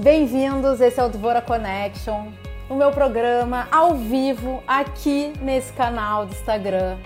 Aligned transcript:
Bem-vindos, 0.00 0.80
esse 0.80 1.00
é 1.00 1.04
o 1.04 1.08
Dvora 1.08 1.42
Connection, 1.42 2.28
o 2.68 2.76
meu 2.76 2.92
programa 2.92 3.66
ao 3.68 3.96
vivo 3.96 4.62
aqui 4.64 5.32
nesse 5.42 5.72
canal 5.72 6.24
do 6.24 6.32
Instagram. 6.32 6.98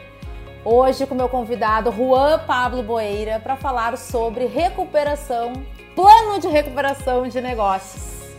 Hoje 0.63 1.07
com 1.07 1.15
meu 1.15 1.27
convidado 1.27 1.91
Juan 1.91 2.41
Pablo 2.41 2.83
Boeira 2.83 3.41
para 3.41 3.57
falar 3.57 3.97
sobre 3.97 4.45
recuperação, 4.45 5.55
plano 5.97 6.39
de 6.39 6.49
recuperação 6.49 7.27
de 7.27 7.41
negócios. 7.41 8.31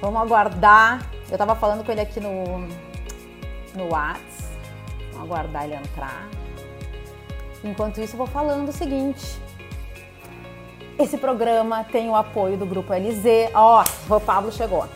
Vamos 0.00 0.20
aguardar. 0.20 1.08
Eu 1.28 1.34
estava 1.34 1.54
falando 1.54 1.84
com 1.84 1.92
ele 1.92 2.00
aqui 2.00 2.18
no 2.18 2.58
no 3.76 3.88
Whats. 3.88 4.50
Vamos 5.12 5.30
aguardar 5.30 5.62
ele 5.62 5.74
entrar. 5.74 6.28
Enquanto 7.62 8.00
isso, 8.00 8.14
eu 8.14 8.18
vou 8.18 8.26
falando 8.26 8.70
o 8.70 8.72
seguinte. 8.72 9.40
Esse 10.96 11.18
programa 11.18 11.82
tem 11.84 12.08
o 12.08 12.14
apoio 12.14 12.56
do 12.56 12.64
Grupo 12.64 12.92
LZ. 12.92 13.50
Ó, 13.52 13.82
oh, 13.82 14.14
o 14.14 14.20
Pablo 14.20 14.52
chegou. 14.52 14.88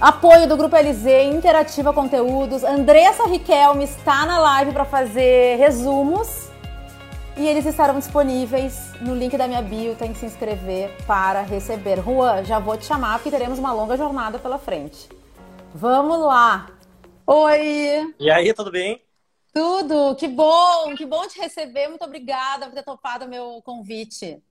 Apoio 0.00 0.48
do 0.48 0.56
Grupo 0.56 0.74
LZ, 0.74 1.04
Interativa 1.30 1.92
Conteúdos. 1.92 2.64
Andressa 2.64 3.26
Riquelme 3.26 3.84
está 3.84 4.24
na 4.24 4.38
live 4.38 4.72
para 4.72 4.86
fazer 4.86 5.58
resumos. 5.58 6.48
E 7.36 7.46
eles 7.46 7.66
estarão 7.66 7.98
disponíveis 7.98 8.92
no 9.02 9.14
link 9.14 9.36
da 9.36 9.46
minha 9.46 9.60
bio. 9.60 9.94
Tem 9.96 10.14
que 10.14 10.18
se 10.18 10.24
inscrever 10.24 10.90
para 11.06 11.42
receber. 11.42 12.02
Juan, 12.02 12.42
já 12.44 12.58
vou 12.58 12.78
te 12.78 12.86
chamar 12.86 13.18
porque 13.18 13.30
teremos 13.30 13.58
uma 13.58 13.74
longa 13.74 13.98
jornada 13.98 14.38
pela 14.38 14.58
frente. 14.58 15.10
Vamos 15.74 16.18
lá! 16.20 16.70
Oi! 17.26 18.14
E 18.18 18.30
aí, 18.30 18.54
tudo 18.54 18.70
bem? 18.70 19.02
Tudo! 19.52 20.16
Que 20.16 20.26
bom! 20.26 20.94
Que 20.96 21.04
bom 21.04 21.28
te 21.28 21.38
receber. 21.38 21.88
Muito 21.88 22.04
obrigada 22.04 22.64
por 22.66 22.74
ter 22.74 22.82
topado 22.82 23.26
o 23.26 23.28
meu 23.28 23.60
convite. 23.62 24.42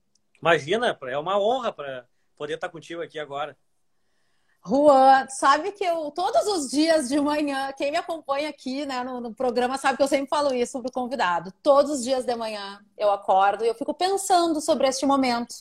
Imagina, 0.42 0.98
é 1.02 1.18
uma 1.18 1.40
honra 1.40 1.72
para 1.72 2.08
poder 2.38 2.56
estar 2.56 2.70
contigo 2.70 3.02
aqui 3.02 3.20
agora. 3.20 3.58
Juan, 4.66 5.26
sabe 5.30 5.72
que 5.72 5.84
eu, 5.84 6.12
todos 6.12 6.46
os 6.48 6.70
dias 6.70 7.08
de 7.08 7.20
manhã, 7.20 7.72
quem 7.74 7.92
me 7.92 7.98
acompanha 7.98 8.50
aqui 8.50 8.86
né, 8.86 9.04
no, 9.04 9.22
no 9.22 9.34
programa 9.34 9.78
sabe 9.78 9.98
que 9.98 10.04
eu 10.04 10.08
sempre 10.08 10.28
falo 10.28 10.54
isso 10.54 10.82
para 10.82 10.90
o 10.90 10.94
convidado. 10.94 11.54
Todos 11.64 11.92
os 11.92 12.04
dias 12.04 12.26
de 12.26 12.36
manhã 12.36 12.80
eu 12.98 13.10
acordo 13.10 13.64
e 13.64 13.68
eu 13.68 13.76
fico 13.76 13.94
pensando 13.94 14.60
sobre 14.60 14.88
este 14.88 15.06
momento, 15.06 15.56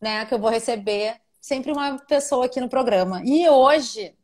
né, 0.00 0.24
que 0.26 0.34
eu 0.34 0.38
vou 0.38 0.50
receber 0.50 1.20
sempre 1.40 1.72
uma 1.72 1.98
pessoa 1.98 2.46
aqui 2.46 2.60
no 2.60 2.68
programa. 2.68 3.20
E 3.24 3.48
hoje 3.48 4.16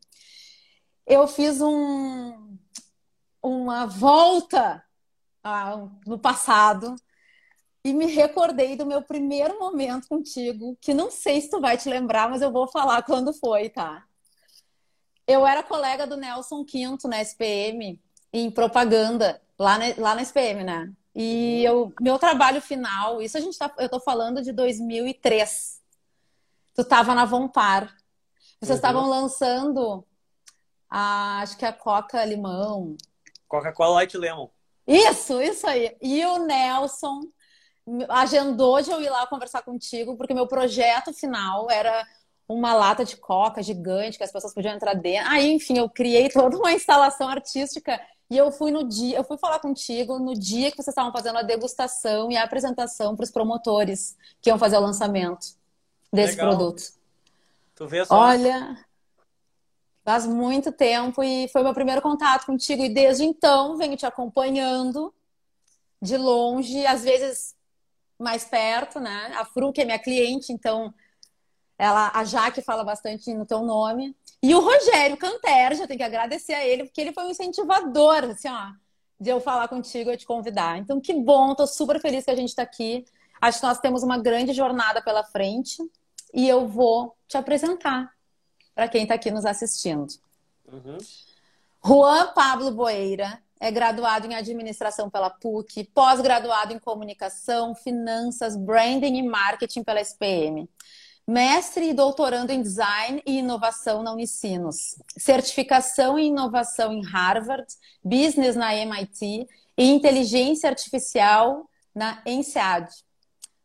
eu 1.05 1.27
fiz 1.27 1.61
um, 1.61 2.57
uma 3.41 3.85
volta 3.85 4.83
ah, 5.43 5.87
no 6.07 6.17
passado 6.17 6.95
e 7.83 7.93
me 7.93 8.05
recordei 8.05 8.75
do 8.75 8.85
meu 8.85 9.01
primeiro 9.01 9.59
momento 9.59 10.07
contigo, 10.07 10.77
que 10.79 10.93
não 10.93 11.11
sei 11.11 11.41
se 11.41 11.49
tu 11.49 11.59
vai 11.59 11.77
te 11.77 11.89
lembrar, 11.89 12.29
mas 12.29 12.41
eu 12.41 12.51
vou 12.51 12.67
falar 12.67 13.03
quando 13.03 13.33
foi, 13.33 13.69
tá? 13.69 14.05
Eu 15.27 15.45
era 15.45 15.63
colega 15.63 16.07
do 16.07 16.17
Nelson 16.17 16.63
Quinto 16.63 17.07
na 17.07 17.21
SPM, 17.21 18.01
em 18.31 18.49
propaganda, 18.51 19.41
lá 19.59 19.77
na, 19.77 19.85
lá 19.97 20.15
na 20.15 20.21
SPM, 20.21 20.63
né? 20.63 20.91
E 21.15 21.63
eu, 21.63 21.93
meu 22.01 22.17
trabalho 22.17 22.61
final, 22.61 23.21
isso 23.21 23.37
a 23.37 23.41
gente 23.41 23.57
tá, 23.57 23.71
eu 23.77 23.87
tô 23.87 23.99
falando 23.99 24.41
de 24.41 24.51
2003. 24.51 25.81
Tu 26.73 26.83
tava 26.83 27.13
na 27.13 27.23
Vompar. 27.23 27.95
Vocês 28.59 28.71
uhum. 28.71 28.75
estavam 28.75 29.09
lançando 29.09 30.03
a, 30.89 31.41
acho 31.41 31.57
que 31.57 31.65
a 31.65 31.73
Coca 31.73 32.25
Limão. 32.25 32.97
Coca-Cola 33.47 33.95
Light 33.95 34.17
Lemon. 34.17 34.49
Isso, 34.87 35.39
isso 35.41 35.67
aí. 35.67 35.95
E 36.01 36.25
o 36.25 36.39
Nelson 36.39 37.21
agendou 38.09 38.81
de 38.81 38.91
eu 38.91 39.01
ir 39.01 39.09
lá 39.09 39.27
conversar 39.27 39.61
contigo, 39.61 40.15
porque 40.15 40.33
meu 40.33 40.47
projeto 40.47 41.13
final 41.13 41.69
era 41.69 42.05
uma 42.47 42.73
lata 42.73 43.03
de 43.03 43.17
coca 43.17 43.61
gigante 43.61 44.17
que 44.17 44.23
as 44.23 44.31
pessoas 44.31 44.53
podiam 44.53 44.73
entrar 44.73 44.93
dentro. 44.93 45.31
Aí, 45.31 45.51
enfim, 45.51 45.77
eu 45.77 45.89
criei 45.89 46.29
toda 46.31 46.57
uma 46.57 46.71
instalação 46.71 47.27
artística 47.27 47.99
e 48.29 48.37
eu 48.37 48.51
fui 48.51 48.71
no 48.71 48.83
dia, 48.87 49.17
eu 49.17 49.23
fui 49.23 49.37
falar 49.37 49.59
contigo 49.59 50.17
no 50.19 50.33
dia 50.33 50.71
que 50.71 50.77
vocês 50.77 50.89
estavam 50.89 51.11
fazendo 51.11 51.37
a 51.37 51.41
degustação 51.41 52.31
e 52.31 52.37
a 52.37 52.43
apresentação 52.43 53.15
para 53.15 53.23
os 53.23 53.31
promotores 53.31 54.17
que 54.41 54.49
iam 54.49 54.57
fazer 54.57 54.77
o 54.77 54.81
lançamento 54.81 55.47
desse 56.11 56.35
Legal. 56.35 56.49
produto. 56.49 56.83
Tu 57.75 57.87
vê 57.87 58.05
só. 58.05 58.15
Olha, 58.15 58.77
Faz 60.03 60.25
muito 60.25 60.69
tempo 60.69 61.23
e 61.23 61.47
foi 61.47 61.63
meu 61.63 61.73
primeiro 61.73 62.01
contato 62.01 62.45
contigo. 62.45 62.83
E 62.83 62.89
desde 62.89 63.23
então 63.23 63.77
venho 63.77 63.95
te 63.95 64.05
acompanhando 64.05 65.13
de 66.01 66.17
longe, 66.17 66.85
às 66.85 67.03
vezes 67.03 67.55
mais 68.23 68.45
perto, 68.45 68.99
né? 68.99 69.33
A 69.35 69.45
Fru, 69.45 69.71
que 69.71 69.81
é 69.81 69.85
minha 69.85 69.99
cliente, 69.99 70.51
então 70.51 70.93
ela, 71.77 72.11
a 72.13 72.23
Jaque 72.23 72.61
fala 72.61 72.83
bastante 72.83 73.33
no 73.33 73.45
teu 73.45 73.61
nome. 73.61 74.15
E 74.41 74.53
o 74.55 74.59
Rogério 74.59 75.17
Canter, 75.17 75.75
já 75.75 75.87
tenho 75.87 75.97
que 75.97 76.03
agradecer 76.03 76.53
a 76.53 76.65
ele, 76.65 76.85
porque 76.85 77.01
ele 77.01 77.13
foi 77.13 77.25
um 77.25 77.29
incentivador, 77.29 78.23
assim, 78.25 78.49
ó, 78.49 78.71
de 79.19 79.29
eu 79.29 79.39
falar 79.39 79.67
contigo 79.67 80.11
e 80.11 80.17
te 80.17 80.25
convidar. 80.25 80.77
Então, 80.77 80.99
que 80.99 81.13
bom, 81.13 81.53
tô 81.55 81.67
super 81.67 81.99
feliz 81.99 82.25
que 82.25 82.31
a 82.31 82.35
gente 82.35 82.49
está 82.49 82.63
aqui. 82.63 83.05
Acho 83.41 83.59
que 83.59 83.65
nós 83.65 83.79
temos 83.79 84.03
uma 84.03 84.17
grande 84.17 84.53
jornada 84.53 85.01
pela 85.01 85.23
frente 85.23 85.77
e 86.33 86.47
eu 86.47 86.67
vou 86.67 87.15
te 87.27 87.37
apresentar 87.37 88.11
para 88.73 88.87
quem 88.87 89.03
está 89.03 89.15
aqui 89.15 89.29
nos 89.29 89.45
assistindo. 89.45 90.07
Uhum. 90.65 90.97
Juan 91.85 92.33
Pablo 92.33 92.71
Boeira 92.71 93.42
é 93.63 93.71
graduado 93.71 94.27
em 94.27 94.35
administração 94.35 95.09
pela 95.09 95.29
PUC, 95.29 95.85
pós-graduado 95.85 96.73
em 96.73 96.79
comunicação, 96.79 97.73
finanças, 97.73 98.57
branding 98.57 99.15
e 99.15 99.23
marketing 99.23 99.85
pela 99.85 100.01
SPM. 100.01 100.69
Mestre 101.25 101.87
e 101.87 101.93
doutorando 101.93 102.51
em 102.51 102.61
design 102.61 103.23
e 103.25 103.37
inovação 103.37 104.03
na 104.03 104.11
Unicinos. 104.11 105.01
Certificação 105.17 106.19
em 106.19 106.27
inovação 106.27 106.91
em 106.91 107.05
Harvard, 107.05 107.65
business 108.03 108.57
na 108.57 108.75
MIT 108.75 109.47
e 109.77 109.85
inteligência 109.85 110.69
artificial 110.69 111.63
na 111.95 112.21
ENSEAD. 112.25 112.93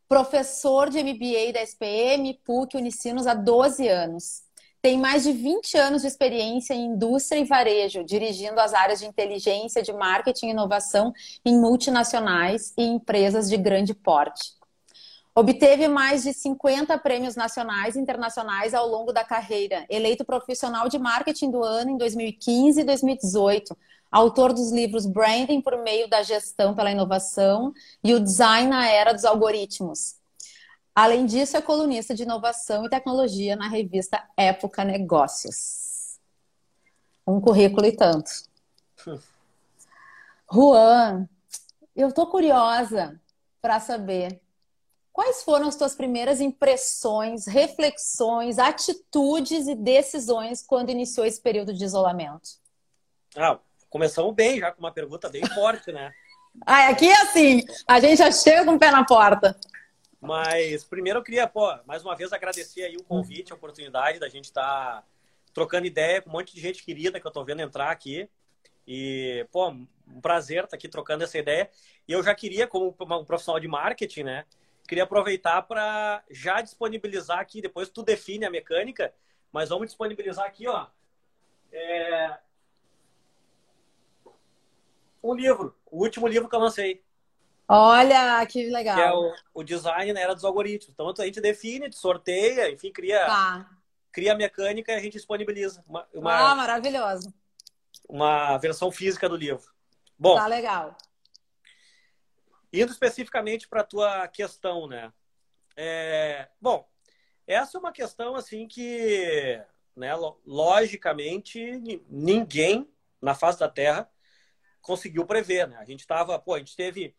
Professor 0.07 0.89
de 0.89 1.03
MBA 1.03 1.51
da 1.51 1.61
SPM, 1.61 2.39
PUC, 2.45 2.77
Unicinos 2.77 3.27
há 3.27 3.33
12 3.33 3.85
anos 3.89 4.43
tem 4.81 4.97
mais 4.97 5.23
de 5.23 5.33
20 5.33 5.77
anos 5.77 6.01
de 6.01 6.07
experiência 6.07 6.73
em 6.73 6.85
indústria 6.85 7.39
e 7.39 7.43
varejo, 7.43 8.03
dirigindo 8.03 8.59
as 8.59 8.73
áreas 8.73 8.99
de 8.99 9.05
inteligência, 9.05 9.81
de 9.81 9.91
marketing 9.91 10.47
e 10.47 10.51
inovação 10.51 11.13
em 11.43 11.59
multinacionais 11.59 12.73
e 12.77 12.83
empresas 12.83 13.49
de 13.49 13.57
grande 13.57 13.93
porte. 13.93 14.57
Obteve 15.35 15.87
mais 15.87 16.23
de 16.23 16.33
50 16.33 16.97
prêmios 16.97 17.35
nacionais 17.35 17.95
e 17.95 17.99
internacionais 17.99 18.73
ao 18.73 18.87
longo 18.87 19.13
da 19.13 19.23
carreira, 19.23 19.85
eleito 19.89 20.25
profissional 20.25 20.89
de 20.89 20.97
marketing 20.97 21.51
do 21.51 21.63
ano 21.63 21.91
em 21.91 21.97
2015 21.97 22.81
e 22.81 22.83
2018, 22.83 23.77
autor 24.11 24.53
dos 24.53 24.71
livros 24.71 25.05
Branding 25.05 25.61
por 25.61 25.77
meio 25.83 26.09
da 26.09 26.23
gestão 26.23 26.73
pela 26.73 26.91
inovação 26.91 27.71
e 28.03 28.13
o 28.13 28.19
Design 28.19 28.69
na 28.69 28.87
era 28.89 29.13
dos 29.13 29.23
algoritmos. 29.23 30.18
Além 30.95 31.25
disso, 31.25 31.55
é 31.55 31.61
colunista 31.61 32.13
de 32.13 32.23
inovação 32.23 32.85
e 32.85 32.89
tecnologia 32.89 33.55
na 33.55 33.67
revista 33.67 34.23
Época 34.35 34.83
Negócios. 34.83 36.19
Um 37.25 37.39
currículo 37.39 37.85
e 37.85 37.91
tanto. 37.91 38.31
Juan, 40.51 41.29
eu 41.95 42.11
tô 42.11 42.25
curiosa 42.27 43.19
para 43.61 43.79
saber 43.79 44.41
quais 45.13 45.43
foram 45.43 45.67
as 45.67 45.75
tuas 45.75 45.93
primeiras 45.95 46.39
impressões, 46.41 47.45
reflexões, 47.45 48.57
atitudes 48.57 49.67
e 49.67 49.75
decisões 49.75 50.63
quando 50.65 50.89
iniciou 50.89 51.25
esse 51.25 51.41
período 51.41 51.73
de 51.73 51.83
isolamento. 51.83 52.49
Ah, 53.35 53.59
começamos 53.89 54.33
bem 54.33 54.59
já 54.59 54.71
com 54.71 54.79
uma 54.79 54.91
pergunta 54.91 55.29
bem 55.29 55.45
forte, 55.45 55.91
né? 55.91 56.11
ah, 56.65 56.87
aqui 56.87 57.07
é 57.07 57.21
assim, 57.21 57.63
a 57.87 57.99
gente 57.99 58.17
já 58.17 58.31
chega 58.31 58.65
com 58.65 58.75
o 58.75 58.79
pé 58.79 58.91
na 58.91 59.05
porta. 59.05 59.59
Mas 60.21 60.83
primeiro 60.83 61.19
eu 61.19 61.23
queria, 61.23 61.47
pô, 61.47 61.67
mais 61.85 62.03
uma 62.03 62.15
vez 62.15 62.33
agradecer 62.33 62.83
aí 62.83 62.97
o 62.97 63.03
convite, 63.03 63.53
a 63.53 63.55
oportunidade 63.55 64.19
da 64.19 64.27
gente 64.27 64.45
estar 64.45 65.01
tá 65.01 65.07
trocando 65.53 65.87
ideia 65.87 66.21
com 66.21 66.29
um 66.29 66.33
monte 66.33 66.53
de 66.53 66.61
gente 66.61 66.83
querida 66.83 67.19
que 67.19 67.25
eu 67.27 67.31
tô 67.31 67.43
vendo 67.43 67.61
entrar 67.61 67.89
aqui. 67.89 68.29
E, 68.85 69.47
pô, 69.51 69.69
um 69.69 70.21
prazer 70.21 70.57
estar 70.57 70.69
tá 70.69 70.75
aqui 70.75 70.89
trocando 70.89 71.23
essa 71.23 71.37
ideia. 71.37 71.69
E 72.07 72.11
eu 72.11 72.23
já 72.23 72.33
queria, 72.35 72.67
como 72.67 72.95
um 72.99 73.25
profissional 73.25 73.59
de 73.59 73.67
marketing, 73.67 74.23
né? 74.23 74.45
Queria 74.87 75.03
aproveitar 75.03 75.61
para 75.61 76.23
já 76.31 76.61
disponibilizar 76.61 77.39
aqui, 77.39 77.61
depois 77.61 77.89
tu 77.89 78.01
define 78.01 78.45
a 78.45 78.49
mecânica, 78.49 79.13
mas 79.51 79.69
vamos 79.69 79.87
disponibilizar 79.87 80.45
aqui, 80.45 80.67
ó. 80.67 80.87
É... 81.71 82.39
Um 85.23 85.35
livro, 85.35 85.75
o 85.85 86.01
último 86.01 86.27
livro 86.27 86.49
que 86.49 86.55
eu 86.55 86.59
lancei. 86.59 87.03
Olha, 87.71 88.43
que 88.47 88.67
legal. 88.67 88.95
Que 88.95 89.01
é 89.01 89.13
o, 89.13 89.61
o 89.61 89.63
design 89.63 90.11
na 90.11 90.19
era 90.19 90.33
dos 90.33 90.43
algoritmos. 90.43 90.91
Então 90.91 91.13
a 91.15 91.25
gente 91.25 91.39
define, 91.39 91.91
sorteia, 91.93 92.71
enfim, 92.71 92.91
cria, 92.91 93.23
tá. 93.27 93.69
cria 94.11 94.33
a 94.33 94.35
mecânica 94.35 94.91
e 94.91 94.95
a 94.95 94.99
gente 94.99 95.13
disponibiliza. 95.13 95.83
Uma, 95.87 96.07
uma, 96.11 96.51
ah, 96.51 96.55
maravilhoso. 96.55 97.31
Uma 98.09 98.57
versão 98.57 98.91
física 98.91 99.29
do 99.29 99.35
livro. 99.35 99.71
Bom. 100.17 100.35
Tá 100.35 100.47
legal. 100.47 100.97
Indo 102.73 102.91
especificamente 102.91 103.67
para 103.67 103.81
a 103.81 103.85
tua 103.85 104.27
questão, 104.27 104.87
né? 104.87 105.13
É, 105.77 106.49
bom, 106.59 106.89
essa 107.45 107.77
é 107.77 107.79
uma 107.79 107.91
questão 107.91 108.35
assim 108.35 108.67
que, 108.67 109.61
né, 109.95 110.11
logicamente, 110.43 112.03
ninguém 112.09 112.91
na 113.21 113.35
face 113.35 113.59
da 113.59 113.69
Terra 113.69 114.09
conseguiu 114.81 115.23
prever, 115.23 115.67
né? 115.67 115.77
A 115.77 115.85
gente 115.85 115.99
estava, 115.99 116.39
pô, 116.39 116.55
a 116.55 116.57
gente 116.57 116.75
teve 116.75 117.15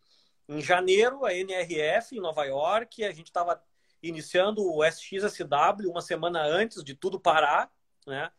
em 0.51 0.61
janeiro 0.61 1.25
a 1.25 1.33
NRF 1.33 2.15
em 2.15 2.21
Nova 2.21 2.43
York, 2.45 3.03
a 3.03 3.11
gente 3.11 3.27
estava 3.27 3.61
iniciando 4.03 4.63
o 4.65 4.83
SXSW 4.83 5.89
uma 5.89 6.01
semana 6.01 6.43
antes 6.43 6.83
de 6.83 6.95
tudo 6.95 7.19
parar, 7.19 7.71
né? 8.05 8.31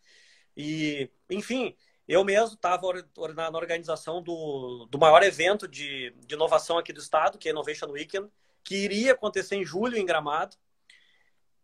E, 0.57 1.11
enfim, 1.31 1.75
eu 2.07 2.25
mesmo 2.25 2.55
estava 2.55 2.87
na 3.35 3.59
organização 3.59 4.23
do, 4.23 4.87
do 4.91 4.99
maior 4.99 5.23
evento 5.23 5.67
de, 5.67 6.11
de 6.27 6.35
inovação 6.35 6.77
aqui 6.77 6.93
do 6.93 7.01
estado, 7.01 7.39
que 7.39 7.49
é 7.49 7.53
Innovation 7.53 7.91
Weekend, 7.91 8.29
que 8.63 8.77
iria 8.77 9.13
acontecer 9.13 9.57
em 9.57 9.65
julho 9.65 9.97
em 9.97 10.05
Gramado. 10.05 10.57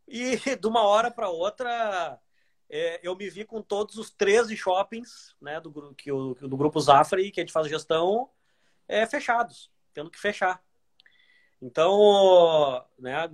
E 0.06 0.36
de 0.56 0.66
uma 0.66 0.82
hora 0.82 1.10
para 1.10 1.28
outra, 1.28 2.18
é, 2.70 3.00
eu 3.02 3.14
me 3.14 3.28
vi 3.28 3.44
com 3.44 3.60
todos 3.60 3.96
os 3.96 4.10
13 4.10 4.56
shoppings 4.56 5.34
né, 5.40 5.60
do, 5.60 5.94
que, 5.94 6.10
do 6.10 6.56
grupo 6.56 6.80
Zafari, 6.80 7.30
que 7.30 7.40
a 7.40 7.42
gente 7.42 7.52
faz 7.52 7.68
gestão, 7.68 8.30
é, 8.86 9.06
fechados, 9.06 9.70
tendo 9.92 10.10
que 10.10 10.18
fechar. 10.18 10.62
Então, 11.60 12.84
né, 12.98 13.30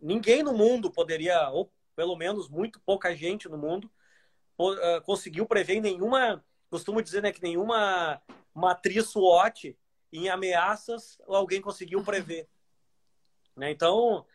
ninguém 0.00 0.42
no 0.42 0.52
mundo 0.52 0.90
poderia, 0.90 1.48
ou 1.50 1.72
pelo 1.94 2.16
menos 2.16 2.48
muito 2.48 2.80
pouca 2.80 3.14
gente 3.14 3.48
no 3.48 3.58
mundo, 3.58 3.90
uh, 4.58 5.02
conseguiu 5.04 5.46
prever 5.46 5.80
nenhuma, 5.80 6.44
costumo 6.70 7.02
dizer 7.02 7.22
né, 7.22 7.32
que 7.32 7.42
nenhuma 7.42 8.20
matriz 8.54 9.06
SWOT 9.06 9.76
em 10.12 10.28
ameaças 10.28 11.18
alguém 11.28 11.60
conseguiu 11.60 12.02
prever. 12.02 12.48
Né? 13.56 13.70
Então, 13.70 14.26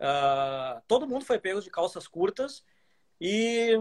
uh, 0.00 0.82
todo 0.88 1.06
mundo 1.06 1.24
foi 1.24 1.38
pego 1.38 1.60
de 1.60 1.70
calças 1.70 2.08
curtas 2.08 2.64
e, 3.20 3.74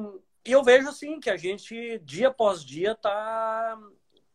e, 0.45 0.51
eu 0.51 0.63
vejo 0.63 0.89
assim 0.89 1.19
que 1.19 1.29
a 1.29 1.37
gente, 1.37 1.99
dia 1.99 2.27
após 2.27 2.63
dia, 2.63 2.91
está 2.91 3.79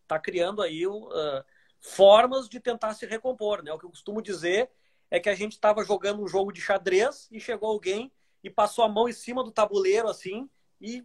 tá 0.07 0.19
criando 0.19 0.63
aí 0.63 0.87
uh, 0.87 1.45
formas 1.85 2.49
de 2.49 2.59
tentar 2.59 2.95
se 2.95 3.05
recompor. 3.05 3.63
Né? 3.63 3.71
O 3.71 3.79
que 3.79 3.85
eu 3.85 3.91
costumo 3.91 4.23
dizer 4.23 4.71
é 5.11 5.21
que 5.21 5.29
a 5.29 5.35
gente 5.35 5.53
estava 5.53 5.85
jogando 5.85 6.23
um 6.23 6.27
jogo 6.27 6.51
de 6.51 6.61
xadrez 6.61 7.29
e 7.31 7.39
chegou 7.39 7.69
alguém 7.69 8.11
e 8.43 8.49
passou 8.49 8.85
a 8.85 8.89
mão 8.89 9.07
em 9.07 9.13
cima 9.13 9.45
do 9.45 9.51
tabuleiro 9.51 10.09
assim 10.09 10.49
e 10.81 11.05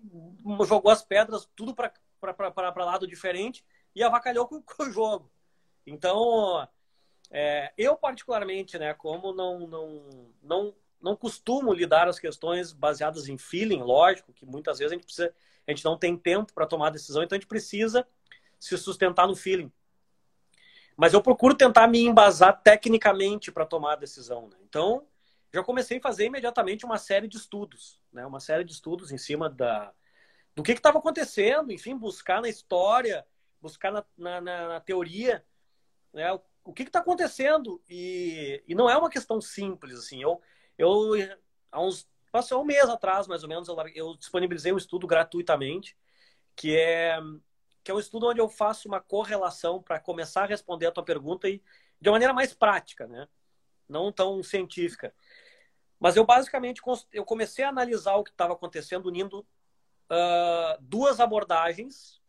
jogou 0.66 0.90
as 0.90 1.04
pedras 1.04 1.48
tudo 1.54 1.76
para 1.76 1.92
lado 2.86 3.06
diferente 3.06 3.64
e 3.94 4.02
avacalhou 4.02 4.48
com, 4.48 4.62
com 4.64 4.84
o 4.84 4.90
jogo. 4.90 5.30
Então, 5.86 6.66
é, 7.30 7.74
eu 7.78 7.98
particularmente, 7.98 8.80
né, 8.80 8.94
como 8.94 9.34
não, 9.34 9.68
não, 9.68 10.32
não, 10.42 10.76
não 11.02 11.16
costumo 11.16 11.74
lidar 11.74 12.08
as 12.08 12.18
questões 12.18 12.72
baseadas 12.72 13.28
em 13.28 13.38
feeling, 13.38 13.82
lógico, 13.82 14.32
que 14.32 14.46
muitas 14.46 14.80
vezes 14.80 14.94
a 14.94 14.96
gente 14.96 15.06
precisa, 15.06 15.36
a 15.68 15.72
gente 15.72 15.84
não 15.84 15.98
tem 15.98 16.16
tempo 16.16 16.54
para 16.54 16.66
tomar 16.66 16.90
decisão, 16.90 17.22
então 17.22 17.36
a 17.36 17.40
gente 17.40 17.50
precisa 17.50 18.08
se 18.58 18.78
sustentar 18.78 19.28
no 19.28 19.36
feeling. 19.36 19.70
Mas 21.00 21.14
eu 21.14 21.22
procuro 21.22 21.56
tentar 21.56 21.88
me 21.88 22.06
embasar 22.06 22.62
tecnicamente 22.62 23.54
para 23.54 23.66
tomar 23.66 23.94
a 23.94 23.96
decisão. 23.96 24.50
Né? 24.50 24.58
Então, 24.68 25.08
já 25.50 25.64
comecei 25.64 25.98
a 25.98 26.02
fazer 26.02 26.26
imediatamente 26.26 26.84
uma 26.84 26.98
série 26.98 27.26
de 27.26 27.38
estudos, 27.38 28.02
né? 28.12 28.26
uma 28.26 28.42
série 28.42 28.66
de 28.66 28.74
estudos 28.74 29.10
em 29.10 29.18
cima 29.18 29.50
da, 29.50 29.94
do 30.54 30.62
que 30.62 30.74
estava 30.74 31.00
acontecendo, 31.00 31.72
enfim, 31.72 31.96
buscar 31.96 32.42
na 32.42 32.50
história, 32.50 33.26
buscar 33.62 33.94
na, 33.94 34.04
na, 34.18 34.42
na 34.42 34.80
teoria 34.82 35.42
né? 36.12 36.34
o, 36.34 36.42
o 36.66 36.74
que 36.74 36.84
está 36.84 37.00
acontecendo. 37.00 37.82
E, 37.90 38.62
e 38.68 38.76
não 38.76 38.90
é 38.90 38.98
uma 38.98 39.10
questão 39.10 39.40
simples. 39.40 40.00
assim. 40.00 40.22
Eu, 40.22 40.42
eu 40.78 41.14
há 41.72 41.82
uns 41.82 42.10
passou 42.30 42.62
um 42.62 42.66
mês 42.66 42.90
atrás, 42.90 43.26
mais 43.26 43.42
ou 43.42 43.48
menos, 43.48 43.70
eu, 43.70 43.78
eu 43.96 44.18
disponibilizei 44.18 44.74
um 44.74 44.78
estudo 44.78 45.08
gratuitamente, 45.08 45.98
que 46.58 46.76
é 46.76 47.18
que 47.90 47.92
é 47.92 47.96
um 47.96 48.00
estudo 48.00 48.28
onde 48.28 48.40
eu 48.40 48.48
faço 48.48 48.88
uma 48.88 49.02
correlação 49.02 49.82
para 49.82 50.00
começar 50.00 50.44
a 50.44 50.46
responder 50.46 50.86
a 50.86 50.92
tua 50.92 51.04
pergunta 51.04 51.50
e 51.50 51.60
de 52.00 52.08
uma 52.08 52.14
maneira 52.14 52.36
mais 52.36 52.54
prática, 52.54 53.08
né? 53.08 53.28
Não 53.90 54.12
tão 54.12 54.44
científica. 54.44 55.12
Mas 56.00 56.16
eu 56.16 56.24
basicamente 56.24 56.84
eu 57.12 57.26
comecei 57.26 57.66
a 57.66 57.70
analisar 57.70 58.14
o 58.14 58.24
que 58.24 58.30
estava 58.30 58.54
acontecendo 58.54 59.08
unindo 59.08 59.40
uh, 59.40 60.80
duas 60.80 61.20
abordagens, 61.20 62.22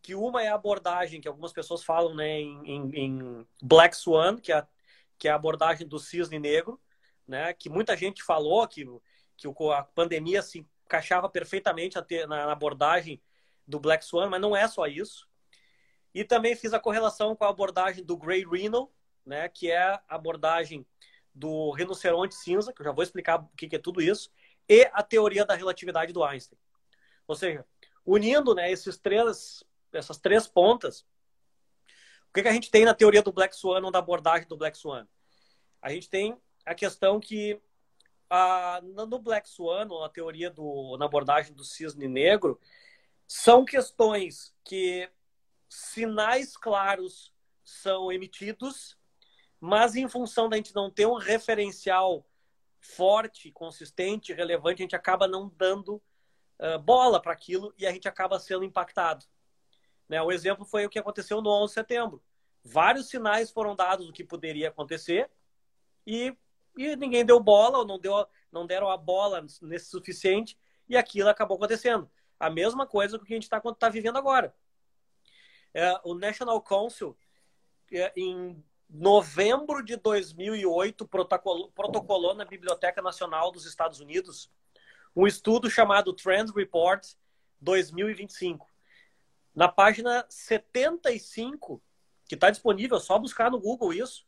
que 0.00 0.14
uma 0.14 0.42
é 0.42 0.48
a 0.48 0.54
abordagem 0.54 1.20
que 1.20 1.28
algumas 1.28 1.52
pessoas 1.52 1.84
falam 1.84 2.14
né, 2.14 2.40
em, 2.40 2.90
em, 2.94 3.46
Black 3.62 3.94
Swan, 3.94 4.38
que 4.38 4.50
é, 4.50 4.66
que 5.18 5.28
é 5.28 5.30
a 5.30 5.34
abordagem 5.34 5.86
do 5.86 5.98
cisne 5.98 6.38
negro, 6.38 6.80
né? 7.28 7.52
Que 7.52 7.68
muita 7.68 7.94
gente 7.98 8.22
falou 8.22 8.66
que, 8.66 8.86
que 9.36 9.46
a 9.74 9.82
pandemia 9.82 10.40
se 10.40 10.66
encaixava 10.86 11.28
perfeitamente 11.28 11.98
na 12.26 12.50
abordagem 12.50 13.20
do 13.66 13.80
Black 13.80 14.04
Swan, 14.04 14.28
mas 14.28 14.40
não 14.40 14.56
é 14.56 14.66
só 14.68 14.86
isso. 14.86 15.28
E 16.14 16.24
também 16.24 16.54
fiz 16.54 16.72
a 16.72 16.80
correlação 16.80 17.34
com 17.34 17.44
a 17.44 17.48
abordagem 17.48 18.04
do 18.04 18.16
Grey 18.16 18.44
Rhino, 18.44 18.90
né, 19.24 19.48
que 19.48 19.70
é 19.70 19.78
a 19.82 20.02
abordagem 20.08 20.86
do 21.34 21.70
rinoceronte 21.70 22.34
cinza, 22.34 22.72
que 22.72 22.82
eu 22.82 22.84
já 22.84 22.92
vou 22.92 23.02
explicar 23.02 23.40
o 23.40 23.48
que 23.56 23.74
é 23.74 23.78
tudo 23.78 24.02
isso, 24.02 24.30
e 24.68 24.88
a 24.92 25.02
teoria 25.02 25.44
da 25.44 25.54
relatividade 25.54 26.12
do 26.12 26.22
Einstein. 26.22 26.58
Ou 27.26 27.34
seja, 27.34 27.64
unindo 28.04 28.54
né, 28.54 28.70
esses 28.70 28.98
três, 28.98 29.64
essas 29.92 30.18
três 30.18 30.46
pontas, 30.46 31.06
o 32.28 32.32
que, 32.34 32.42
que 32.42 32.48
a 32.48 32.52
gente 32.52 32.70
tem 32.70 32.84
na 32.84 32.94
teoria 32.94 33.22
do 33.22 33.32
Black 33.32 33.56
Swan 33.56 33.82
ou 33.82 33.90
da 33.90 33.98
abordagem 33.98 34.48
do 34.48 34.56
Black 34.56 34.76
Swan? 34.76 35.06
A 35.80 35.90
gente 35.90 36.08
tem 36.08 36.36
a 36.64 36.74
questão 36.74 37.20
que 37.20 37.60
a, 38.28 38.80
no 38.82 39.18
Black 39.18 39.48
Swan, 39.48 39.86
ou 39.90 40.00
na 40.00 40.08
teoria 40.08 40.50
do, 40.50 40.96
na 40.96 41.04
abordagem 41.04 41.52
do 41.52 41.64
cisne 41.64 42.08
negro, 42.08 42.58
são 43.34 43.64
questões 43.64 44.54
que 44.62 45.10
sinais 45.66 46.54
claros 46.54 47.32
são 47.64 48.12
emitidos, 48.12 48.98
mas 49.58 49.96
em 49.96 50.06
função 50.06 50.50
da 50.50 50.58
gente 50.58 50.74
não 50.74 50.90
ter 50.90 51.06
um 51.06 51.16
referencial 51.16 52.26
forte, 52.78 53.50
consistente, 53.50 54.34
relevante, 54.34 54.82
a 54.82 54.84
gente 54.84 54.94
acaba 54.94 55.26
não 55.26 55.48
dando 55.48 55.94
uh, 55.94 56.78
bola 56.78 57.22
para 57.22 57.32
aquilo 57.32 57.72
e 57.78 57.86
a 57.86 57.90
gente 57.90 58.06
acaba 58.06 58.38
sendo 58.38 58.64
impactado. 58.64 59.24
Né? 60.06 60.20
O 60.20 60.30
exemplo 60.30 60.66
foi 60.66 60.84
o 60.84 60.90
que 60.90 60.98
aconteceu 60.98 61.40
no 61.40 61.48
11 61.48 61.70
de 61.70 61.74
setembro. 61.74 62.22
Vários 62.62 63.08
sinais 63.08 63.50
foram 63.50 63.74
dados 63.74 64.06
do 64.06 64.12
que 64.12 64.22
poderia 64.22 64.68
acontecer 64.68 65.30
e, 66.06 66.36
e 66.76 66.96
ninguém 66.96 67.24
deu 67.24 67.40
bola, 67.40 67.78
ou 67.78 67.86
não, 67.86 67.98
deu, 67.98 68.26
não 68.52 68.66
deram 68.66 68.90
a 68.90 68.96
bola 68.98 69.46
nesse 69.62 69.86
suficiente 69.86 70.54
e 70.86 70.98
aquilo 70.98 71.30
acabou 71.30 71.56
acontecendo. 71.56 72.10
A 72.42 72.50
mesma 72.50 72.88
coisa 72.88 73.20
que 73.20 73.32
a 73.32 73.36
gente 73.36 73.44
está 73.44 73.60
tá 73.60 73.88
vivendo 73.88 74.16
agora. 74.16 74.52
É, 75.72 76.00
o 76.02 76.12
National 76.12 76.60
Council, 76.60 77.16
é, 77.92 78.12
em 78.16 78.60
novembro 78.90 79.80
de 79.80 79.94
2008, 79.94 81.06
protocolou, 81.06 81.70
protocolou 81.70 82.34
na 82.34 82.44
Biblioteca 82.44 83.00
Nacional 83.00 83.52
dos 83.52 83.64
Estados 83.64 84.00
Unidos 84.00 84.50
um 85.14 85.24
estudo 85.24 85.70
chamado 85.70 86.12
Trend 86.12 86.50
Report 86.50 87.06
2025. 87.60 88.68
Na 89.54 89.68
página 89.68 90.26
75, 90.28 91.80
que 92.26 92.34
está 92.34 92.50
disponível, 92.50 92.96
é 92.96 93.00
só 93.00 93.20
buscar 93.20 93.52
no 93.52 93.60
Google 93.60 93.94
isso, 93.94 94.26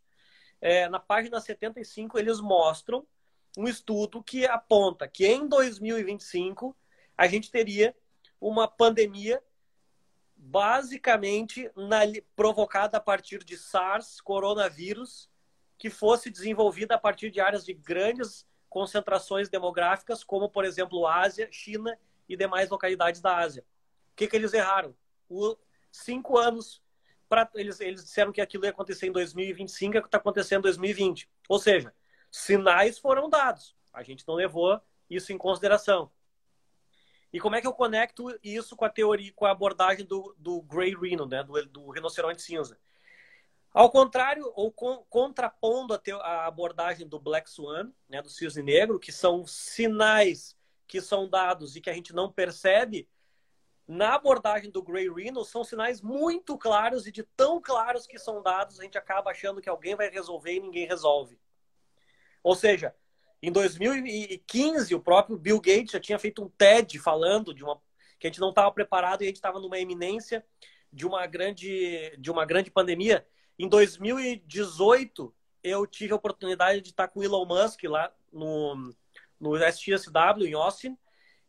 é, 0.60 0.88
na 0.88 1.00
página 1.00 1.40
75 1.40 2.16
eles 2.16 2.38
mostram 2.38 3.04
um 3.58 3.66
estudo 3.66 4.22
que 4.22 4.46
aponta 4.46 5.08
que 5.08 5.26
em 5.26 5.48
2025 5.48 6.76
a 7.16 7.26
gente 7.26 7.50
teria 7.50 7.94
uma 8.48 8.68
pandemia 8.68 9.42
basicamente 10.36 11.70
na, 11.74 12.00
provocada 12.36 12.98
a 12.98 13.00
partir 13.00 13.42
de 13.42 13.56
SARS, 13.56 14.20
coronavírus, 14.20 15.30
que 15.78 15.88
fosse 15.88 16.28
desenvolvida 16.30 16.94
a 16.94 16.98
partir 16.98 17.30
de 17.30 17.40
áreas 17.40 17.64
de 17.64 17.72
grandes 17.72 18.46
concentrações 18.68 19.48
demográficas, 19.48 20.22
como, 20.22 20.50
por 20.50 20.66
exemplo, 20.66 21.06
Ásia, 21.06 21.48
China 21.50 21.98
e 22.28 22.36
demais 22.36 22.68
localidades 22.68 23.22
da 23.22 23.38
Ásia. 23.38 23.64
O 24.12 24.16
que, 24.16 24.26
que 24.26 24.36
eles 24.36 24.52
erraram? 24.52 24.94
O, 25.26 25.56
cinco 25.90 26.36
anos, 26.36 26.82
pra, 27.26 27.48
eles, 27.54 27.80
eles 27.80 28.04
disseram 28.04 28.30
que 28.30 28.42
aquilo 28.42 28.64
ia 28.64 28.70
acontecer 28.70 29.06
em 29.06 29.12
2025, 29.12 29.96
é 29.96 29.98
o 30.00 30.02
que 30.02 30.08
está 30.08 30.18
acontecendo 30.18 30.60
em 30.60 30.64
2020. 30.64 31.30
Ou 31.48 31.58
seja, 31.58 31.94
sinais 32.30 32.98
foram 32.98 33.30
dados. 33.30 33.74
A 33.90 34.02
gente 34.02 34.26
não 34.28 34.34
levou 34.34 34.78
isso 35.08 35.32
em 35.32 35.38
consideração. 35.38 36.10
E 37.34 37.40
como 37.40 37.56
é 37.56 37.60
que 37.60 37.66
eu 37.66 37.72
conecto 37.72 38.28
isso 38.44 38.76
com 38.76 38.84
a 38.84 38.88
teoria, 38.88 39.32
com 39.34 39.44
a 39.44 39.50
abordagem 39.50 40.06
do, 40.06 40.32
do 40.38 40.62
Grey 40.62 40.94
Rhino, 40.94 41.26
né? 41.26 41.42
do, 41.42 41.66
do 41.66 41.90
rinoceronte 41.90 42.40
cinza? 42.40 42.78
Ao 43.72 43.90
contrário, 43.90 44.52
ou 44.54 44.72
contrapondo 44.72 45.94
a, 45.94 45.98
te, 45.98 46.12
a, 46.12 46.46
abordagem 46.46 47.08
do 47.08 47.18
Black 47.18 47.50
Swan, 47.50 47.90
né, 48.08 48.22
do 48.22 48.30
cisne 48.30 48.62
negro, 48.62 49.00
que 49.00 49.10
são 49.10 49.44
sinais 49.44 50.56
que 50.86 51.00
são 51.00 51.28
dados 51.28 51.74
e 51.74 51.80
que 51.80 51.90
a 51.90 51.92
gente 51.92 52.14
não 52.14 52.30
percebe, 52.30 53.08
na 53.84 54.14
abordagem 54.14 54.70
do 54.70 54.80
Grey 54.80 55.12
Rhino 55.12 55.44
são 55.44 55.64
sinais 55.64 56.00
muito 56.00 56.56
claros 56.56 57.04
e 57.04 57.10
de 57.10 57.24
tão 57.24 57.60
claros 57.60 58.06
que 58.06 58.16
são 58.16 58.44
dados, 58.44 58.78
a 58.78 58.84
gente 58.84 58.96
acaba 58.96 59.32
achando 59.32 59.60
que 59.60 59.68
alguém 59.68 59.96
vai 59.96 60.08
resolver 60.08 60.54
e 60.54 60.60
ninguém 60.60 60.86
resolve. 60.86 61.36
Ou 62.44 62.54
seja, 62.54 62.94
Em 63.44 63.52
2015, 63.52 64.94
o 64.94 65.00
próprio 65.00 65.36
Bill 65.36 65.60
Gates 65.60 65.90
já 65.90 66.00
tinha 66.00 66.18
feito 66.18 66.42
um 66.42 66.48
TED 66.48 66.98
falando 66.98 67.52
de 67.52 67.62
uma 67.62 67.78
que 68.18 68.26
a 68.26 68.30
gente 68.30 68.40
não 68.40 68.48
estava 68.48 68.72
preparado 68.72 69.20
e 69.20 69.24
a 69.24 69.26
gente 69.26 69.36
estava 69.36 69.60
numa 69.60 69.78
eminência 69.78 70.42
de 70.90 71.06
uma 71.06 71.26
grande 71.26 72.16
de 72.18 72.30
uma 72.30 72.46
grande 72.46 72.70
pandemia. 72.70 73.26
Em 73.58 73.68
2018, 73.68 75.34
eu 75.62 75.86
tive 75.86 76.14
a 76.14 76.16
oportunidade 76.16 76.80
de 76.80 76.88
estar 76.88 77.06
com 77.08 77.20
o 77.20 77.22
Elon 77.22 77.44
Musk 77.44 77.82
lá 77.84 78.10
no, 78.32 78.94
no 79.38 79.56
SXSW 79.58 80.46
em 80.46 80.54
Austin, 80.54 80.96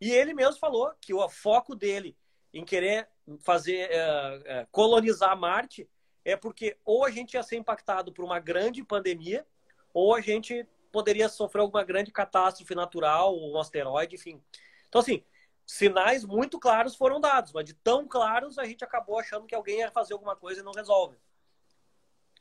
e 0.01 0.11
ele 0.11 0.33
mesmo 0.33 0.59
falou 0.59 0.91
que 0.99 1.13
o 1.13 1.29
foco 1.29 1.73
dele 1.73 2.17
em 2.53 2.65
querer 2.65 3.07
fazer 3.39 3.89
uh, 3.89 4.63
uh, 4.63 4.67
colonizar 4.69 5.37
Marte 5.37 5.89
é 6.25 6.35
porque 6.35 6.75
ou 6.83 7.05
a 7.05 7.09
gente 7.09 7.35
ia 7.35 7.43
ser 7.43 7.55
impactado 7.55 8.11
por 8.11 8.25
uma 8.25 8.39
grande 8.41 8.83
pandemia, 8.83 9.47
ou 9.93 10.13
a 10.13 10.19
gente 10.19 10.67
poderia 10.95 11.27
sofrer 11.27 11.59
alguma 11.59 11.83
grande 11.83 12.09
catástrofe 12.09 12.73
natural, 12.73 13.37
um 13.37 13.59
asteroide, 13.59 14.15
enfim. 14.15 14.41
Então, 14.87 15.01
assim, 15.01 15.21
sinais 15.65 16.23
muito 16.23 16.57
claros 16.57 16.95
foram 16.95 17.19
dados, 17.19 17.51
mas 17.51 17.65
de 17.65 17.73
tão 17.73 18.07
claros 18.07 18.57
a 18.57 18.63
gente 18.63 18.81
acabou 18.81 19.19
achando 19.19 19.45
que 19.45 19.53
alguém 19.53 19.79
ia 19.79 19.91
fazer 19.91 20.13
alguma 20.13 20.37
coisa 20.37 20.61
e 20.61 20.63
não 20.63 20.71
resolve. 20.71 21.17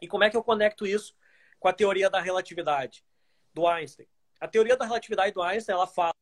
E 0.01 0.07
como 0.07 0.23
é 0.23 0.31
que 0.31 0.37
eu 0.37 0.45
conecto 0.45 0.87
isso 0.87 1.17
com 1.59 1.67
a 1.67 1.73
teoria 1.73 2.09
da 2.09 2.21
relatividade 2.21 3.05
do 3.53 3.67
Einstein. 3.67 4.07
A 4.41 4.47
teoria 4.47 4.77
da 4.77 4.85
relatividade 4.85 5.33
do 5.33 5.43
Einstein, 5.43 5.75
ela 5.75 5.89
fala 5.89 6.15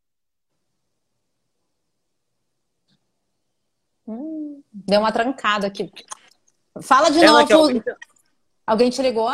hum, 4.07 4.63
deu 4.73 5.01
uma 5.01 5.13
trancada 5.13 5.67
aqui. 5.67 5.93
Fala 6.81 7.11
de 7.11 7.23
ela 7.23 7.41
novo. 7.41 7.53
Alguém... 7.53 7.83
alguém... 8.67 8.91
te 8.91 9.03
ligou? 9.03 9.29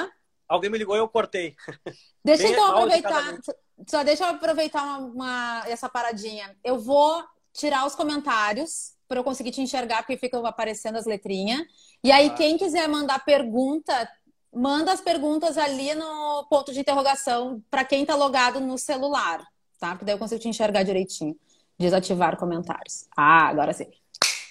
Alguém 0.49 0.71
me 0.71 0.79
ligou 0.79 0.97
e 0.97 0.99
eu 0.99 1.09
cortei. 1.09 1.55
Deixa 2.25 2.45
Bem 2.45 2.53
então 2.53 2.71
aproveitar. 2.71 3.39
Só 3.87 4.03
deixa 4.03 4.25
eu 4.25 4.31
aproveitar 4.31 4.83
uma, 4.83 4.99
uma, 4.99 5.65
essa 5.69 5.89
paradinha. 5.89 6.57
Eu 6.65 6.81
vou 6.81 7.23
tirar 7.53 7.87
os 7.87 7.95
comentários 7.95 8.93
para 9.07 9.21
eu 9.21 9.25
conseguir 9.25 9.53
te 9.53 9.61
enxergar, 9.61 9.99
porque 9.99 10.17
ficam 10.17 10.45
aparecendo 10.45 10.97
as 10.97 11.07
letrinhas. 11.07 11.63
E 12.03 12.11
aí, 12.11 12.29
ah. 12.29 12.35
quem 12.35 12.59
quiser 12.59 12.89
mandar 12.89 13.25
pergunta, 13.25 14.09
manda 14.53 14.93
as 14.93 15.01
perguntas 15.01 15.57
ali 15.57 15.95
no 15.95 16.47
ponto 16.51 16.73
de 16.73 16.81
interrogação 16.81 17.63
para 17.71 17.85
quem 17.85 18.03
está 18.03 18.15
logado 18.15 18.61
no 18.61 18.77
celular, 18.77 19.47
tá? 19.79 19.91
Porque 19.91 20.05
daí 20.05 20.15
eu 20.15 20.19
consigo 20.19 20.41
te 20.41 20.49
enxergar 20.49 20.83
direitinho. 20.83 21.37
Desativar 21.79 22.37
comentários. 22.37 23.07
Ah, 23.17 23.47
agora 23.47 23.73
sim. 23.73 23.87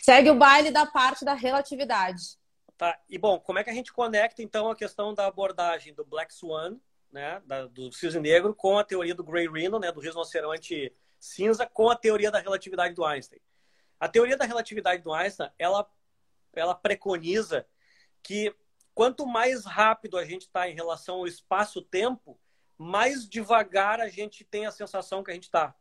Segue 0.02 0.30
o 0.30 0.36
baile 0.36 0.72
da 0.72 0.86
parte 0.86 1.26
da 1.26 1.34
relatividade. 1.34 2.38
Tá. 2.78 3.00
E 3.10 3.18
bom, 3.18 3.40
como 3.40 3.58
é 3.58 3.64
que 3.64 3.70
a 3.72 3.74
gente 3.74 3.92
conecta 3.92 4.44
então 4.44 4.70
a 4.70 4.76
questão 4.76 5.14
da 5.14 5.26
abordagem 5.26 5.94
do 5.94 6.06
Black 6.06 6.34
Swan, 6.34 6.78
né, 7.12 7.42
da, 7.46 7.66
do 7.66 7.92
cisne 7.92 8.22
negro, 8.22 8.54
com 8.54 8.78
a 8.78 8.84
teoria 8.84 9.16
do 9.16 9.24
Grey 9.24 9.48
Rhino, 9.48 9.80
né, 9.80 9.92
do 9.92 10.00
rinoceronte 10.00 10.94
cinza, 11.20 11.66
com 11.66 11.90
a 11.90 11.96
teoria 11.96 12.30
da 12.30 12.40
relatividade 12.40 12.94
do 12.94 13.04
Einstein? 13.04 13.42
A 14.00 14.08
teoria 14.08 14.38
da 14.38 14.46
relatividade 14.46 15.02
do 15.02 15.12
Einstein, 15.12 15.50
ela, 15.58 15.90
ela 16.54 16.76
preconiza 16.76 17.66
que 18.22 18.56
quanto 18.94 19.26
mais 19.26 19.66
rápido 19.66 20.18
a 20.18 20.24
gente 20.24 20.44
está 20.44 20.70
em 20.70 20.76
relação 20.76 21.16
ao 21.16 21.28
espaço-tempo, 21.28 22.40
mais 22.78 23.28
devagar 23.28 24.00
a 24.00 24.08
gente 24.08 24.44
tem 24.44 24.68
a 24.68 24.72
sensação 24.72 25.24
que 25.24 25.32
a 25.32 25.34
gente 25.34 25.46
está. 25.46 25.76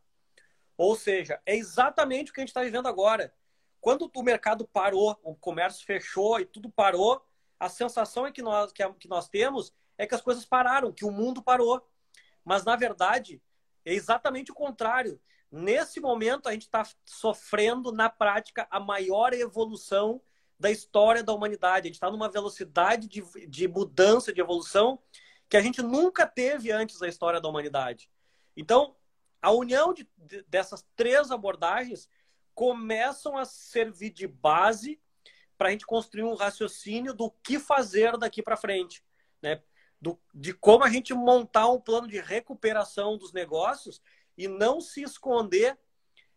Ou 0.75 0.95
seja, 0.95 1.39
é 1.45 1.55
exatamente 1.55 2.31
o 2.31 2.33
que 2.33 2.39
a 2.39 2.43
gente 2.43 2.49
está 2.49 2.63
vivendo 2.63 2.87
agora. 2.87 3.31
Quando 3.79 4.11
o 4.13 4.23
mercado 4.23 4.67
parou, 4.67 5.17
o 5.23 5.35
comércio 5.35 5.85
fechou 5.85 6.39
e 6.39 6.45
tudo 6.45 6.69
parou, 6.69 7.23
a 7.59 7.69
sensação 7.69 8.25
é 8.25 8.31
que 8.31 8.41
nós, 8.41 8.71
que, 8.71 8.87
que 8.93 9.07
nós 9.07 9.27
temos 9.27 9.73
é 9.97 10.05
que 10.05 10.13
as 10.13 10.21
coisas 10.21 10.45
pararam, 10.45 10.91
que 10.91 11.05
o 11.05 11.11
mundo 11.11 11.41
parou. 11.41 11.87
Mas, 12.43 12.63
na 12.63 12.75
verdade, 12.75 13.41
é 13.83 13.93
exatamente 13.93 14.51
o 14.51 14.55
contrário. 14.55 15.19
Nesse 15.51 15.99
momento, 15.99 16.47
a 16.47 16.51
gente 16.51 16.63
está 16.63 16.85
sofrendo, 17.05 17.91
na 17.91 18.09
prática, 18.09 18.67
a 18.69 18.79
maior 18.79 19.33
evolução 19.33 20.21
da 20.59 20.69
história 20.69 21.23
da 21.23 21.33
humanidade. 21.33 21.87
A 21.87 21.89
gente 21.89 21.95
está 21.95 22.11
numa 22.11 22.29
velocidade 22.29 23.07
de, 23.07 23.21
de 23.47 23.67
mudança, 23.67 24.33
de 24.33 24.41
evolução, 24.41 24.99
que 25.49 25.57
a 25.57 25.61
gente 25.61 25.81
nunca 25.81 26.27
teve 26.27 26.71
antes 26.71 26.99
da 26.99 27.07
história 27.07 27.39
da 27.39 27.47
humanidade. 27.47 28.09
Então, 28.55 28.95
a 29.41 29.51
união 29.51 29.93
de, 29.93 30.07
de, 30.17 30.43
dessas 30.43 30.85
três 30.95 31.31
abordagens 31.31 32.09
começam 32.57 33.37
a 33.37 33.45
servir 33.45 34.09
de 34.09 34.25
base 34.25 34.99
para 35.59 35.67
a 35.67 35.71
gente 35.71 35.85
construir 35.85 36.23
um 36.23 36.33
raciocínio 36.33 37.13
do 37.13 37.29
que 37.29 37.59
fazer 37.59 38.17
daqui 38.17 38.41
para 38.41 38.57
frente, 38.57 39.05
né? 39.39 39.61
Do, 40.01 40.19
de 40.33 40.55
como 40.55 40.83
a 40.83 40.89
gente 40.89 41.13
montar 41.13 41.69
um 41.69 41.79
plano 41.79 42.07
de 42.07 42.19
recuperação 42.19 43.15
dos 43.15 43.31
negócios 43.31 44.01
e 44.35 44.47
não 44.47 44.81
se 44.81 45.03
esconder 45.03 45.77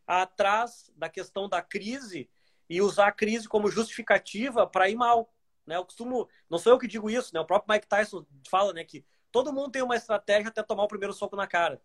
atrás 0.06 0.92
da 0.94 1.08
questão 1.08 1.48
da 1.48 1.62
crise 1.62 2.28
e 2.68 2.82
usar 2.82 3.06
a 3.06 3.12
crise 3.12 3.48
como 3.48 3.70
justificativa 3.70 4.66
para 4.66 4.90
ir 4.90 4.96
mal. 4.96 5.32
Né? 5.66 5.76
Eu 5.76 5.86
costumo, 5.86 6.28
não 6.50 6.58
sou 6.58 6.72
eu 6.72 6.78
que 6.78 6.86
digo 6.86 7.08
isso, 7.08 7.32
né? 7.32 7.40
o 7.40 7.46
próprio 7.46 7.74
Mike 7.74 7.88
Tyson 7.88 8.26
fala 8.46 8.74
né, 8.74 8.84
que 8.84 9.06
todo 9.32 9.54
mundo 9.54 9.70
tem 9.70 9.82
uma 9.82 9.96
estratégia 9.96 10.50
até 10.50 10.62
tomar 10.62 10.82
o 10.82 10.88
primeiro 10.88 11.14
soco 11.14 11.34
na 11.34 11.46
cara. 11.46 11.80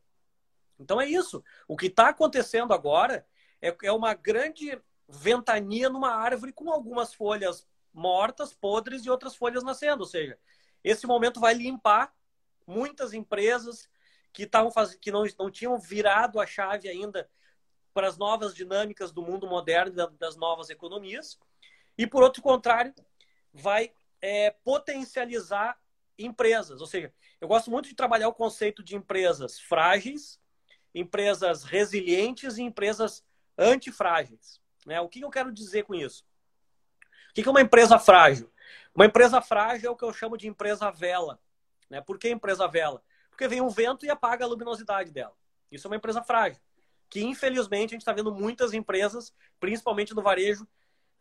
Então 0.77 0.99
é 0.99 1.07
isso. 1.07 1.41
O 1.69 1.77
que 1.77 1.85
está 1.85 2.09
acontecendo 2.09 2.73
agora 2.73 3.25
é, 3.69 3.75
é 3.83 3.91
uma 3.91 4.13
grande 4.13 4.79
ventania 5.07 5.89
numa 5.89 6.11
árvore 6.11 6.51
com 6.51 6.71
algumas 6.71 7.13
folhas 7.13 7.67
mortas, 7.93 8.53
podres 8.53 9.05
e 9.05 9.09
outras 9.09 9.35
folhas 9.35 9.63
nascendo. 9.63 10.01
Ou 10.01 10.07
seja, 10.07 10.37
esse 10.83 11.07
momento 11.07 11.39
vai 11.39 11.53
limpar 11.53 12.13
muitas 12.67 13.13
empresas 13.13 13.89
que, 14.33 14.49
faz... 14.73 14.95
que 14.95 15.11
não, 15.11 15.23
não 15.39 15.49
tinham 15.49 15.77
virado 15.79 16.39
a 16.39 16.45
chave 16.45 16.89
ainda 16.89 17.29
para 17.93 18.07
as 18.07 18.17
novas 18.17 18.53
dinâmicas 18.53 19.11
do 19.11 19.21
mundo 19.21 19.47
moderno, 19.47 20.09
das 20.19 20.35
novas 20.35 20.69
economias. 20.69 21.39
E, 21.97 22.05
por 22.05 22.21
outro 22.23 22.41
contrário, 22.41 22.93
vai 23.53 23.93
é, 24.21 24.51
potencializar 24.51 25.79
empresas. 26.19 26.81
Ou 26.81 26.87
seja, 26.87 27.13
eu 27.39 27.47
gosto 27.47 27.71
muito 27.71 27.87
de 27.87 27.95
trabalhar 27.95 28.27
o 28.27 28.33
conceito 28.33 28.83
de 28.83 28.95
empresas 28.95 29.59
frágeis, 29.59 30.39
empresas 30.93 31.63
resilientes 31.63 32.57
e 32.57 32.63
empresas 32.63 33.23
antifrágeis. 33.57 34.61
Né? 34.85 34.99
O 35.01 35.09
que 35.09 35.21
eu 35.21 35.29
quero 35.29 35.51
dizer 35.51 35.83
com 35.83 35.95
isso? 35.95 36.25
O 37.31 37.33
que 37.33 37.47
é 37.47 37.51
uma 37.51 37.61
empresa 37.61 37.99
frágil? 37.99 38.51
Uma 38.93 39.05
empresa 39.05 39.41
frágil 39.41 39.89
é 39.89 39.91
o 39.91 39.95
que 39.95 40.03
eu 40.03 40.13
chamo 40.13 40.37
de 40.37 40.47
empresa 40.47 40.89
vela. 40.91 41.39
Né? 41.89 42.01
Por 42.01 42.17
que 42.17 42.29
empresa 42.29 42.67
vela? 42.67 43.03
Porque 43.29 43.47
vem 43.47 43.61
um 43.61 43.69
vento 43.69 44.05
e 44.05 44.09
apaga 44.09 44.45
a 44.45 44.47
luminosidade 44.47 45.11
dela. 45.11 45.35
Isso 45.71 45.87
é 45.87 45.89
uma 45.89 45.97
empresa 45.97 46.23
frágil 46.23 46.61
que 47.09 47.23
infelizmente 47.23 47.91
a 47.91 47.95
gente 47.95 48.01
está 48.01 48.13
vendo 48.13 48.33
muitas 48.33 48.73
empresas, 48.73 49.33
principalmente 49.59 50.13
no 50.13 50.21
varejo, 50.21 50.67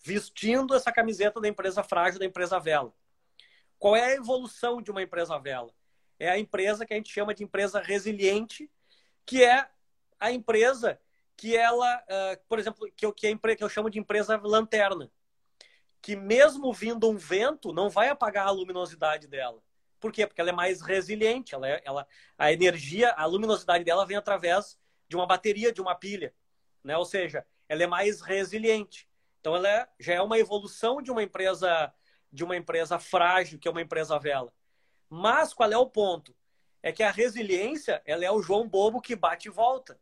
vestindo 0.02 0.74
essa 0.74 0.92
camiseta 0.92 1.40
da 1.40 1.48
empresa 1.48 1.82
frágil, 1.82 2.18
da 2.18 2.26
empresa 2.26 2.58
vela. 2.58 2.92
Qual 3.78 3.96
é 3.96 4.04
a 4.04 4.14
evolução 4.14 4.82
de 4.82 4.90
uma 4.90 5.02
empresa 5.02 5.38
vela? 5.38 5.72
É 6.18 6.28
a 6.28 6.38
empresa 6.38 6.86
que 6.86 6.94
a 6.94 6.96
gente 6.96 7.12
chama 7.12 7.34
de 7.34 7.44
empresa 7.44 7.80
resiliente, 7.80 8.70
que 9.26 9.42
é 9.42 9.68
a 10.18 10.30
empresa 10.30 11.00
que 11.36 11.56
ela, 11.56 11.96
uh, 11.98 12.44
por 12.48 12.58
exemplo, 12.58 12.90
que 12.96 13.04
eu, 13.04 13.12
que, 13.12 13.36
que 13.56 13.64
eu 13.64 13.68
chamo 13.68 13.90
de 13.90 13.98
empresa 13.98 14.40
lanterna, 14.42 15.10
que 16.00 16.14
mesmo 16.14 16.72
vindo 16.72 17.08
um 17.08 17.16
vento, 17.16 17.72
não 17.72 17.88
vai 17.88 18.08
apagar 18.08 18.46
a 18.46 18.50
luminosidade 18.50 19.26
dela. 19.26 19.62
Por 19.98 20.12
quê? 20.12 20.26
Porque 20.26 20.40
ela 20.40 20.50
é 20.50 20.52
mais 20.52 20.82
resiliente, 20.82 21.54
ela, 21.54 21.66
é, 21.66 21.82
ela, 21.84 22.06
a 22.36 22.52
energia, 22.52 23.12
a 23.12 23.24
luminosidade 23.24 23.84
dela 23.84 24.04
vem 24.04 24.16
através 24.16 24.78
de 25.08 25.16
uma 25.16 25.26
bateria, 25.26 25.72
de 25.72 25.80
uma 25.80 25.94
pilha, 25.94 26.34
né? 26.82 26.96
Ou 26.96 27.06
seja, 27.06 27.46
ela 27.68 27.82
é 27.82 27.86
mais 27.86 28.20
resiliente. 28.20 29.08
Então 29.40 29.56
ela 29.56 29.68
é, 29.68 29.88
já 29.98 30.14
é 30.14 30.20
uma 30.20 30.38
evolução 30.38 31.00
de 31.00 31.10
uma 31.10 31.22
empresa 31.22 31.92
de 32.30 32.42
uma 32.42 32.56
empresa 32.56 32.98
frágil, 32.98 33.60
que 33.60 33.68
é 33.68 33.70
uma 33.70 33.80
empresa 33.80 34.18
vela. 34.18 34.52
Mas 35.08 35.54
qual 35.54 35.70
é 35.70 35.78
o 35.78 35.88
ponto? 35.88 36.34
É 36.82 36.92
que 36.92 37.02
a 37.02 37.10
resiliência, 37.10 38.02
ela 38.04 38.24
é 38.24 38.30
o 38.30 38.42
João 38.42 38.68
Bobo 38.68 39.00
que 39.00 39.14
bate 39.14 39.48
e 39.48 39.50
volta. 39.50 39.98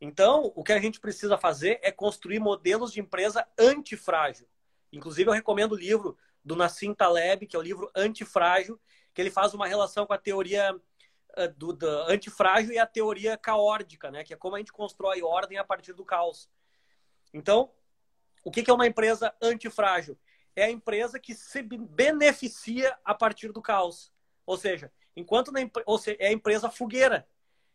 Então, 0.00 0.52
o 0.54 0.62
que 0.62 0.72
a 0.72 0.78
gente 0.78 1.00
precisa 1.00 1.38
fazer 1.38 1.78
é 1.82 1.90
construir 1.90 2.38
modelos 2.38 2.92
de 2.92 3.00
empresa 3.00 3.46
antifrágil. 3.58 4.46
Inclusive, 4.92 5.28
eu 5.28 5.34
recomendo 5.34 5.72
o 5.72 5.76
livro 5.76 6.16
do 6.44 6.54
Nassim 6.54 6.94
Taleb, 6.94 7.46
que 7.46 7.56
é 7.56 7.58
o 7.58 7.62
livro 7.62 7.90
Antifrágil, 7.94 8.80
que 9.12 9.20
ele 9.20 9.30
faz 9.30 9.54
uma 9.54 9.66
relação 9.66 10.06
com 10.06 10.12
a 10.12 10.18
teoria 10.18 10.78
eh, 11.36 11.48
do, 11.48 11.72
do 11.72 11.88
antifrágil 12.02 12.72
e 12.72 12.78
a 12.78 12.86
teoria 12.86 13.36
caórdica, 13.36 14.10
né? 14.10 14.22
Que 14.22 14.34
é 14.34 14.36
como 14.36 14.54
a 14.54 14.58
gente 14.58 14.72
constrói 14.72 15.22
ordem 15.22 15.58
a 15.58 15.64
partir 15.64 15.92
do 15.92 16.04
caos. 16.04 16.48
Então, 17.32 17.72
o 18.44 18.50
que 18.50 18.70
é 18.70 18.72
uma 18.72 18.86
empresa 18.86 19.34
antifrágil? 19.42 20.18
É 20.54 20.64
a 20.64 20.70
empresa 20.70 21.18
que 21.18 21.34
se 21.34 21.62
beneficia 21.62 22.96
a 23.04 23.14
partir 23.14 23.52
do 23.52 23.60
caos. 23.60 24.12
Ou 24.46 24.56
seja, 24.56 24.92
enquanto 25.16 25.50
na, 25.50 25.60
ou 25.84 25.98
seja, 25.98 26.16
é 26.20 26.28
a 26.28 26.32
empresa 26.32 26.70
fogueira, 26.70 27.28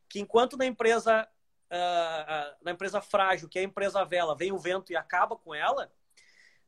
que 0.08 0.20
enquanto 0.20 0.56
na 0.58 0.66
empresa 0.66 1.28
uh, 1.72 2.56
na 2.62 2.72
empresa 2.72 3.02
frágil, 3.02 3.48
que 3.48 3.58
é 3.58 3.62
a 3.62 3.66
empresa 3.66 4.04
vela, 4.04 4.36
vem 4.36 4.52
o 4.52 4.60
vento 4.60 4.92
e 4.92 4.96
acaba 4.96 5.36
com 5.36 5.56
ela, 5.56 5.92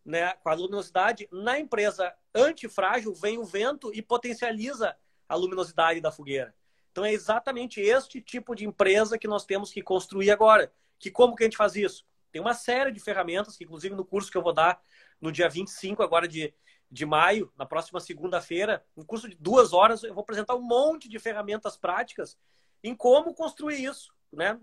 né, 0.06 0.34
com 0.34 0.50
a 0.50 0.54
luminosidade, 0.54 1.28
na 1.32 1.60
empresa 1.60 2.14
antifrágil 2.34 3.14
vem 3.14 3.38
o 3.38 3.46
vento 3.46 3.92
e 3.94 4.02
potencializa 4.02 4.96
a 5.28 5.36
luminosidade 5.36 6.02
da 6.02 6.12
fogueira. 6.12 6.54
Então 6.92 7.06
é 7.06 7.12
exatamente 7.12 7.82
este 7.82 8.22
tipo 8.22 8.54
de 8.56 8.66
empresa 8.66 9.18
que 9.18 9.28
nós 9.28 9.46
temos 9.46 9.72
que 9.72 9.82
construir 9.82 10.30
agora. 10.30 10.72
Que 11.00 11.10
como 11.10 11.36
que 11.36 11.44
a 11.44 11.46
gente 11.48 11.58
faz 11.58 11.76
isso? 11.76 12.06
Tem 12.32 12.42
uma 12.42 12.54
série 12.54 12.92
de 12.92 13.00
ferramentas, 13.00 13.58
que 13.58 13.64
inclusive 13.64 13.96
no 13.96 14.06
curso 14.06 14.32
que 14.32 14.38
eu 14.38 14.42
vou 14.42 14.54
dar 14.54 14.82
no 15.20 15.32
dia 15.32 15.50
25 15.50 16.04
agora 16.04 16.28
de, 16.28 16.54
de 16.90 17.06
maio, 17.06 17.52
na 17.58 17.66
próxima 17.66 18.00
segunda-feira, 18.00 18.86
um 18.96 19.04
curso 19.04 19.30
de 19.30 19.36
duas 19.36 19.74
horas, 19.74 20.04
eu 20.04 20.14
vou 20.14 20.22
apresentar 20.22 20.56
um 20.56 20.62
monte 20.62 21.10
de 21.10 21.18
ferramentas 21.18 21.78
práticas 21.78 22.38
em 22.84 22.96
como 22.96 23.34
construir 23.34 23.84
isso, 23.84 24.14
né? 24.32 24.60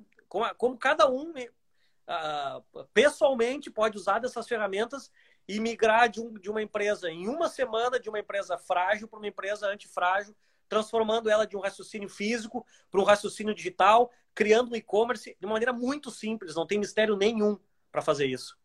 Como, 0.56 0.78
cada 0.78 1.10
um 1.10 1.32
uh, 1.32 2.84
pessoalmente 2.94 3.70
pode 3.70 3.98
usar 3.98 4.20
dessas 4.20 4.48
ferramentas 4.48 5.10
e 5.46 5.60
migrar 5.60 6.08
de, 6.08 6.20
um, 6.20 6.32
de 6.34 6.48
uma 6.48 6.62
empresa 6.62 7.10
em 7.10 7.28
uma 7.28 7.48
semana 7.48 7.98
de 7.98 8.08
uma 8.08 8.20
empresa 8.20 8.56
frágil 8.56 9.08
para 9.08 9.18
uma 9.18 9.28
empresa 9.28 9.66
antifrágil 9.66 10.34
transformando 10.70 11.28
ela 11.28 11.44
de 11.44 11.56
um 11.56 11.60
raciocínio 11.60 12.08
físico 12.08 12.64
para 12.92 13.00
um 13.00 13.04
raciocínio 13.04 13.52
digital, 13.52 14.12
criando 14.32 14.70
um 14.70 14.76
e-commerce 14.76 15.36
de 15.38 15.44
uma 15.44 15.54
maneira 15.54 15.72
muito 15.72 16.12
simples, 16.12 16.54
não 16.54 16.64
tem 16.64 16.78
mistério 16.78 17.16
nenhum 17.16 17.58
para 17.90 18.00
fazer 18.00 18.26
isso. 18.26 18.56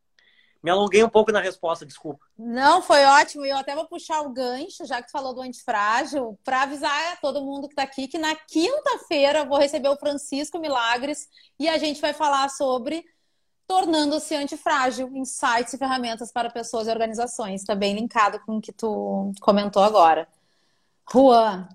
Me 0.65 0.71
alonguei 0.71 1.03
um 1.03 1.09
pouco 1.09 1.31
na 1.31 1.39
resposta, 1.39 1.85
desculpa. 1.85 2.25
Não, 2.35 2.81
foi 2.81 3.05
ótimo. 3.05 3.45
E 3.45 3.49
eu 3.49 3.57
até 3.57 3.75
vou 3.75 3.85
puxar 3.85 4.21
o 4.21 4.33
gancho, 4.33 4.83
já 4.83 4.99
que 4.99 5.09
tu 5.09 5.11
falou 5.11 5.31
do 5.31 5.41
antifrágil, 5.41 6.39
para 6.43 6.63
avisar 6.63 7.13
a 7.13 7.17
todo 7.17 7.43
mundo 7.43 7.67
que 7.67 7.73
está 7.73 7.83
aqui 7.83 8.07
que 8.07 8.17
na 8.17 8.35
quinta-feira 8.35 9.45
vou 9.45 9.59
receber 9.59 9.89
o 9.89 9.95
Francisco 9.95 10.57
Milagres 10.57 11.29
e 11.59 11.69
a 11.69 11.77
gente 11.77 12.01
vai 12.01 12.13
falar 12.13 12.49
sobre 12.49 13.05
tornando-se 13.67 14.33
antifrágil, 14.33 15.15
insights 15.15 15.71
e 15.71 15.77
ferramentas 15.77 16.31
para 16.31 16.49
pessoas 16.49 16.87
e 16.87 16.89
organizações. 16.89 17.61
Está 17.61 17.75
bem 17.75 17.93
linkado 17.93 18.39
com 18.39 18.57
o 18.57 18.61
que 18.61 18.73
tu 18.73 19.31
comentou 19.41 19.83
agora. 19.83 20.27
Juan, 21.13 21.69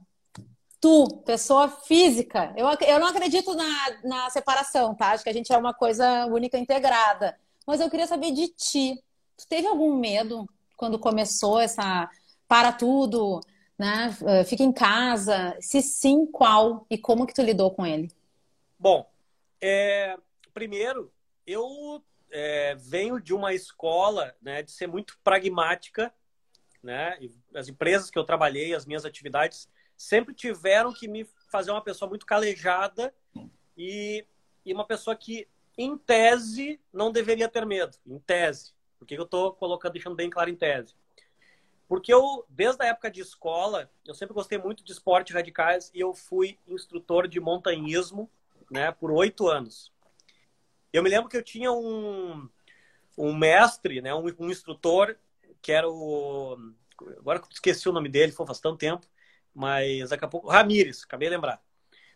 tu, 0.81 1.07
pessoa 1.25 1.69
física, 1.69 2.53
eu, 2.57 2.67
eu 2.89 2.99
não 2.99 3.07
acredito 3.07 3.55
na, 3.55 4.01
na 4.03 4.31
separação, 4.31 4.97
tá? 4.97 5.13
Acho 5.13 5.23
que 5.23 5.31
a 5.31 5.33
gente 5.33 5.53
é 5.53 5.57
uma 5.57 5.73
coisa 5.73 6.27
única 6.27 6.59
integrada. 6.59 7.39
Mas 7.71 7.81
eu 7.81 7.89
queria 7.89 8.09
saber 8.09 8.33
de 8.33 8.49
ti. 8.49 9.01
Tu 9.39 9.47
teve 9.47 9.69
algum 9.69 9.97
medo 9.97 10.45
quando 10.77 10.99
começou 10.99 11.61
essa 11.61 12.11
para 12.49 12.73
tudo, 12.73 13.39
né? 13.79 14.13
Eh, 14.27 14.43
fica 14.43 14.65
em 14.65 14.73
casa. 14.73 15.57
Se 15.61 15.81
sim, 15.81 16.27
qual 16.27 16.85
e 16.91 16.99
como 16.99 17.25
que 17.25 17.33
tu 17.33 17.43
lidou 17.43 17.71
com 17.71 17.87
ele? 17.87 18.11
Bom, 18.77 19.09
é, 19.61 20.19
primeiro, 20.53 21.13
eu 21.47 22.03
é, 22.33 22.75
venho 22.75 23.21
de 23.21 23.33
uma 23.33 23.55
escola 23.55 24.35
né, 24.43 24.65
de 24.65 24.73
ser 24.73 24.89
muito 24.89 25.17
pragmática, 25.23 26.13
né? 26.83 27.21
as 27.55 27.69
empresas 27.69 28.11
que 28.11 28.19
eu 28.19 28.25
trabalhei, 28.25 28.75
as 28.75 28.85
minhas 28.85 29.05
atividades, 29.05 29.69
sempre 29.97 30.35
tiveram 30.35 30.93
que 30.93 31.07
me 31.07 31.25
fazer 31.53 31.71
uma 31.71 31.85
pessoa 31.85 32.09
muito 32.09 32.27
calejada 32.27 33.15
e, 33.77 34.27
e 34.67 34.73
uma 34.73 34.85
pessoa 34.85 35.15
que, 35.15 35.47
em 35.83 35.97
tese, 35.97 36.81
não 36.93 37.11
deveria 37.13 37.49
ter 37.49 37.65
medo. 37.65 37.97
Em 38.07 38.19
tese. 38.19 38.73
Por 38.99 39.07
que 39.07 39.15
eu 39.15 39.25
estou 39.25 39.53
colocando, 39.55 39.93
deixando 39.93 40.17
bem 40.17 40.29
claro 40.29 40.51
em 40.51 40.57
tese? 40.57 40.95
Porque 41.89 42.13
eu, 42.13 42.45
desde 42.49 42.83
a 42.85 42.89
época 42.89 43.11
de 43.11 43.21
escola, 43.21 43.91
eu 44.07 44.15
sempre 44.15 44.35
gostei 44.35 44.59
muito 44.59 44.85
de 44.85 44.93
esportes 44.93 45.35
radicais 45.35 45.91
e 45.95 46.01
eu 46.01 46.15
fui 46.15 46.59
instrutor 46.67 47.27
de 47.27 47.41
montanhismo 47.41 48.31
né, 48.71 48.93
por 48.93 49.11
oito 49.11 49.49
anos. 49.49 49.93
Eu 50.93 51.03
me 51.03 51.11
lembro 51.11 51.29
que 51.29 51.37
eu 51.37 51.43
tinha 51.43 51.73
um, 51.73 52.49
um 53.17 53.35
mestre, 53.37 54.01
né, 54.01 54.15
um, 54.15 54.25
um 54.39 54.51
instrutor, 54.51 55.17
que 55.61 55.73
era 55.73 55.89
o. 55.89 56.57
Agora 57.19 57.43
esqueci 57.51 57.89
o 57.89 57.93
nome 57.93 58.09
dele, 58.09 58.33
foi 58.33 58.47
faz 58.47 58.61
tanto 58.61 58.77
tempo 58.77 59.07
mas 59.55 60.11
daqui 60.11 60.25
a 60.25 60.29
pouco. 60.29 60.49
Ramires, 60.49 61.05
acabei 61.05 61.29
de 61.29 61.35
lembrar. 61.35 61.63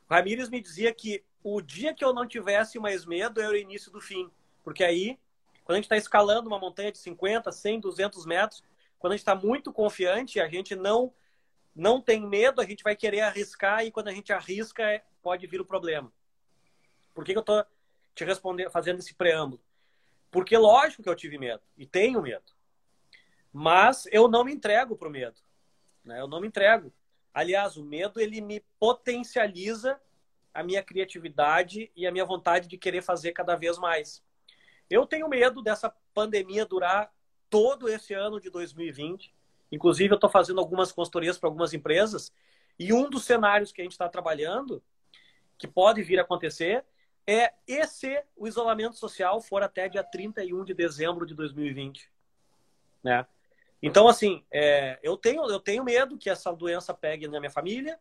O 0.09 0.15
Ramires 0.15 0.49
me 0.49 0.61
dizia 0.61 0.93
que 0.93 1.25
o 1.45 1.61
dia 1.61 1.93
que 1.93 2.03
eu 2.03 2.15
não 2.15 2.27
tivesse 2.27 2.79
mais 2.79 3.05
medo 3.05 3.39
era 3.39 3.53
o 3.53 3.57
início 3.57 3.93
do 3.93 4.01
fim. 4.01 4.31
Porque 4.63 4.83
aí, 4.83 5.21
quando 5.63 5.75
a 5.75 5.77
gente 5.77 5.85
está 5.85 5.97
escalando 5.97 6.49
uma 6.49 6.59
montanha 6.59 6.91
de 6.91 6.97
50, 6.97 7.53
100, 7.53 7.81
200 7.81 8.25
metros, 8.25 8.65
quando 8.99 9.13
a 9.13 9.17
gente 9.17 9.21
está 9.21 9.35
muito 9.35 9.71
confiante, 9.71 10.41
a 10.41 10.49
gente 10.49 10.75
não 10.75 11.13
não 11.77 12.01
tem 12.01 12.25
medo, 12.25 12.61
a 12.61 12.65
gente 12.65 12.85
vai 12.85 12.95
querer 12.95 13.23
arriscar 13.23 13.85
e 13.85 13.91
quando 13.91 14.07
a 14.07 14.13
gente 14.13 14.33
arrisca, 14.33 15.03
pode 15.21 15.45
vir 15.49 15.61
o 15.61 15.65
problema. 15.65 16.11
Por 17.13 17.25
que, 17.25 17.33
que 17.33 17.39
eu 17.39 17.41
estou 17.41 17.67
te 18.15 18.25
respondendo, 18.25 18.71
fazendo 18.71 19.01
esse 19.01 19.13
preâmbulo? 19.13 19.61
Porque 20.31 20.57
lógico 20.57 21.03
que 21.03 21.09
eu 21.09 21.17
tive 21.17 21.37
medo 21.37 21.63
e 21.77 21.85
tenho 21.85 22.23
medo. 22.23 22.53
Mas 23.53 24.07
eu 24.13 24.29
não 24.29 24.45
me 24.45 24.53
entrego 24.53 24.97
para 24.97 25.09
o 25.09 25.11
medo. 25.11 25.41
Né? 26.05 26.21
Eu 26.21 26.29
não 26.29 26.41
me 26.41 26.47
entrego. 26.47 26.93
Aliás, 27.33 27.77
o 27.77 27.85
medo 27.85 28.21
ele 28.21 28.41
me 28.41 28.61
potencializa 28.79 30.01
a 30.55 30.63
minha 30.63 30.83
criatividade 30.83 31.91
e 31.97 32.07
a 32.07 32.13
minha 32.13 32.25
vontade 32.25 32.69
de 32.69 32.79
querer 32.79 33.03
fazer 33.03 33.33
cada 33.33 33.57
vez 33.57 33.77
mais. 33.77 34.23
Eu 34.89 35.05
tenho 35.05 35.29
medo 35.29 35.61
dessa 35.63 35.93
pandemia 36.15 36.65
durar 36.65 37.13
todo 37.51 37.89
esse 37.89 38.15
ano 38.15 38.41
de 38.41 38.49
2020. 38.49 39.35
Inclusive, 39.73 40.13
eu 40.13 40.17
estou 40.17 40.31
fazendo 40.31 40.61
algumas 40.61 40.93
consultorias 40.93 41.37
para 41.37 41.49
algumas 41.49 41.75
empresas 41.75 42.33
e 42.79 42.93
um 42.93 43.11
dos 43.11 43.25
cenários 43.25 43.73
que 43.73 43.81
a 43.81 43.85
gente 43.85 43.93
está 43.93 44.09
trabalhando, 44.09 44.83
que 45.59 45.67
pode 45.67 46.03
vir 46.03 46.19
a 46.19 46.23
acontecer, 46.23 46.85
é 47.27 47.53
esse 47.67 48.23
o 48.37 48.47
isolamento 48.47 48.97
social 48.97 49.41
for 49.41 49.63
até 49.63 49.89
dia 49.89 50.05
31 50.05 50.65
de 50.65 50.75
dezembro 50.75 51.27
de 51.27 51.35
2020. 51.35 52.11
Né? 53.03 53.27
Então, 53.83 54.09
assim, 54.09 54.45
é, 54.51 54.99
eu, 55.03 55.17
tenho, 55.17 55.45
eu 55.49 55.61
tenho 55.61 55.85
medo 55.85 56.19
que 56.19 56.31
essa 56.31 56.53
doença 56.53 56.93
pegue 56.93 57.29
na 57.29 57.41
minha 57.41 57.51
família, 57.51 57.99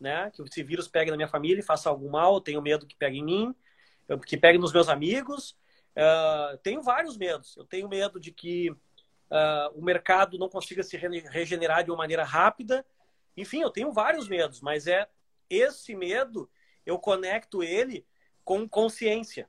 né? 0.00 0.30
Que 0.30 0.42
esse 0.42 0.62
vírus 0.62 0.88
pegue 0.88 1.10
na 1.10 1.16
minha 1.16 1.28
família 1.28 1.60
e 1.60 1.64
faça 1.64 1.88
algum 1.88 2.10
mal. 2.10 2.40
Tenho 2.40 2.62
medo 2.62 2.86
que 2.86 2.96
pegue 2.96 3.18
em 3.18 3.24
mim, 3.24 3.54
que 4.26 4.36
pegue 4.36 4.58
nos 4.58 4.72
meus 4.72 4.88
amigos. 4.88 5.56
Uh, 5.96 6.58
tenho 6.58 6.82
vários 6.82 7.16
medos. 7.16 7.56
Eu 7.56 7.64
tenho 7.64 7.88
medo 7.88 8.20
de 8.20 8.30
que 8.30 8.70
uh, 8.70 9.70
o 9.74 9.82
mercado 9.82 10.38
não 10.38 10.48
consiga 10.48 10.82
se 10.82 10.96
regenerar 10.96 11.84
de 11.84 11.90
uma 11.90 11.98
maneira 11.98 12.24
rápida. 12.24 12.84
Enfim, 13.36 13.60
eu 13.60 13.70
tenho 13.70 13.92
vários 13.92 14.28
medos, 14.28 14.60
mas 14.60 14.86
é 14.86 15.08
esse 15.48 15.94
medo 15.94 16.50
eu 16.84 16.98
conecto 16.98 17.62
ele 17.62 18.06
com 18.44 18.68
consciência, 18.68 19.48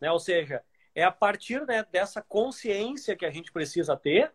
né? 0.00 0.10
Ou 0.12 0.20
seja, 0.20 0.62
é 0.94 1.02
a 1.02 1.10
partir 1.10 1.66
né, 1.66 1.84
dessa 1.90 2.22
consciência 2.22 3.16
que 3.16 3.26
a 3.26 3.30
gente 3.30 3.52
precisa 3.52 3.96
ter 3.96 4.32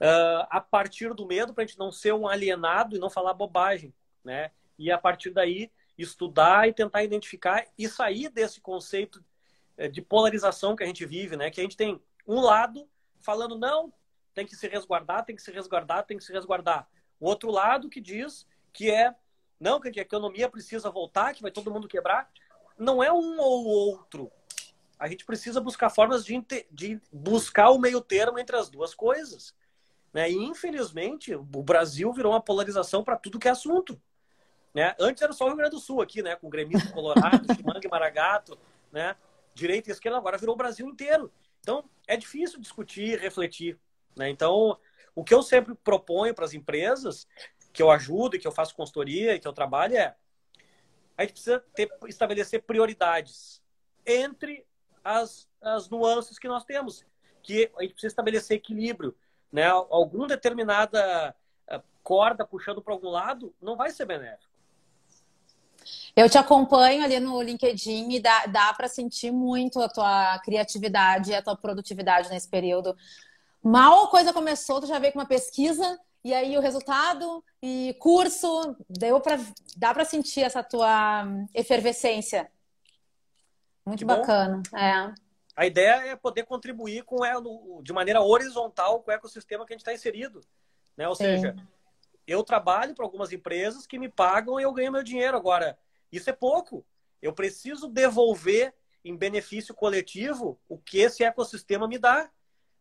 uh, 0.00 0.46
a 0.50 0.60
partir 0.60 1.14
do 1.14 1.26
medo 1.26 1.54
para 1.54 1.64
a 1.64 1.66
gente 1.66 1.78
não 1.78 1.92
ser 1.92 2.12
um 2.12 2.26
alienado 2.26 2.96
e 2.96 2.98
não 2.98 3.10
falar 3.10 3.34
bobagem, 3.34 3.94
né? 4.24 4.50
E 4.78 4.90
a 4.90 4.98
partir 4.98 5.30
daí 5.30 5.70
estudar 5.96 6.68
e 6.68 6.72
tentar 6.72 7.02
identificar 7.02 7.66
e 7.76 7.88
sair 7.88 8.28
desse 8.28 8.60
conceito 8.60 9.24
eh, 9.76 9.88
de 9.88 10.00
polarização 10.00 10.76
que 10.76 10.84
a 10.84 10.86
gente 10.86 11.04
vive, 11.04 11.36
né? 11.36 11.50
Que 11.50 11.60
a 11.60 11.64
gente 11.64 11.76
tem 11.76 12.00
um 12.26 12.40
lado 12.40 12.88
falando 13.20 13.58
não, 13.58 13.92
tem 14.34 14.46
que 14.46 14.54
se 14.54 14.68
resguardar, 14.68 15.24
tem 15.24 15.34
que 15.34 15.42
se 15.42 15.50
resguardar, 15.50 16.06
tem 16.06 16.16
que 16.16 16.24
se 16.24 16.32
resguardar. 16.32 16.88
O 17.18 17.26
outro 17.26 17.50
lado 17.50 17.88
que 17.88 18.00
diz 18.00 18.46
que 18.72 18.90
é 18.90 19.14
não, 19.58 19.80
que 19.80 19.98
a 19.98 20.02
economia 20.02 20.48
precisa 20.48 20.90
voltar, 20.90 21.34
que 21.34 21.42
vai 21.42 21.50
todo 21.50 21.70
mundo 21.70 21.88
quebrar. 21.88 22.30
Não 22.78 23.02
é 23.02 23.12
um 23.12 23.40
ou 23.40 23.66
outro. 23.66 24.30
A 24.98 25.08
gente 25.08 25.24
precisa 25.24 25.60
buscar 25.60 25.90
formas 25.90 26.24
de, 26.24 26.44
de 26.70 27.00
buscar 27.12 27.70
o 27.70 27.78
meio 27.78 28.00
termo 28.00 28.38
entre 28.38 28.56
as 28.56 28.68
duas 28.68 28.94
coisas. 28.94 29.54
Né? 30.12 30.30
E, 30.30 30.34
infelizmente, 30.34 31.34
o 31.34 31.62
Brasil 31.62 32.12
virou 32.12 32.32
uma 32.32 32.40
polarização 32.40 33.04
para 33.04 33.16
tudo 33.16 33.38
que 33.38 33.48
é 33.48 33.50
assunto. 33.50 34.00
Né? 34.74 34.94
Antes 34.98 35.22
era 35.22 35.32
só 35.32 35.44
o 35.44 35.48
Rio 35.48 35.56
Grande 35.56 35.72
do 35.72 35.80
Sul 35.80 36.00
aqui, 36.00 36.22
né? 36.22 36.36
com 36.36 36.48
gremista 36.48 36.92
colorado, 36.92 37.46
chimanga 37.54 37.80
e 37.84 37.90
maragato, 37.90 38.58
né? 38.92 39.16
direita 39.54 39.90
e 39.90 39.92
esquerda, 39.92 40.18
agora 40.18 40.38
virou 40.38 40.54
o 40.54 40.58
Brasil 40.58 40.86
inteiro. 40.88 41.32
Então, 41.60 41.84
é 42.06 42.16
difícil 42.16 42.60
discutir, 42.60 43.18
refletir. 43.18 43.78
Né? 44.16 44.30
Então, 44.30 44.78
o 45.14 45.24
que 45.24 45.34
eu 45.34 45.42
sempre 45.42 45.74
proponho 45.74 46.34
para 46.34 46.44
as 46.44 46.54
empresas, 46.54 47.26
que 47.72 47.82
eu 47.82 47.90
ajudo 47.90 48.36
e 48.36 48.38
que 48.38 48.46
eu 48.46 48.52
faço 48.52 48.74
consultoria 48.74 49.34
e 49.34 49.40
que 49.40 49.48
eu 49.48 49.52
trabalho 49.52 49.96
é 49.96 50.14
a 51.16 51.22
gente 51.22 51.32
precisa 51.32 51.58
ter, 51.74 51.90
estabelecer 52.06 52.62
prioridades 52.62 53.60
entre 54.06 54.64
as, 55.02 55.48
as 55.60 55.90
nuances 55.90 56.38
que 56.38 56.46
nós 56.46 56.64
temos. 56.64 57.04
Que 57.42 57.68
a 57.76 57.82
gente 57.82 57.94
precisa 57.94 58.12
estabelecer 58.12 58.56
equilíbrio 58.56 59.16
né, 59.52 59.66
alguma 59.66 60.26
determinada 60.26 61.34
eh, 61.68 61.80
corda 62.02 62.46
puxando 62.46 62.82
para 62.82 62.92
algum 62.92 63.08
lado, 63.08 63.54
não 63.60 63.76
vai 63.76 63.90
ser 63.90 64.04
benéfico. 64.04 64.48
Eu 66.14 66.28
te 66.28 66.36
acompanho 66.36 67.04
ali 67.04 67.18
no 67.20 67.40
LinkedIn 67.40 68.10
e 68.10 68.20
dá, 68.20 68.46
dá 68.46 68.74
para 68.74 68.88
sentir 68.88 69.30
muito 69.30 69.80
a 69.80 69.88
tua 69.88 70.38
criatividade 70.40 71.30
e 71.30 71.34
a 71.34 71.42
tua 71.42 71.56
produtividade 71.56 72.28
nesse 72.28 72.48
período. 72.48 72.96
Mal 73.62 74.04
a 74.04 74.10
coisa 74.10 74.32
começou, 74.32 74.80
tu 74.80 74.86
já 74.86 74.98
veio 74.98 75.12
com 75.12 75.18
uma 75.18 75.26
pesquisa 75.26 75.98
e 76.24 76.34
aí 76.34 76.56
o 76.58 76.60
resultado 76.60 77.44
e 77.62 77.96
curso, 77.98 78.76
deu 78.88 79.20
pra, 79.20 79.38
dá 79.76 79.94
para 79.94 80.04
sentir 80.04 80.42
essa 80.42 80.62
tua 80.62 81.24
efervescência. 81.54 82.50
Muito 83.86 84.00
que 84.00 84.04
bacana. 84.04 84.62
É. 84.74 85.27
A 85.58 85.66
ideia 85.66 86.06
é 86.06 86.14
poder 86.14 86.44
contribuir 86.44 87.02
com 87.02 87.24
ela 87.24 87.42
de 87.82 87.92
maneira 87.92 88.22
horizontal 88.22 89.02
com 89.02 89.10
o 89.10 89.14
ecossistema 89.14 89.66
que 89.66 89.72
a 89.72 89.74
gente 89.74 89.80
está 89.80 89.92
inserido. 89.92 90.40
Né? 90.96 91.08
Ou 91.08 91.16
seja, 91.16 91.56
eu 92.24 92.44
trabalho 92.44 92.94
para 92.94 93.04
algumas 93.04 93.32
empresas 93.32 93.84
que 93.84 93.98
me 93.98 94.08
pagam 94.08 94.60
e 94.60 94.62
eu 94.62 94.72
ganho 94.72 94.92
meu 94.92 95.02
dinheiro. 95.02 95.36
Agora, 95.36 95.76
isso 96.12 96.30
é 96.30 96.32
pouco. 96.32 96.86
Eu 97.20 97.32
preciso 97.32 97.88
devolver 97.88 98.72
em 99.04 99.16
benefício 99.16 99.74
coletivo 99.74 100.60
o 100.68 100.78
que 100.78 100.98
esse 100.98 101.24
ecossistema 101.24 101.88
me 101.88 101.98
dá. 101.98 102.30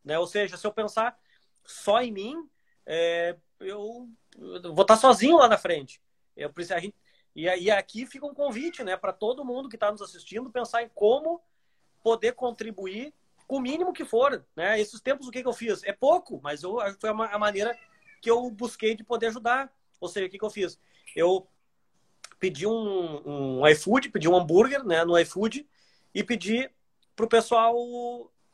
Né? 0.06 0.20
Ou 0.20 0.28
seja, 0.28 0.56
se 0.56 0.68
eu 0.68 0.72
pensar 0.72 1.20
só 1.66 2.00
em 2.00 2.12
mim, 2.12 2.48
é, 2.86 3.36
eu, 3.60 4.08
eu, 4.38 4.76
vou 4.76 4.84
estar 4.84 4.98
sozinho 4.98 5.38
lá 5.38 5.50
na 5.50 5.58
frente. 5.58 6.00
Eu 6.36 6.54
preciso, 6.54 6.76
a 6.76 6.80
gente, 6.80 6.96
e, 7.36 7.46
e 7.46 7.72
aqui 7.72 8.06
fica 8.06 8.28
um 8.28 8.36
convite 8.36 8.84
né, 8.84 8.96
para 8.96 9.14
todo 9.14 9.44
mundo 9.44 9.68
que 9.68 9.78
está 9.78 9.92
nos 9.92 10.04
assistindo 10.04 10.52
pensar 10.52 10.84
em 10.84 10.90
como 10.90 11.42
poder 12.08 12.32
contribuir 12.32 13.14
com 13.46 13.58
o 13.58 13.60
mínimo 13.60 13.92
que 13.92 14.06
for. 14.06 14.42
Né? 14.56 14.80
Esses 14.80 15.02
tempos, 15.02 15.28
o 15.28 15.32
que, 15.32 15.42
que 15.42 15.48
eu 15.48 15.52
fiz? 15.52 15.84
É 15.84 15.92
pouco, 15.92 16.40
mas 16.42 16.64
eu, 16.64 16.78
foi 17.02 17.10
a, 17.10 17.14
a 17.14 17.38
maneira 17.38 17.78
que 18.22 18.32
eu 18.32 18.50
busquei 18.50 18.96
de 18.96 19.04
poder 19.04 19.28
ajudar. 19.28 19.70
Ou 20.00 20.08
seja, 20.08 20.26
o 20.26 20.30
que, 20.30 20.38
que 20.38 20.46
eu 20.46 20.50
fiz? 20.50 20.80
Eu 21.14 21.46
pedi 22.40 22.66
um, 22.66 23.60
um 23.60 23.68
iFood, 23.68 24.10
pedi 24.10 24.30
um 24.30 24.38
hambúrguer 24.38 24.86
né, 24.86 25.04
no 25.04 25.20
iFood 25.20 25.68
e 26.16 26.24
pedi 26.24 26.72
para 27.14 27.26
o 27.26 27.30
pessoal. 27.30 27.76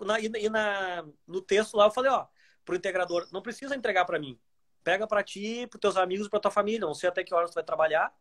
Na, 0.02 0.20
e 0.20 0.50
na, 0.50 1.06
no 1.28 1.40
texto 1.40 1.78
lá 1.78 1.86
eu 1.86 1.92
falei, 1.92 2.10
ó, 2.10 2.26
pro 2.66 2.76
integrador, 2.76 3.28
não 3.32 3.44
precisa 3.44 3.76
entregar 3.76 4.04
para 4.06 4.18
mim. 4.18 4.40
Pega 4.84 5.06
para 5.06 5.22
ti, 5.22 5.68
para 5.68 5.80
teus 5.80 5.96
amigos, 5.96 6.28
para 6.28 6.40
tua 6.40 6.50
família. 6.50 6.88
Não 6.88 6.96
sei 6.96 7.08
até 7.08 7.24
que 7.24 7.36
horas 7.36 7.52
tu 7.52 7.54
vai 7.54 7.64
trabalhar, 7.64 8.12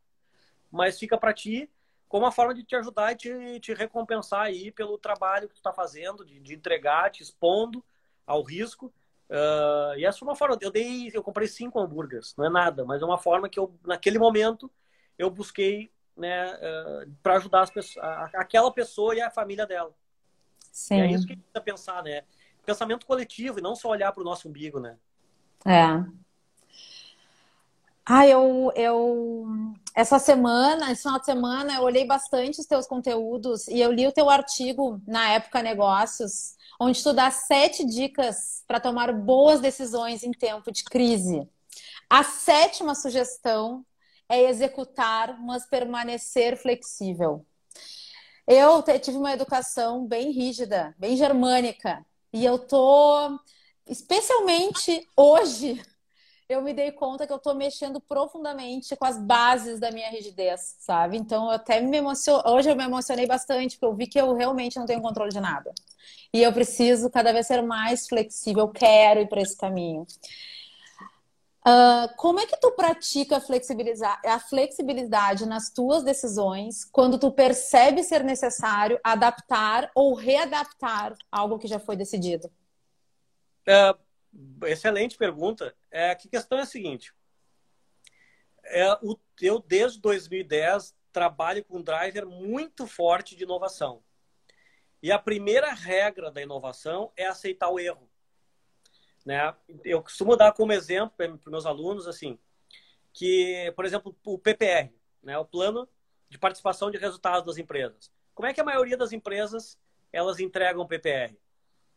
mas 0.71 0.99
fica 0.99 1.17
para 1.17 1.33
ti 1.33 1.71
como 2.13 2.27
uma 2.27 2.31
forma 2.31 2.53
de 2.53 2.63
te 2.63 2.77
ajudar 2.77 3.13
e 3.13 3.17
te, 3.17 3.61
te 3.61 3.73
recompensar 3.73 4.43
aí 4.43 4.71
pelo 4.71 4.99
trabalho 4.99 5.49
que 5.49 5.55
tu 5.55 5.57
está 5.57 5.73
fazendo, 5.73 6.27
de, 6.27 6.39
de, 6.41 6.55
entregar, 6.55 7.11
te 7.11 7.23
expondo 7.23 7.83
ao 8.27 8.43
risco. 8.43 8.93
Uh, 9.31 9.97
e 9.97 10.05
essa 10.05 10.19
foi 10.19 10.29
uma 10.29 10.37
forma. 10.37 10.59
Eu 10.61 10.71
dei, 10.71 11.11
eu 11.15 11.23
comprei 11.23 11.49
cinco 11.49 11.81
hambúrgueres, 11.81 12.35
não 12.37 12.45
é 12.45 12.51
nada, 12.51 12.85
mas 12.85 13.01
é 13.01 13.05
uma 13.07 13.17
forma 13.17 13.49
que 13.49 13.59
eu, 13.59 13.75
naquele 13.83 14.19
momento, 14.19 14.71
eu 15.19 15.31
busquei 15.31 15.91
né, 16.15 16.53
uh, 16.53 17.11
para 17.23 17.37
ajudar 17.37 17.63
as 17.63 17.71
pessoas, 17.71 18.05
aquela 18.35 18.71
pessoa 18.71 19.15
e 19.15 19.23
a 19.23 19.31
família 19.31 19.67
dela. 19.67 19.95
Sim. 20.71 20.99
E 20.99 21.01
é 21.01 21.07
isso 21.13 21.27
que 21.27 21.33
a 21.33 21.37
gente 21.37 21.45
precisa 21.45 21.65
pensar, 21.65 22.03
né? 22.03 22.25
Pensamento 22.67 23.07
coletivo 23.07 23.59
e 23.59 23.63
não 23.63 23.75
só 23.75 23.89
olhar 23.89 24.13
para 24.13 24.21
o 24.21 24.25
nosso 24.25 24.51
umbigo, 24.51 24.79
né? 24.79 24.99
É. 25.65 25.87
Ah, 28.05 28.27
eu, 28.27 28.73
eu 28.75 29.47
essa 29.95 30.19
semana, 30.19 30.91
esse 30.91 31.03
final 31.03 31.21
de 31.21 31.25
semana, 31.27 31.75
eu 31.75 31.83
olhei 31.83 32.05
bastante 32.05 32.61
os 32.61 32.67
teus 32.67 32.87
conteúdos 32.87 33.69
e 33.69 33.81
eu 33.81 33.93
li 33.93 34.07
o 34.07 34.13
teu 34.13 34.29
artigo 34.29 35.01
na 35.07 35.31
época 35.31 35.63
Negócios 35.63 36.57
onde 36.83 37.01
tu 37.01 37.13
dá 37.13 37.31
sete 37.31 37.85
dicas 37.85 38.65
para 38.67 38.81
tomar 38.81 39.13
boas 39.13 39.61
decisões 39.61 40.25
em 40.25 40.33
tempo 40.33 40.73
de 40.73 40.83
crise. 40.83 41.49
A 42.11 42.25
sétima 42.25 42.95
sugestão 42.95 43.87
é 44.29 44.51
executar, 44.51 45.41
mas 45.41 45.65
permanecer 45.67 46.57
flexível. 46.57 47.47
Eu 48.47 48.83
tive 49.01 49.17
uma 49.17 49.33
educação 49.33 50.05
bem 50.07 50.33
rígida, 50.33 50.93
bem 50.99 51.17
germânica, 51.17 52.05
e 52.33 52.45
eu 52.45 52.59
tô, 52.59 53.39
especialmente 53.87 55.07
hoje, 55.17 55.81
eu 56.49 56.63
me 56.63 56.73
dei 56.73 56.93
conta 56.93 57.27
que 57.27 57.33
eu 57.33 57.39
tô 57.39 57.55
mexendo 57.55 58.01
profundamente 58.01 58.95
com 58.97 59.05
as 59.05 59.19
bases 59.19 59.81
da 59.81 59.91
minha 59.91 60.11
rigidez, 60.11 60.77
sabe? 60.79 61.17
Então, 61.17 61.47
eu 61.47 61.51
até 61.53 61.81
me 61.81 61.97
emociono. 61.97 62.43
Hoje 62.47 62.71
eu 62.71 62.77
me 62.77 62.85
emocionei 62.85 63.27
bastante, 63.27 63.77
porque 63.77 63.87
eu 63.87 63.97
vi 63.97 64.07
que 64.07 64.21
eu 64.21 64.35
realmente 64.35 64.79
não 64.79 64.87
tenho 64.87 65.01
controle 65.01 65.31
de 65.31 65.41
nada. 65.41 65.73
E 66.33 66.43
eu 66.43 66.53
preciso 66.53 67.11
cada 67.11 67.33
vez 67.33 67.47
ser 67.47 67.63
mais 67.63 68.09
flexível, 68.09 68.65
eu 68.65 68.69
quero 68.69 69.21
ir 69.21 69.29
para 69.29 69.41
esse 69.41 69.57
caminho. 69.57 70.07
Uh, 71.65 72.13
como 72.17 72.41
é 72.41 72.47
que 72.47 72.57
tu 72.57 72.73
pratica 72.73 73.37
a 73.37 74.41
flexibilidade 74.41 75.47
nas 75.47 75.71
tuas 75.71 76.03
decisões 76.03 76.85
quando 76.85 77.21
tu 77.21 77.31
percebe 77.31 78.03
ser 78.03 78.25
necessário 78.25 78.99
adaptar 79.05 79.89
ou 79.95 80.13
readaptar 80.13 81.15
algo 81.31 81.61
que 81.61 81.69
já 81.69 81.79
foi 81.79 81.95
decidido? 81.95 82.51
É, 83.65 83.95
excelente 84.65 85.17
pergunta. 85.17 85.75
É, 85.91 86.11
a 86.11 86.17
questão 86.17 86.59
é 86.59 86.63
a 86.63 86.67
seguinte. 86.67 87.15
É, 88.65 88.93
o, 89.03 89.19
eu, 89.41 89.59
desde 89.59 90.01
2010, 90.01 90.95
trabalho 91.13 91.65
com 91.65 91.79
um 91.79 91.83
driver 91.83 92.27
muito 92.27 92.87
forte 92.87 93.37
de 93.37 93.45
inovação. 93.45 94.03
E 95.03 95.11
a 95.11 95.19
primeira 95.19 95.73
regra 95.73 96.31
da 96.31 96.41
inovação 96.41 97.13
é 97.17 97.27
aceitar 97.27 97.69
o 97.69 97.79
erro. 97.79 98.09
Né? 99.25 99.55
Eu 99.85 100.03
costumo 100.03 100.37
dar 100.37 100.53
como 100.53 100.73
exemplo 100.73 101.17
para 101.17 101.51
meus 101.51 101.67
alunos 101.67 102.07
assim, 102.07 102.39
que, 103.13 103.73
por 103.77 103.85
exemplo, 103.85 104.17
o 104.25 104.39
PPR, 104.39 104.93
né? 105.23 105.37
o 105.39 105.45
Plano 105.45 105.89
de 106.29 106.39
Participação 106.39 106.91
de 106.91 106.99
Resultados 106.99 107.45
das 107.45 107.59
Empresas. 107.59 108.11
Como 108.35 108.47
é 108.47 108.55
que 108.55 108.61
a 108.61 108.65
maioria 108.65 108.97
das 108.97 109.13
empresas 109.13 109.79
elas 110.13 110.41
entregam 110.41 110.87
PPR? 110.87 111.37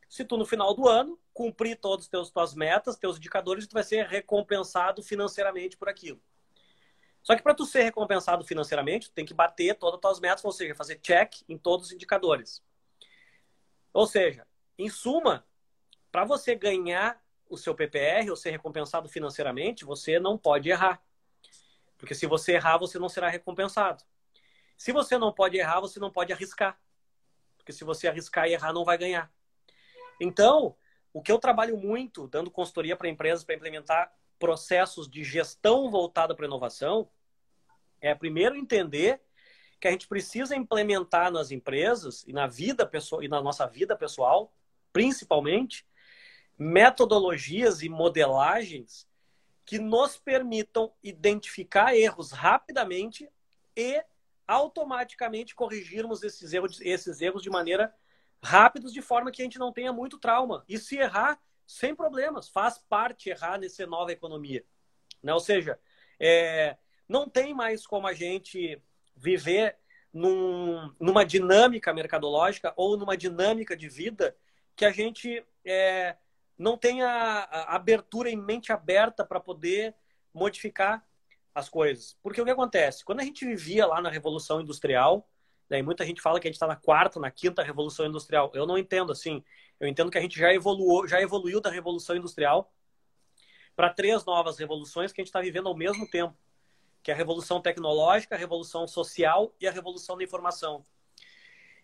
Se 0.08 0.24
tu 0.24 0.38
no 0.38 0.46
final 0.46 0.74
do 0.74 0.88
ano 0.88 1.20
cumprir 1.34 1.78
todas 1.78 2.10
as 2.14 2.30
tuas 2.30 2.54
metas, 2.54 2.96
teus 2.96 3.18
indicadores, 3.18 3.68
tu 3.68 3.74
vai 3.74 3.84
ser 3.84 4.06
recompensado 4.06 5.04
financeiramente 5.04 5.78
por 5.78 5.90
aquilo. 5.90 6.22
Só 7.22 7.36
que 7.36 7.42
para 7.42 7.56
tu 7.56 7.66
ser 7.66 7.82
recompensado 7.82 8.46
financeiramente, 8.46 9.10
tu 9.10 9.14
tem 9.14 9.26
que 9.26 9.34
bater 9.34 9.76
todas 9.76 9.96
as 9.96 10.02
tuas 10.02 10.20
metas, 10.20 10.46
ou 10.46 10.52
seja, 10.52 10.76
fazer 10.76 11.00
check 11.00 11.42
em 11.50 11.58
todos 11.58 11.88
os 11.88 11.92
indicadores. 11.92 12.64
Ou 13.92 14.06
seja, 14.06 14.46
em 14.78 14.90
suma, 14.90 15.46
para 16.12 16.24
você 16.24 16.54
ganhar 16.54 17.20
o 17.50 17.58
seu 17.58 17.74
PPR 17.74 18.30
ou 18.30 18.36
ser 18.36 18.52
recompensado 18.52 19.10
financeiramente, 19.10 19.86
você 19.86 20.20
não 20.20 20.38
pode 20.38 20.70
errar. 20.70 21.02
Porque 21.98 22.14
se 22.14 22.28
você 22.28 22.54
errar, 22.54 22.78
você 22.78 23.00
não 23.00 23.10
será 23.10 23.30
recompensado. 23.30 24.04
Se 24.78 24.92
você 24.92 25.18
não 25.18 25.34
pode 25.34 25.58
errar, 25.58 25.80
você 25.80 26.00
não 26.00 26.12
pode 26.12 26.32
arriscar. 26.32 26.80
Porque 27.58 27.72
se 27.72 27.84
você 27.84 28.08
arriscar 28.08 28.48
e 28.48 28.54
errar, 28.54 28.74
não 28.74 28.86
vai 28.86 28.98
ganhar. 28.98 29.32
Então, 30.20 30.76
o 31.14 31.22
que 31.22 31.32
eu 31.32 31.40
trabalho 31.40 31.78
muito, 31.78 32.28
dando 32.28 32.52
consultoria 32.52 32.96
para 32.96 33.10
empresas 33.10 33.44
para 33.44 33.56
implementar 33.56 34.14
processos 34.38 35.10
de 35.10 35.24
gestão 35.24 35.90
voltada 35.90 36.36
para 36.36 36.46
inovação, 36.46 37.10
é 38.02 38.14
primeiro 38.14 38.56
entender 38.56 39.22
que 39.80 39.88
a 39.88 39.92
gente 39.92 40.08
precisa 40.08 40.56
implementar 40.56 41.32
nas 41.32 41.52
empresas 41.52 42.24
e 42.28 42.34
na 42.34 42.48
vida 42.48 42.86
pessoal 42.86 43.24
e 43.24 43.28
na 43.28 43.42
nossa 43.42 43.66
vida 43.66 43.96
pessoal, 43.96 44.54
principalmente, 44.92 45.86
metodologias 46.58 47.82
e 47.82 47.90
modelagens 47.90 49.08
que 49.66 49.80
nos 49.80 50.18
permitam 50.18 50.94
identificar 51.04 51.96
erros 51.96 52.32
rapidamente 52.32 53.30
e 53.76 54.04
automaticamente 54.48 55.56
corrigirmos 55.56 56.24
esses 56.24 56.54
erros, 56.54 56.80
esses 56.82 57.20
erros 57.20 57.42
de 57.42 57.50
maneira 57.50 57.94
rápidos, 58.46 58.94
de 58.94 59.02
forma 59.02 59.32
que 59.32 59.42
a 59.42 59.46
gente 59.46 59.60
não 59.60 59.74
tenha 59.74 59.92
muito 59.92 60.20
trauma. 60.20 60.64
E 60.70 60.78
se 60.78 60.98
errar, 60.98 61.40
sem 61.66 61.96
problemas, 61.96 62.48
faz 62.48 62.78
parte 62.78 63.30
errar 63.30 63.58
nessa 63.58 63.86
nova 63.88 64.12
economia. 64.12 64.64
Né? 65.22 65.34
Ou 65.34 65.40
seja, 65.40 65.80
é, 66.20 66.78
não 67.10 67.28
tem 67.28 67.54
mais 67.54 67.86
como 67.86 68.08
a 68.08 68.14
gente 68.14 68.82
viver 69.16 69.78
num, 70.14 70.94
numa 71.00 71.26
dinâmica 71.26 71.94
mercadológica 71.94 72.74
ou 72.78 72.96
numa 72.96 73.18
dinâmica 73.18 73.76
de 73.76 73.90
vida 73.90 74.38
que 74.76 74.86
a 74.86 74.92
gente 74.92 75.44
é, 75.66 76.16
não 76.58 76.78
tenha 76.78 77.48
abertura 77.68 78.30
em 78.30 78.38
mente 78.38 78.72
aberta 78.72 79.26
para 79.26 79.40
poder 79.40 79.96
modificar 80.34 81.06
as 81.54 81.70
coisas. 81.70 82.18
Porque 82.22 82.42
o 82.42 82.46
que 82.46 82.52
acontece? 82.52 83.04
Quando 83.04 83.22
a 83.22 83.24
gente 83.24 83.46
vivia 83.46 83.86
lá 83.86 84.02
na 84.02 84.10
Revolução 84.10 84.62
Industrial, 84.62 85.28
daí 85.70 85.82
muita 85.82 86.06
gente 86.06 86.22
fala 86.22 86.40
que 86.40 86.48
a 86.48 86.50
gente 86.50 86.56
está 86.56 86.68
na 86.68 86.76
quarta, 86.76 87.20
na 87.20 87.32
quinta 87.32 87.64
Revolução 87.64 88.06
Industrial. 88.06 88.52
Eu 88.54 88.66
não 88.66 88.78
entendo 88.78 89.12
assim. 89.12 89.44
Eu 89.80 89.88
entendo 89.88 90.12
que 90.12 90.18
a 90.18 90.22
gente 90.22 90.38
já 90.38 90.54
evoluiu, 90.54 91.08
já 91.08 91.22
evoluiu 91.22 91.60
da 91.62 91.70
Revolução 91.70 92.16
Industrial 92.16 92.72
para 93.76 93.90
três 93.90 94.24
novas 94.24 94.58
revoluções 94.58 95.12
que 95.12 95.20
a 95.20 95.24
gente 95.24 95.30
está 95.30 95.42
vivendo 95.42 95.68
ao 95.68 95.76
mesmo 95.76 96.10
tempo 96.10 96.38
que 97.06 97.12
é 97.12 97.14
a 97.14 97.18
revolução 97.18 97.62
tecnológica, 97.62 98.34
a 98.34 98.38
revolução 98.38 98.88
social 98.88 99.54
e 99.62 99.68
a 99.68 99.72
revolução 99.72 100.18
da 100.18 100.24
informação. 100.24 100.84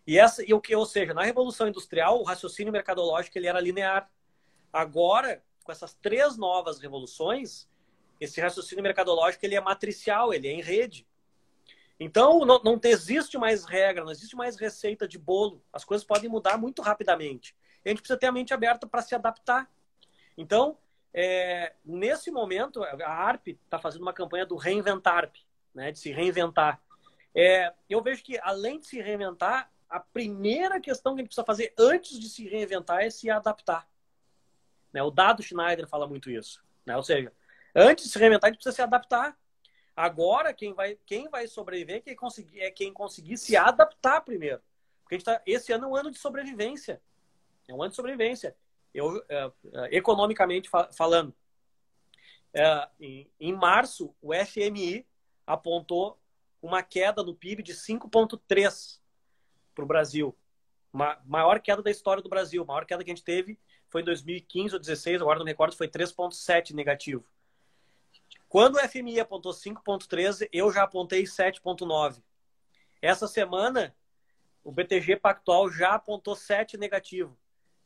E 0.07 0.17
essa, 0.17 0.43
e 0.43 0.51
o 0.51 0.59
que, 0.59 0.75
ou 0.75 0.83
seja, 0.83 1.13
na 1.13 1.21
revolução 1.21 1.67
industrial, 1.67 2.19
o 2.19 2.23
raciocínio 2.23 2.73
mercadológico 2.73 3.37
ele 3.37 3.45
era 3.45 3.59
linear. 3.59 4.11
Agora, 4.73 5.43
com 5.63 5.71
essas 5.71 5.93
três 5.93 6.37
novas 6.37 6.79
revoluções, 6.79 7.69
esse 8.19 8.41
raciocínio 8.41 8.81
mercadológico 8.81 9.45
ele 9.45 9.53
é 9.53 9.61
matricial, 9.61 10.33
ele 10.33 10.47
é 10.47 10.51
em 10.53 10.61
rede. 10.63 11.07
Então, 12.03 12.39
não, 12.39 12.59
não 12.63 12.81
existe 12.83 13.37
mais 13.37 13.63
regra, 13.63 14.03
não 14.03 14.11
existe 14.11 14.35
mais 14.35 14.57
receita 14.57 15.07
de 15.07 15.19
bolo. 15.19 15.63
As 15.71 15.85
coisas 15.85 16.03
podem 16.03 16.27
mudar 16.27 16.57
muito 16.57 16.81
rapidamente. 16.81 17.55
E 17.85 17.89
a 17.89 17.91
gente 17.91 17.99
precisa 17.99 18.17
ter 18.17 18.25
a 18.25 18.31
mente 18.31 18.55
aberta 18.55 18.87
para 18.87 19.03
se 19.03 19.13
adaptar. 19.13 19.71
Então, 20.35 20.79
é, 21.13 21.75
nesse 21.85 22.31
momento, 22.31 22.83
a 22.83 23.07
ARP 23.07 23.49
está 23.49 23.77
fazendo 23.77 24.01
uma 24.01 24.13
campanha 24.13 24.47
do 24.47 24.55
Reinventarp, 24.55 25.35
né, 25.75 25.91
de 25.91 25.99
se 25.99 26.11
reinventar. 26.11 26.81
É, 27.35 27.71
eu 27.87 28.01
vejo 28.01 28.23
que, 28.23 28.39
além 28.41 28.79
de 28.79 28.87
se 28.87 28.99
reinventar, 28.99 29.71
a 29.87 29.99
primeira 29.99 30.79
questão 30.79 31.13
que 31.13 31.19
a 31.19 31.21
gente 31.21 31.29
precisa 31.29 31.45
fazer 31.45 31.71
antes 31.77 32.19
de 32.19 32.27
se 32.29 32.49
reinventar 32.49 33.03
é 33.03 33.11
se 33.11 33.29
adaptar. 33.29 33.87
Né? 34.91 35.03
O 35.03 35.11
Dado 35.11 35.43
Schneider 35.43 35.87
fala 35.87 36.07
muito 36.07 36.31
isso. 36.31 36.63
Né? 36.83 36.97
Ou 36.97 37.03
seja, 37.03 37.31
Antes 37.75 38.05
de 38.05 38.11
se 38.11 38.19
reinventar, 38.19 38.49
a 38.49 38.51
gente 38.51 38.57
precisa 38.57 38.75
se 38.75 38.81
adaptar. 38.81 39.37
Agora, 39.95 40.53
quem 40.53 40.73
vai, 40.73 40.97
quem 41.05 41.29
vai 41.29 41.47
sobreviver 41.47 41.97
é 41.97 42.01
quem, 42.01 42.15
conseguir, 42.15 42.59
é 42.59 42.71
quem 42.71 42.93
conseguir 42.93 43.37
se 43.37 43.55
adaptar 43.55 44.21
primeiro. 44.21 44.61
Porque 45.03 45.17
tá, 45.23 45.41
esse 45.45 45.73
ano 45.73 45.85
é 45.85 45.87
um 45.87 45.95
ano 45.95 46.11
de 46.11 46.17
sobrevivência. 46.17 47.01
É 47.67 47.73
um 47.73 47.81
ano 47.81 47.89
de 47.89 47.95
sobrevivência. 47.95 48.55
Eu, 48.93 49.23
é, 49.29 49.51
é, 49.73 49.97
economicamente 49.97 50.69
falando, 50.93 51.33
é, 52.53 52.89
em, 52.99 53.29
em 53.39 53.53
março, 53.53 54.13
o 54.21 54.33
FMI 54.33 55.05
apontou 55.45 56.19
uma 56.61 56.83
queda 56.83 57.23
no 57.23 57.35
PIB 57.35 57.63
de 57.63 57.73
5,3 57.73 58.99
para 59.73 59.83
o 59.83 59.87
Brasil. 59.87 60.37
Uma 60.93 61.19
maior 61.25 61.59
queda 61.59 61.81
da 61.81 61.89
história 61.89 62.21
do 62.21 62.29
Brasil. 62.29 62.61
A 62.63 62.65
maior 62.65 62.85
queda 62.85 63.03
que 63.03 63.11
a 63.11 63.15
gente 63.15 63.23
teve 63.23 63.57
foi 63.89 64.01
em 64.01 64.05
2015 64.05 64.75
ou 64.75 64.79
2016, 64.79 65.21
agora 65.21 65.39
não 65.39 65.45
me 65.45 65.51
recordo, 65.51 65.75
foi 65.75 65.87
3,7 65.87 66.73
negativo. 66.73 67.25
Quando 68.51 68.75
o 68.75 68.79
FMI 68.79 69.17
apontou 69.17 69.53
5,13, 69.53 70.49
eu 70.51 70.69
já 70.73 70.83
apontei 70.83 71.23
7,9. 71.23 72.21
Essa 73.01 73.25
semana, 73.25 73.95
o 74.61 74.73
BTG 74.73 75.15
Pactual 75.15 75.71
já 75.71 75.93
apontou 75.93 76.35
7 76.35 76.75
negativo. 76.75 77.39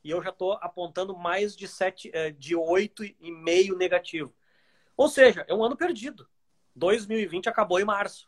E 0.03 0.09
eu 0.09 0.23
já 0.23 0.31
estou 0.31 0.53
apontando 0.53 1.15
mais 1.15 1.55
de, 1.55 1.67
7, 1.67 2.09
eh, 2.11 2.31
de 2.31 2.55
8,5 2.55 3.77
negativo. 3.77 4.35
Ou 4.97 5.07
seja, 5.07 5.45
é 5.47 5.53
um 5.53 5.63
ano 5.63 5.77
perdido. 5.77 6.27
2020 6.75 7.47
acabou 7.47 7.79
em 7.79 7.85
março. 7.85 8.27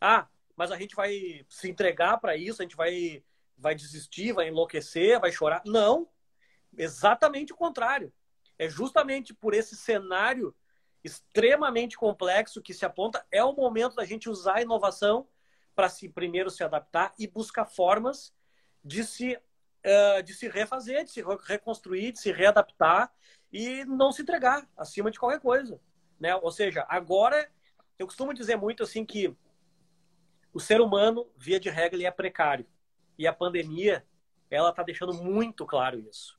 Ah, 0.00 0.26
mas 0.56 0.72
a 0.72 0.76
gente 0.76 0.96
vai 0.96 1.46
se 1.48 1.70
entregar 1.70 2.18
para 2.18 2.36
isso, 2.36 2.62
a 2.62 2.64
gente 2.64 2.74
vai, 2.74 3.22
vai 3.56 3.76
desistir, 3.76 4.32
vai 4.32 4.48
enlouquecer, 4.48 5.20
vai 5.20 5.30
chorar. 5.30 5.62
Não, 5.64 6.08
exatamente 6.76 7.52
o 7.52 7.56
contrário. 7.56 8.12
É 8.58 8.68
justamente 8.68 9.32
por 9.32 9.54
esse 9.54 9.76
cenário 9.76 10.52
extremamente 11.04 11.96
complexo 11.96 12.62
que 12.62 12.72
se 12.72 12.86
aponta, 12.86 13.24
é 13.30 13.44
o 13.44 13.52
momento 13.52 13.94
da 13.94 14.04
gente 14.06 14.28
usar 14.28 14.56
a 14.56 14.62
inovação 14.62 15.28
para 15.74 15.88
se 15.88 16.08
primeiro 16.08 16.50
se 16.50 16.64
adaptar 16.64 17.12
e 17.18 17.26
buscar 17.26 17.66
formas 17.66 18.34
de 18.82 19.04
se, 19.04 19.36
uh, 19.36 20.22
de 20.22 20.32
se 20.32 20.48
refazer, 20.48 21.04
de 21.04 21.10
se 21.10 21.22
reconstruir, 21.46 22.12
de 22.12 22.20
se 22.20 22.32
readaptar 22.32 23.12
e 23.52 23.84
não 23.84 24.10
se 24.10 24.22
entregar 24.22 24.66
acima 24.76 25.10
de 25.10 25.18
qualquer 25.18 25.40
coisa. 25.40 25.78
Né? 26.18 26.34
Ou 26.36 26.50
seja, 26.50 26.86
agora 26.88 27.50
eu 27.98 28.06
costumo 28.06 28.32
dizer 28.32 28.56
muito 28.56 28.82
assim 28.82 29.04
que 29.04 29.36
o 30.54 30.60
ser 30.60 30.80
humano, 30.80 31.28
via 31.36 31.60
de 31.60 31.68
regra, 31.68 31.96
ele 31.96 32.06
é 32.06 32.10
precário. 32.10 32.66
E 33.18 33.26
a 33.26 33.32
pandemia, 33.32 34.06
ela 34.50 34.70
está 34.70 34.82
deixando 34.82 35.12
muito 35.12 35.66
claro 35.66 35.98
isso. 35.98 36.38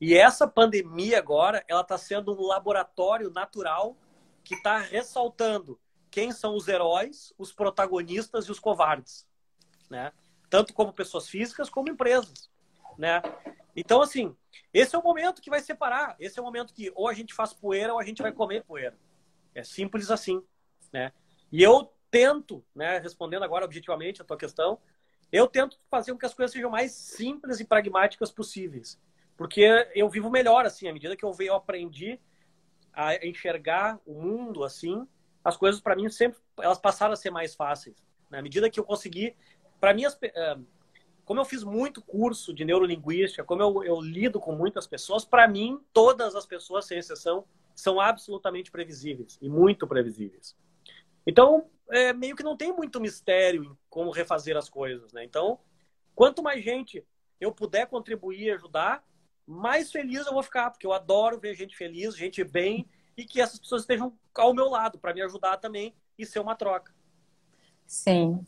E 0.00 0.16
essa 0.16 0.48
pandemia 0.48 1.18
agora, 1.18 1.62
ela 1.68 1.82
está 1.82 1.98
sendo 1.98 2.32
um 2.32 2.46
laboratório 2.46 3.30
natural 3.30 3.96
que 4.42 4.54
está 4.54 4.78
ressaltando 4.78 5.78
quem 6.10 6.32
são 6.32 6.56
os 6.56 6.66
heróis, 6.66 7.32
os 7.38 7.52
protagonistas 7.52 8.46
e 8.46 8.50
os 8.50 8.58
covardes, 8.58 9.28
né? 9.88 10.12
Tanto 10.48 10.72
como 10.72 10.92
pessoas 10.92 11.28
físicas 11.28 11.68
como 11.68 11.90
empresas, 11.90 12.50
né? 12.98 13.22
Então, 13.76 14.02
assim, 14.02 14.34
esse 14.72 14.96
é 14.96 14.98
o 14.98 15.02
momento 15.02 15.40
que 15.40 15.50
vai 15.50 15.60
separar. 15.60 16.16
Esse 16.18 16.38
é 16.38 16.42
o 16.42 16.44
momento 16.44 16.74
que 16.74 16.90
ou 16.94 17.06
a 17.06 17.14
gente 17.14 17.34
faz 17.34 17.52
poeira 17.52 17.92
ou 17.92 18.00
a 18.00 18.04
gente 18.04 18.22
vai 18.22 18.32
comer 18.32 18.64
poeira. 18.64 18.98
É 19.54 19.62
simples 19.62 20.10
assim, 20.10 20.42
né? 20.92 21.12
E 21.52 21.62
eu 21.62 21.92
tento, 22.10 22.64
né, 22.74 22.98
respondendo 22.98 23.44
agora 23.44 23.64
objetivamente 23.64 24.20
a 24.20 24.24
tua 24.24 24.36
questão, 24.36 24.80
eu 25.30 25.46
tento 25.46 25.78
fazer 25.88 26.12
com 26.12 26.18
que 26.18 26.26
as 26.26 26.34
coisas 26.34 26.52
sejam 26.52 26.70
mais 26.70 26.90
simples 26.92 27.60
e 27.60 27.64
pragmáticas 27.64 28.32
possíveis. 28.32 28.98
Porque 29.40 29.88
eu 29.94 30.06
vivo 30.10 30.28
melhor, 30.28 30.66
assim, 30.66 30.86
à 30.86 30.92
medida 30.92 31.16
que 31.16 31.24
eu, 31.24 31.34
eu 31.40 31.54
aprendi 31.54 32.20
a 32.92 33.26
enxergar 33.26 33.98
o 34.04 34.12
mundo 34.12 34.62
assim, 34.62 35.08
as 35.42 35.56
coisas 35.56 35.80
para 35.80 35.96
mim 35.96 36.10
sempre 36.10 36.38
elas 36.58 36.78
passaram 36.78 37.14
a 37.14 37.16
ser 37.16 37.30
mais 37.30 37.54
fáceis. 37.54 37.96
Né? 38.28 38.38
À 38.38 38.42
medida 38.42 38.68
que 38.68 38.78
eu 38.78 38.84
consegui, 38.84 39.34
para 39.80 39.94
mim, 39.94 40.02
como 41.24 41.40
eu 41.40 41.44
fiz 41.46 41.64
muito 41.64 42.02
curso 42.02 42.52
de 42.52 42.66
neurolinguística, 42.66 43.42
como 43.42 43.62
eu, 43.62 43.82
eu 43.82 43.98
lido 44.02 44.38
com 44.38 44.54
muitas 44.54 44.86
pessoas, 44.86 45.24
para 45.24 45.48
mim, 45.48 45.80
todas 45.90 46.34
as 46.36 46.44
pessoas, 46.44 46.84
sem 46.84 46.98
exceção, 46.98 47.46
são 47.74 47.98
absolutamente 47.98 48.70
previsíveis 48.70 49.38
e 49.40 49.48
muito 49.48 49.86
previsíveis. 49.86 50.54
Então, 51.26 51.66
é, 51.88 52.12
meio 52.12 52.36
que 52.36 52.42
não 52.42 52.58
tem 52.58 52.74
muito 52.74 53.00
mistério 53.00 53.64
em 53.64 53.78
como 53.88 54.10
refazer 54.10 54.54
as 54.58 54.68
coisas, 54.68 55.14
né? 55.14 55.24
Então, 55.24 55.58
quanto 56.14 56.42
mais 56.42 56.62
gente 56.62 57.02
eu 57.40 57.50
puder 57.50 57.86
contribuir 57.86 58.42
e 58.42 58.50
ajudar, 58.50 59.02
mais 59.46 59.90
feliz 59.90 60.26
eu 60.26 60.32
vou 60.32 60.42
ficar, 60.42 60.70
porque 60.70 60.86
eu 60.86 60.92
adoro 60.92 61.38
ver 61.38 61.54
gente 61.54 61.76
feliz, 61.76 62.16
gente 62.16 62.42
bem 62.44 62.86
e 63.16 63.24
que 63.24 63.40
essas 63.40 63.58
pessoas 63.58 63.82
estejam 63.82 64.12
ao 64.34 64.54
meu 64.54 64.68
lado 64.68 64.98
para 64.98 65.12
me 65.12 65.22
ajudar 65.22 65.56
também 65.56 65.94
e 66.18 66.24
ser 66.24 66.38
uma 66.40 66.54
troca. 66.54 66.94
Sim. 67.86 68.44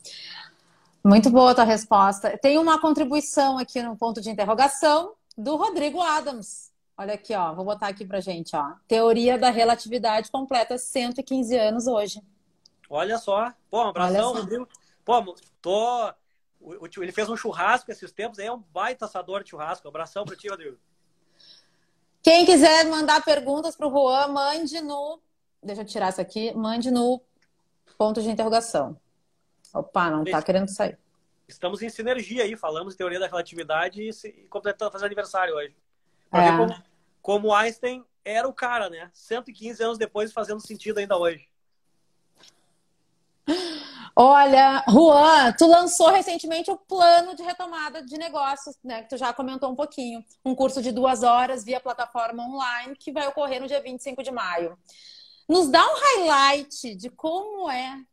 Muito 1.03 1.29
boa 1.29 1.51
a 1.51 1.55
tua 1.55 1.63
resposta. 1.65 2.37
Tem 2.37 2.57
uma 2.57 2.79
contribuição 2.79 3.57
aqui 3.57 3.81
no 3.83 3.97
ponto 3.97 4.21
de 4.21 4.29
interrogação 4.29 5.15
do 5.37 5.55
Rodrigo 5.55 6.01
Adams. 6.01 6.71
Olha 6.97 7.15
aqui, 7.15 7.33
ó, 7.33 7.53
vou 7.53 7.65
botar 7.65 7.87
aqui 7.87 8.05
pra 8.05 8.21
gente, 8.21 8.55
ó. 8.55 8.73
Teoria 8.87 9.37
da 9.37 9.49
relatividade 9.49 10.31
completa 10.31 10.77
115 10.77 11.57
anos 11.57 11.87
hoje. 11.87 12.21
Olha 12.89 13.17
só. 13.17 13.51
Pô, 13.69 13.83
um 13.83 13.87
abração, 13.89 14.33
Rodrigo. 14.33 14.67
Pô, 15.03 15.35
tô. 15.61 16.13
Ele 16.97 17.11
fez 17.11 17.29
um 17.29 17.35
churrasco 17.35 17.91
esses 17.91 18.11
tempos, 18.11 18.39
aí 18.39 18.47
é 18.47 18.51
um 18.51 18.59
baita 18.59 19.05
assador 19.05 19.43
de 19.43 19.49
churrasco. 19.49 19.87
Um 19.87 19.89
abração 19.89 20.23
pra 20.23 20.35
ti, 20.35 20.47
Rodrigo. 20.47 20.77
Quem 22.21 22.45
quiser 22.45 22.85
mandar 22.85 23.23
perguntas 23.23 23.75
pro 23.75 23.89
Juan, 23.89 24.27
mande 24.27 24.79
no. 24.79 25.19
Deixa 25.61 25.81
eu 25.81 25.85
tirar 25.85 26.09
isso 26.09 26.21
aqui. 26.21 26.53
Mande 26.53 26.89
no 26.89 27.21
ponto 27.97 28.21
de 28.21 28.29
interrogação. 28.29 28.97
Opa, 29.73 30.09
não 30.09 30.23
tá 30.23 30.41
querendo 30.41 30.69
sair. 30.69 30.97
Estamos 31.47 31.81
em 31.81 31.89
sinergia 31.89 32.43
aí, 32.43 32.55
falamos 32.55 32.93
de 32.93 32.97
teoria 32.97 33.19
da 33.19 33.27
relatividade 33.27 34.01
e 34.01 34.47
completando 34.47 34.91
fazer 34.91 35.05
aniversário 35.05 35.53
hoje. 35.55 35.75
É. 36.31 36.51
ver 36.51 36.57
como, 36.57 36.83
como 37.21 37.53
Einstein 37.53 38.05
era 38.23 38.47
o 38.47 38.53
cara, 38.53 38.89
né? 38.89 39.11
115 39.13 39.83
anos 39.83 39.97
depois 39.97 40.31
fazendo 40.31 40.65
sentido 40.65 40.99
ainda 40.99 41.17
hoje. 41.17 41.47
Olha, 44.15 44.83
Juan, 44.87 45.53
tu 45.57 45.65
lançou 45.65 46.11
recentemente 46.11 46.69
o 46.69 46.77
plano 46.77 47.35
de 47.35 47.41
retomada 47.41 48.03
de 48.03 48.15
negócios, 48.15 48.77
né? 48.83 49.01
Que 49.01 49.09
tu 49.09 49.17
já 49.17 49.33
comentou 49.33 49.71
um 49.71 49.75
pouquinho. 49.75 50.23
Um 50.45 50.53
curso 50.53 50.83
de 50.83 50.91
duas 50.91 51.23
horas 51.23 51.63
via 51.63 51.79
plataforma 51.79 52.43
online 52.43 52.95
que 52.95 53.11
vai 53.11 53.27
ocorrer 53.27 53.59
no 53.59 53.67
dia 53.67 53.81
25 53.81 54.21
de 54.21 54.29
maio. 54.29 54.77
Nos 55.49 55.67
dá 55.67 55.83
um 55.83 55.95
highlight 55.95 56.95
de 56.95 57.09
como 57.09 57.69
é, 57.71 58.03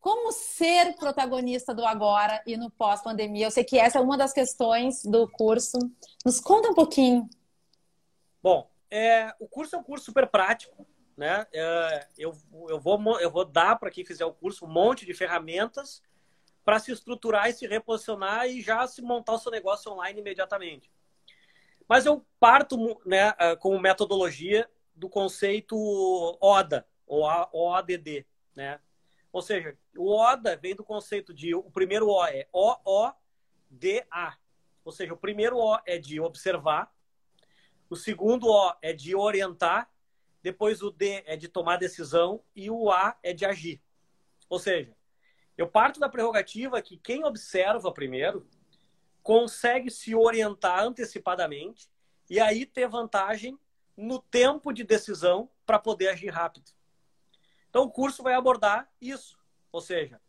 como 0.00 0.32
ser 0.32 0.96
protagonista 0.96 1.74
do 1.74 1.84
agora 1.84 2.42
e 2.46 2.56
no 2.56 2.70
pós-pandemia. 2.70 3.46
Eu 3.46 3.50
sei 3.50 3.62
que 3.62 3.78
essa 3.78 3.98
é 3.98 4.00
uma 4.00 4.16
das 4.16 4.32
questões 4.32 5.04
do 5.04 5.28
curso. 5.30 5.78
Nos 6.24 6.40
conta 6.40 6.70
um 6.70 6.74
pouquinho. 6.74 7.28
Bom, 8.42 8.70
é, 8.90 9.34
o 9.38 9.46
curso 9.46 9.76
é 9.76 9.78
um 9.78 9.84
curso 9.84 10.06
super 10.06 10.26
prático 10.26 10.86
né? 11.16 11.46
É, 11.52 12.06
eu, 12.18 12.36
eu, 12.68 12.80
vou, 12.80 13.20
eu 13.20 13.30
vou 13.30 13.44
dar 13.44 13.76
para 13.76 13.90
quem 13.90 14.04
fizer 14.04 14.24
o 14.24 14.32
curso 14.32 14.64
um 14.64 14.68
monte 14.68 15.06
de 15.06 15.14
ferramentas 15.14 16.02
para 16.64 16.78
se 16.78 16.90
estruturar 16.90 17.48
e 17.48 17.52
se 17.52 17.66
reposicionar 17.66 18.46
e 18.46 18.60
já 18.60 18.86
se 18.86 19.02
montar 19.02 19.34
o 19.34 19.38
seu 19.38 19.52
negócio 19.52 19.92
online 19.92 20.20
imediatamente. 20.20 20.90
Mas 21.88 22.06
eu 22.06 22.24
parto 22.40 23.00
né, 23.04 23.34
é, 23.38 23.54
como 23.56 23.78
metodologia 23.78 24.68
do 24.94 25.08
conceito 25.08 25.76
ODA, 26.40 26.86
ou 27.06 27.22
OADD, 27.22 28.26
né? 28.54 28.80
Ou 29.32 29.42
seja, 29.42 29.76
o 29.96 30.16
ODA 30.16 30.56
vem 30.56 30.76
do 30.76 30.84
conceito 30.84 31.34
de 31.34 31.54
o 31.54 31.64
primeiro 31.64 32.08
O 32.08 32.24
é 32.24 32.46
O-O-D-A. 32.52 34.36
Ou 34.84 34.92
seja, 34.92 35.12
o 35.12 35.16
primeiro 35.16 35.58
O 35.58 35.76
é 35.84 35.98
de 35.98 36.20
observar, 36.20 36.94
o 37.90 37.96
segundo 37.96 38.46
O 38.46 38.74
é 38.80 38.92
de 38.92 39.14
orientar 39.16 39.90
depois 40.44 40.82
o 40.82 40.90
D 40.90 41.22
é 41.24 41.38
de 41.38 41.48
tomar 41.48 41.78
decisão 41.78 42.44
e 42.54 42.70
o 42.70 42.90
A 42.90 43.16
é 43.22 43.32
de 43.32 43.46
agir. 43.46 43.80
Ou 44.46 44.58
seja, 44.58 44.94
eu 45.56 45.66
parto 45.66 45.98
da 45.98 46.06
prerrogativa 46.06 46.82
que 46.82 46.98
quem 46.98 47.24
observa 47.24 47.90
primeiro 47.90 48.46
consegue 49.22 49.90
se 49.90 50.14
orientar 50.14 50.80
antecipadamente 50.80 51.88
e 52.28 52.38
aí 52.38 52.66
ter 52.66 52.86
vantagem 52.86 53.58
no 53.96 54.20
tempo 54.20 54.70
de 54.70 54.84
decisão 54.84 55.48
para 55.64 55.78
poder 55.78 56.08
agir 56.08 56.28
rápido. 56.28 56.70
Então 57.70 57.84
o 57.84 57.90
curso 57.90 58.22
vai 58.22 58.34
abordar 58.34 58.92
isso, 59.00 59.38
ou 59.72 59.80
seja, 59.80 60.20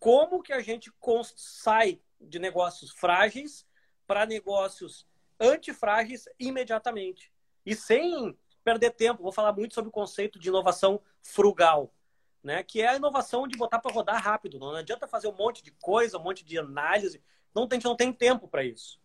como 0.00 0.42
que 0.42 0.52
a 0.52 0.58
gente 0.58 0.92
sai 1.36 2.00
de 2.20 2.40
negócios 2.40 2.90
frágeis 2.90 3.64
para 4.04 4.26
negócios 4.26 5.06
antifrágeis 5.38 6.24
imediatamente 6.40 7.32
e 7.64 7.76
sem 7.76 8.36
perder 8.70 8.90
tempo. 8.90 9.22
Vou 9.22 9.32
falar 9.32 9.52
muito 9.52 9.74
sobre 9.74 9.88
o 9.88 9.92
conceito 9.92 10.38
de 10.38 10.48
inovação 10.48 11.00
frugal, 11.20 11.92
né? 12.42 12.62
Que 12.62 12.82
é 12.82 12.88
a 12.88 12.96
inovação 12.96 13.48
de 13.48 13.56
botar 13.56 13.80
para 13.80 13.92
rodar 13.92 14.22
rápido. 14.22 14.58
Não 14.58 14.74
adianta 14.74 15.08
fazer 15.08 15.26
um 15.26 15.36
monte 15.36 15.62
de 15.62 15.72
coisa, 15.72 16.18
um 16.18 16.22
monte 16.22 16.44
de 16.44 16.58
análise. 16.58 17.22
Não 17.54 17.66
a 17.68 17.74
gente 17.74 17.84
não 17.84 17.96
tem 17.96 18.12
tempo 18.12 18.46
para 18.46 18.64
isso. 18.64 19.00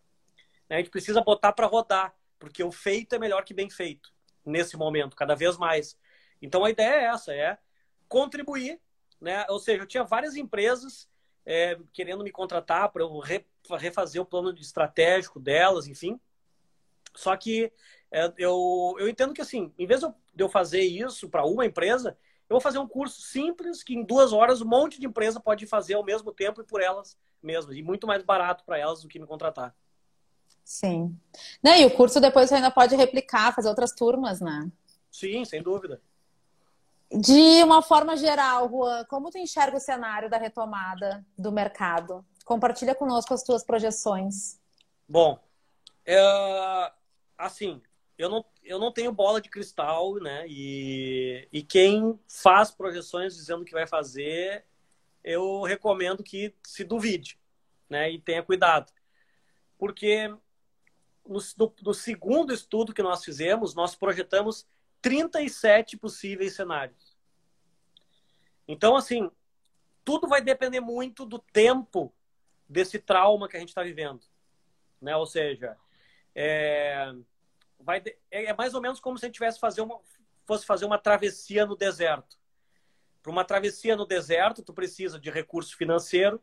Né? 0.69 0.75
A 0.75 0.79
gente 0.79 0.91
precisa 0.91 1.21
botar 1.21 1.51
para 1.51 1.65
rodar, 1.65 2.15
porque 2.37 2.63
o 2.63 2.71
feito 2.71 3.15
é 3.15 3.19
melhor 3.19 3.43
que 3.43 3.53
bem 3.53 3.69
feito 3.69 4.13
nesse 4.45 4.77
momento, 4.77 5.15
cada 5.15 5.35
vez 5.35 5.57
mais. 5.57 5.97
Então 6.39 6.63
a 6.63 6.69
ideia 6.69 6.95
é 6.95 7.03
essa, 7.05 7.33
é 7.33 7.57
contribuir, 8.07 8.79
né? 9.19 9.45
Ou 9.49 9.59
seja, 9.59 9.81
eu 9.81 9.87
tinha 9.87 10.03
várias 10.03 10.35
empresas 10.35 11.09
é, 11.43 11.77
querendo 11.91 12.23
me 12.23 12.31
contratar 12.31 12.89
para 12.89 13.01
eu 13.01 13.19
refazer 13.77 14.21
o 14.21 14.25
plano 14.25 14.53
estratégico 14.53 15.39
delas, 15.39 15.87
enfim. 15.87 16.19
Só 17.15 17.35
que 17.35 17.71
eu, 18.37 18.95
eu 18.99 19.09
entendo 19.09 19.33
que 19.33 19.41
assim, 19.41 19.73
em 19.77 19.85
vez 19.85 20.01
de 20.01 20.43
eu 20.43 20.49
fazer 20.49 20.81
isso 20.81 21.29
para 21.29 21.45
uma 21.45 21.65
empresa, 21.65 22.17
eu 22.49 22.53
vou 22.53 22.61
fazer 22.61 22.79
um 22.79 22.87
curso 22.87 23.21
simples 23.21 23.83
que 23.83 23.95
em 23.95 24.03
duas 24.03 24.31
horas 24.31 24.61
um 24.61 24.67
monte 24.67 24.99
de 24.99 25.07
empresa 25.07 25.39
pode 25.39 25.65
fazer 25.65 25.95
ao 25.95 26.03
mesmo 26.03 26.31
tempo 26.31 26.61
e 26.61 26.63
por 26.63 26.81
elas 26.81 27.17
mesmas. 27.41 27.75
E 27.75 27.81
muito 27.81 28.05
mais 28.05 28.23
barato 28.23 28.63
para 28.63 28.77
elas 28.77 29.01
do 29.01 29.07
que 29.07 29.19
me 29.19 29.25
contratar. 29.25 29.75
Sim. 30.63 31.15
Né, 31.63 31.81
e 31.81 31.85
o 31.85 31.95
curso 31.95 32.19
depois 32.19 32.49
você 32.49 32.55
ainda 32.55 32.71
pode 32.71 32.95
replicar, 32.95 33.53
fazer 33.53 33.69
outras 33.69 33.91
turmas, 33.91 34.39
né? 34.41 34.71
Sim, 35.11 35.45
sem 35.45 35.61
dúvida. 35.61 36.01
De 37.11 37.63
uma 37.63 37.81
forma 37.81 38.17
geral, 38.17 38.67
Juan, 38.69 39.05
como 39.05 39.29
tu 39.29 39.37
enxerga 39.37 39.77
o 39.77 39.79
cenário 39.79 40.29
da 40.29 40.37
retomada 40.37 41.25
do 41.37 41.51
mercado? 41.51 42.25
Compartilha 42.43 42.95
conosco 42.95 43.33
as 43.33 43.43
tuas 43.43 43.63
projeções. 43.63 44.59
Bom, 45.07 45.39
é, 46.05 46.91
assim, 47.37 47.81
eu 48.17 48.29
não, 48.29 48.45
eu 48.63 48.79
não 48.79 48.91
tenho 48.91 49.11
bola 49.11 49.41
de 49.41 49.49
cristal, 49.49 50.15
né? 50.15 50.45
E, 50.47 51.47
e 51.51 51.61
quem 51.63 52.19
faz 52.27 52.71
projeções 52.71 53.35
dizendo 53.35 53.65
que 53.65 53.73
vai 53.73 53.85
fazer, 53.85 54.65
eu 55.23 55.63
recomendo 55.63 56.23
que 56.23 56.53
se 56.63 56.83
duvide, 56.83 57.39
né? 57.89 58.09
E 58.11 58.19
tenha 58.19 58.43
cuidado. 58.43 58.91
Porque 59.77 60.29
no, 61.27 61.39
no, 61.57 61.75
no 61.83 61.93
segundo 61.93 62.53
estudo 62.53 62.93
que 62.93 63.03
nós 63.03 63.23
fizemos, 63.23 63.75
nós 63.75 63.95
projetamos 63.95 64.67
37 65.01 65.97
possíveis 65.97 66.55
cenários. 66.55 67.15
Então, 68.67 68.95
assim, 68.95 69.29
tudo 70.03 70.27
vai 70.27 70.41
depender 70.41 70.79
muito 70.79 71.25
do 71.25 71.39
tempo 71.39 72.13
desse 72.67 72.97
trauma 72.97 73.47
que 73.47 73.57
a 73.57 73.59
gente 73.59 73.69
está 73.69 73.83
vivendo. 73.83 74.21
Né? 75.01 75.15
Ou 75.15 75.25
seja, 75.25 75.77
é, 76.33 77.13
vai, 77.79 78.01
é, 78.31 78.45
é 78.45 78.53
mais 78.53 78.73
ou 78.73 78.81
menos 78.81 78.99
como 78.99 79.17
se 79.17 79.25
a 79.25 79.31
tivesse 79.31 79.59
fazer 79.59 79.81
uma, 79.81 79.99
fosse 80.45 80.65
fazer 80.65 80.85
uma 80.85 80.97
travessia 80.97 81.65
no 81.65 81.75
deserto. 81.75 82.37
Para 83.21 83.31
uma 83.31 83.43
travessia 83.43 83.95
no 83.95 84.05
deserto, 84.05 84.61
tu 84.61 84.73
precisa 84.73 85.19
de 85.19 85.29
recurso 85.29 85.75
financeiro, 85.75 86.41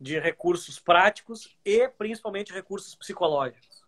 de 0.00 0.18
recursos 0.18 0.78
práticos 0.78 1.56
e 1.64 1.88
principalmente 1.88 2.52
recursos 2.52 2.94
psicológicos. 2.94 3.84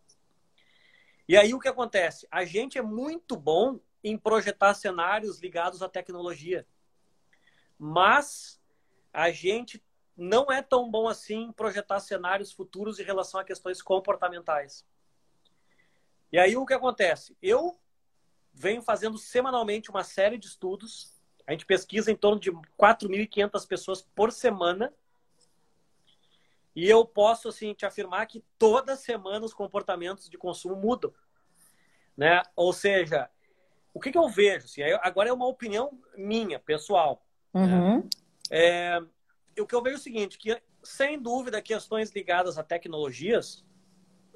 E 1.28 1.36
aí 1.36 1.54
o 1.54 1.60
que 1.60 1.68
acontece? 1.68 2.26
A 2.30 2.44
gente 2.44 2.76
é 2.76 2.82
muito 2.82 3.36
bom 3.36 3.78
em 4.02 4.18
projetar 4.18 4.74
cenários 4.74 5.40
ligados 5.40 5.82
à 5.82 5.88
tecnologia. 5.88 6.66
Mas 7.78 8.60
a 9.12 9.30
gente 9.30 9.82
não 10.16 10.50
é 10.50 10.60
tão 10.60 10.90
bom 10.90 11.08
assim 11.08 11.44
em 11.44 11.52
projetar 11.52 12.00
cenários 12.00 12.52
futuros 12.52 12.98
em 12.98 13.04
relação 13.04 13.40
a 13.40 13.44
questões 13.44 13.80
comportamentais. 13.80 14.84
E 16.32 16.38
aí 16.38 16.56
o 16.56 16.64
que 16.64 16.74
acontece? 16.74 17.36
Eu 17.42 17.78
venho 18.52 18.82
fazendo 18.82 19.18
semanalmente 19.18 19.90
uma 19.90 20.04
série 20.04 20.38
de 20.38 20.46
estudos. 20.46 21.14
A 21.46 21.52
gente 21.52 21.66
pesquisa 21.66 22.10
em 22.10 22.16
torno 22.16 22.40
de 22.40 22.52
4.500 22.78 23.66
pessoas 23.66 24.02
por 24.02 24.30
semana. 24.30 24.92
E 26.74 26.88
eu 26.88 27.04
posso 27.04 27.48
assim 27.48 27.74
te 27.74 27.84
afirmar 27.84 28.26
que 28.26 28.44
toda 28.56 28.96
semana 28.96 29.44
os 29.44 29.52
comportamentos 29.52 30.30
de 30.30 30.38
consumo 30.38 30.76
mudam, 30.76 31.12
né? 32.16 32.42
Ou 32.54 32.72
seja, 32.72 33.28
o 33.92 34.00
que, 34.00 34.12
que 34.12 34.18
eu 34.18 34.28
vejo? 34.28 34.66
Assim, 34.66 34.82
agora 35.02 35.28
é 35.28 35.32
uma 35.32 35.48
opinião 35.48 35.98
minha, 36.16 36.60
pessoal. 36.60 37.26
Né? 37.52 37.62
Uhum. 37.62 37.98
Né? 37.98 38.08
É, 38.50 39.02
o 39.58 39.66
que 39.66 39.74
eu 39.74 39.82
vejo 39.82 39.96
é 39.96 39.98
o 39.98 40.02
seguinte, 40.02 40.38
que 40.38 40.62
sem 40.82 41.20
dúvida 41.20 41.60
questões 41.60 42.10
ligadas 42.12 42.56
a 42.56 42.62
tecnologias 42.62 43.64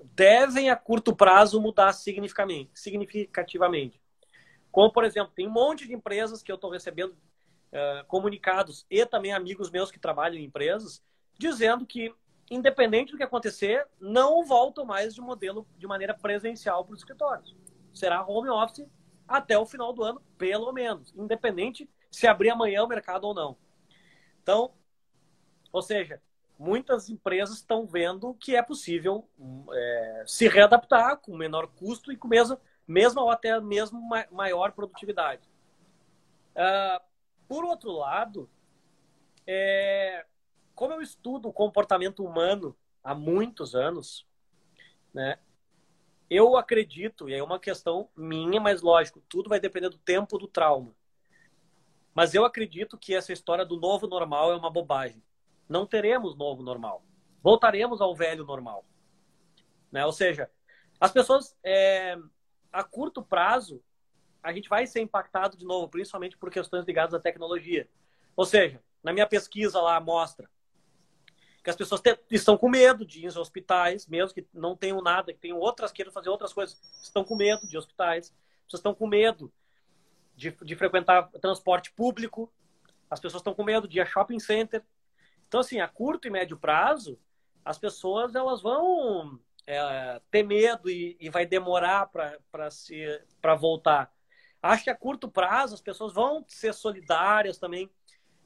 devem 0.02 0.70
a 0.70 0.76
curto 0.76 1.14
prazo 1.14 1.60
mudar 1.60 1.92
significativamente. 1.92 4.00
Como, 4.70 4.92
por 4.92 5.04
exemplo, 5.04 5.32
tem 5.34 5.46
um 5.46 5.52
monte 5.52 5.86
de 5.86 5.94
empresas 5.94 6.42
que 6.42 6.50
eu 6.50 6.56
estou 6.56 6.70
recebendo 6.70 7.12
uh, 7.12 8.04
comunicados 8.06 8.84
e 8.90 9.04
também 9.06 9.32
amigos 9.32 9.70
meus 9.70 9.90
que 9.90 9.98
trabalham 9.98 10.36
em 10.36 10.44
empresas 10.44 11.02
dizendo 11.38 11.86
que, 11.86 12.12
independente 12.50 13.12
do 13.12 13.16
que 13.16 13.22
acontecer, 13.22 13.86
não 14.00 14.44
voltam 14.44 14.84
mais 14.84 15.14
de 15.14 15.20
modelo 15.20 15.66
de 15.76 15.86
maneira 15.86 16.14
presencial 16.14 16.84
para 16.84 16.94
os 16.94 17.00
escritórios. 17.00 17.56
Será 17.92 18.24
home 18.26 18.50
office 18.50 18.86
até 19.26 19.58
o 19.58 19.66
final 19.66 19.92
do 19.92 20.02
ano, 20.02 20.22
pelo 20.36 20.72
menos, 20.72 21.12
independente 21.16 21.88
se 22.10 22.26
abrir 22.26 22.50
amanhã 22.50 22.84
o 22.84 22.88
mercado 22.88 23.24
ou 23.24 23.34
não. 23.34 23.56
Então, 24.42 24.72
ou 25.72 25.82
seja, 25.82 26.20
muitas 26.58 27.08
empresas 27.08 27.56
estão 27.56 27.86
vendo 27.86 28.34
que 28.34 28.54
é 28.56 28.62
possível 28.62 29.28
é, 29.72 30.24
se 30.26 30.48
readaptar 30.48 31.16
com 31.18 31.36
menor 31.36 31.66
custo 31.68 32.12
e 32.12 32.16
com 32.16 32.28
mesmo, 32.28 32.58
mesma 32.86 33.22
ou 33.22 33.30
até 33.30 33.58
mesmo 33.60 34.00
maior 34.30 34.72
produtividade. 34.72 35.48
Uh, 36.54 37.02
por 37.48 37.64
outro 37.64 37.90
lado, 37.90 38.48
é, 39.46 40.24
como 40.74 40.92
eu 40.92 41.02
estudo 41.02 41.48
o 41.48 41.52
comportamento 41.52 42.24
humano 42.24 42.76
há 43.02 43.14
muitos 43.14 43.74
anos, 43.74 44.26
né, 45.12 45.38
eu 46.30 46.56
acredito, 46.56 47.28
e 47.28 47.34
é 47.34 47.42
uma 47.42 47.58
questão 47.58 48.08
minha, 48.16 48.60
mas 48.60 48.82
lógico, 48.82 49.22
tudo 49.28 49.48
vai 49.48 49.60
depender 49.60 49.88
do 49.88 49.98
tempo 49.98 50.38
do 50.38 50.48
trauma. 50.48 50.94
Mas 52.14 52.32
eu 52.32 52.44
acredito 52.44 52.96
que 52.96 53.14
essa 53.14 53.32
história 53.32 53.64
do 53.64 53.78
novo 53.78 54.06
normal 54.06 54.52
é 54.52 54.56
uma 54.56 54.70
bobagem. 54.70 55.22
Não 55.68 55.86
teremos 55.86 56.36
novo 56.36 56.62
normal. 56.62 57.04
Voltaremos 57.42 58.00
ao 58.00 58.14
velho 58.14 58.44
normal. 58.44 58.84
Né? 59.90 60.04
Ou 60.04 60.12
seja, 60.12 60.50
as 61.00 61.12
pessoas, 61.12 61.56
é, 61.62 62.16
a 62.72 62.82
curto 62.82 63.22
prazo, 63.22 63.82
a 64.42 64.52
gente 64.52 64.68
vai 64.68 64.86
ser 64.86 65.00
impactado 65.00 65.56
de 65.56 65.64
novo, 65.64 65.88
principalmente 65.88 66.36
por 66.36 66.50
questões 66.50 66.84
ligadas 66.84 67.14
à 67.14 67.20
tecnologia. 67.20 67.88
Ou 68.36 68.44
seja, 68.44 68.82
na 69.02 69.12
minha 69.12 69.26
pesquisa 69.26 69.80
lá 69.80 69.98
mostra 70.00 70.48
que 71.62 71.70
as 71.70 71.76
pessoas 71.76 72.02
te, 72.02 72.18
estão 72.30 72.58
com 72.58 72.68
medo 72.68 73.06
de 73.06 73.20
ir 73.20 73.26
aos 73.26 73.38
hospitais, 73.38 74.06
mesmo 74.06 74.34
que 74.34 74.46
não 74.52 74.76
tenham 74.76 75.00
nada, 75.00 75.32
que 75.32 75.38
tenham 75.38 75.58
outras, 75.58 75.90
queiram 75.90 76.12
fazer 76.12 76.28
outras 76.28 76.52
coisas, 76.52 76.78
estão 77.02 77.24
com 77.24 77.34
medo 77.34 77.66
de 77.66 77.78
hospitais, 77.78 78.26
as 78.26 78.64
pessoas 78.64 78.80
estão 78.80 78.94
com 78.94 79.06
medo 79.06 79.50
de, 80.36 80.50
de 80.50 80.76
frequentar 80.76 81.30
transporte 81.40 81.90
público, 81.92 82.52
as 83.08 83.18
pessoas 83.18 83.40
estão 83.40 83.54
com 83.54 83.64
medo 83.64 83.88
de 83.88 83.98
ir 83.98 84.02
a 84.02 84.06
shopping 84.06 84.38
center. 84.38 84.84
Então, 85.46 85.60
assim, 85.60 85.80
a 85.80 85.88
curto 85.88 86.26
e 86.26 86.30
médio 86.30 86.56
prazo, 86.56 87.18
as 87.64 87.78
pessoas 87.78 88.34
elas 88.34 88.62
vão 88.62 89.38
é, 89.66 90.20
ter 90.30 90.42
medo 90.42 90.90
e, 90.90 91.16
e 91.20 91.30
vai 91.30 91.46
demorar 91.46 92.10
para 92.10 93.54
voltar. 93.54 94.12
Acho 94.62 94.84
que 94.84 94.90
a 94.90 94.96
curto 94.96 95.28
prazo 95.28 95.74
as 95.74 95.80
pessoas 95.80 96.12
vão 96.12 96.44
ser 96.48 96.72
solidárias 96.72 97.58
também 97.58 97.90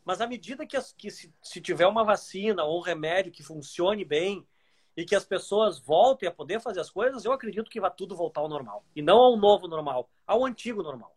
mas 0.09 0.23
à 0.23 0.27
medida 0.27 0.67
que, 0.67 0.75
as, 0.75 0.91
que 0.91 1.11
se, 1.11 1.31
se 1.43 1.61
tiver 1.61 1.87
uma 1.87 2.03
vacina 2.03 2.65
ou 2.65 2.79
um 2.79 2.83
remédio 2.83 3.31
que 3.31 3.43
funcione 3.43 4.07
bem 4.07 4.49
e 4.97 5.05
que 5.05 5.15
as 5.15 5.23
pessoas 5.23 5.79
voltem 5.79 6.27
a 6.27 6.33
poder 6.33 6.63
fazer 6.63 6.81
as 6.81 6.89
coisas, 6.89 7.27
eu 7.27 7.33
acredito 7.33 7.71
que 7.71 7.79
vai 7.79 7.91
tudo 7.91 8.17
voltar 8.17 8.41
ao 8.41 8.49
normal. 8.49 8.87
E 8.97 9.03
não 9.03 9.19
ao 9.19 9.37
novo 9.37 9.69
normal, 9.69 10.09
ao 10.27 10.47
antigo 10.47 10.83
normal. 10.83 11.15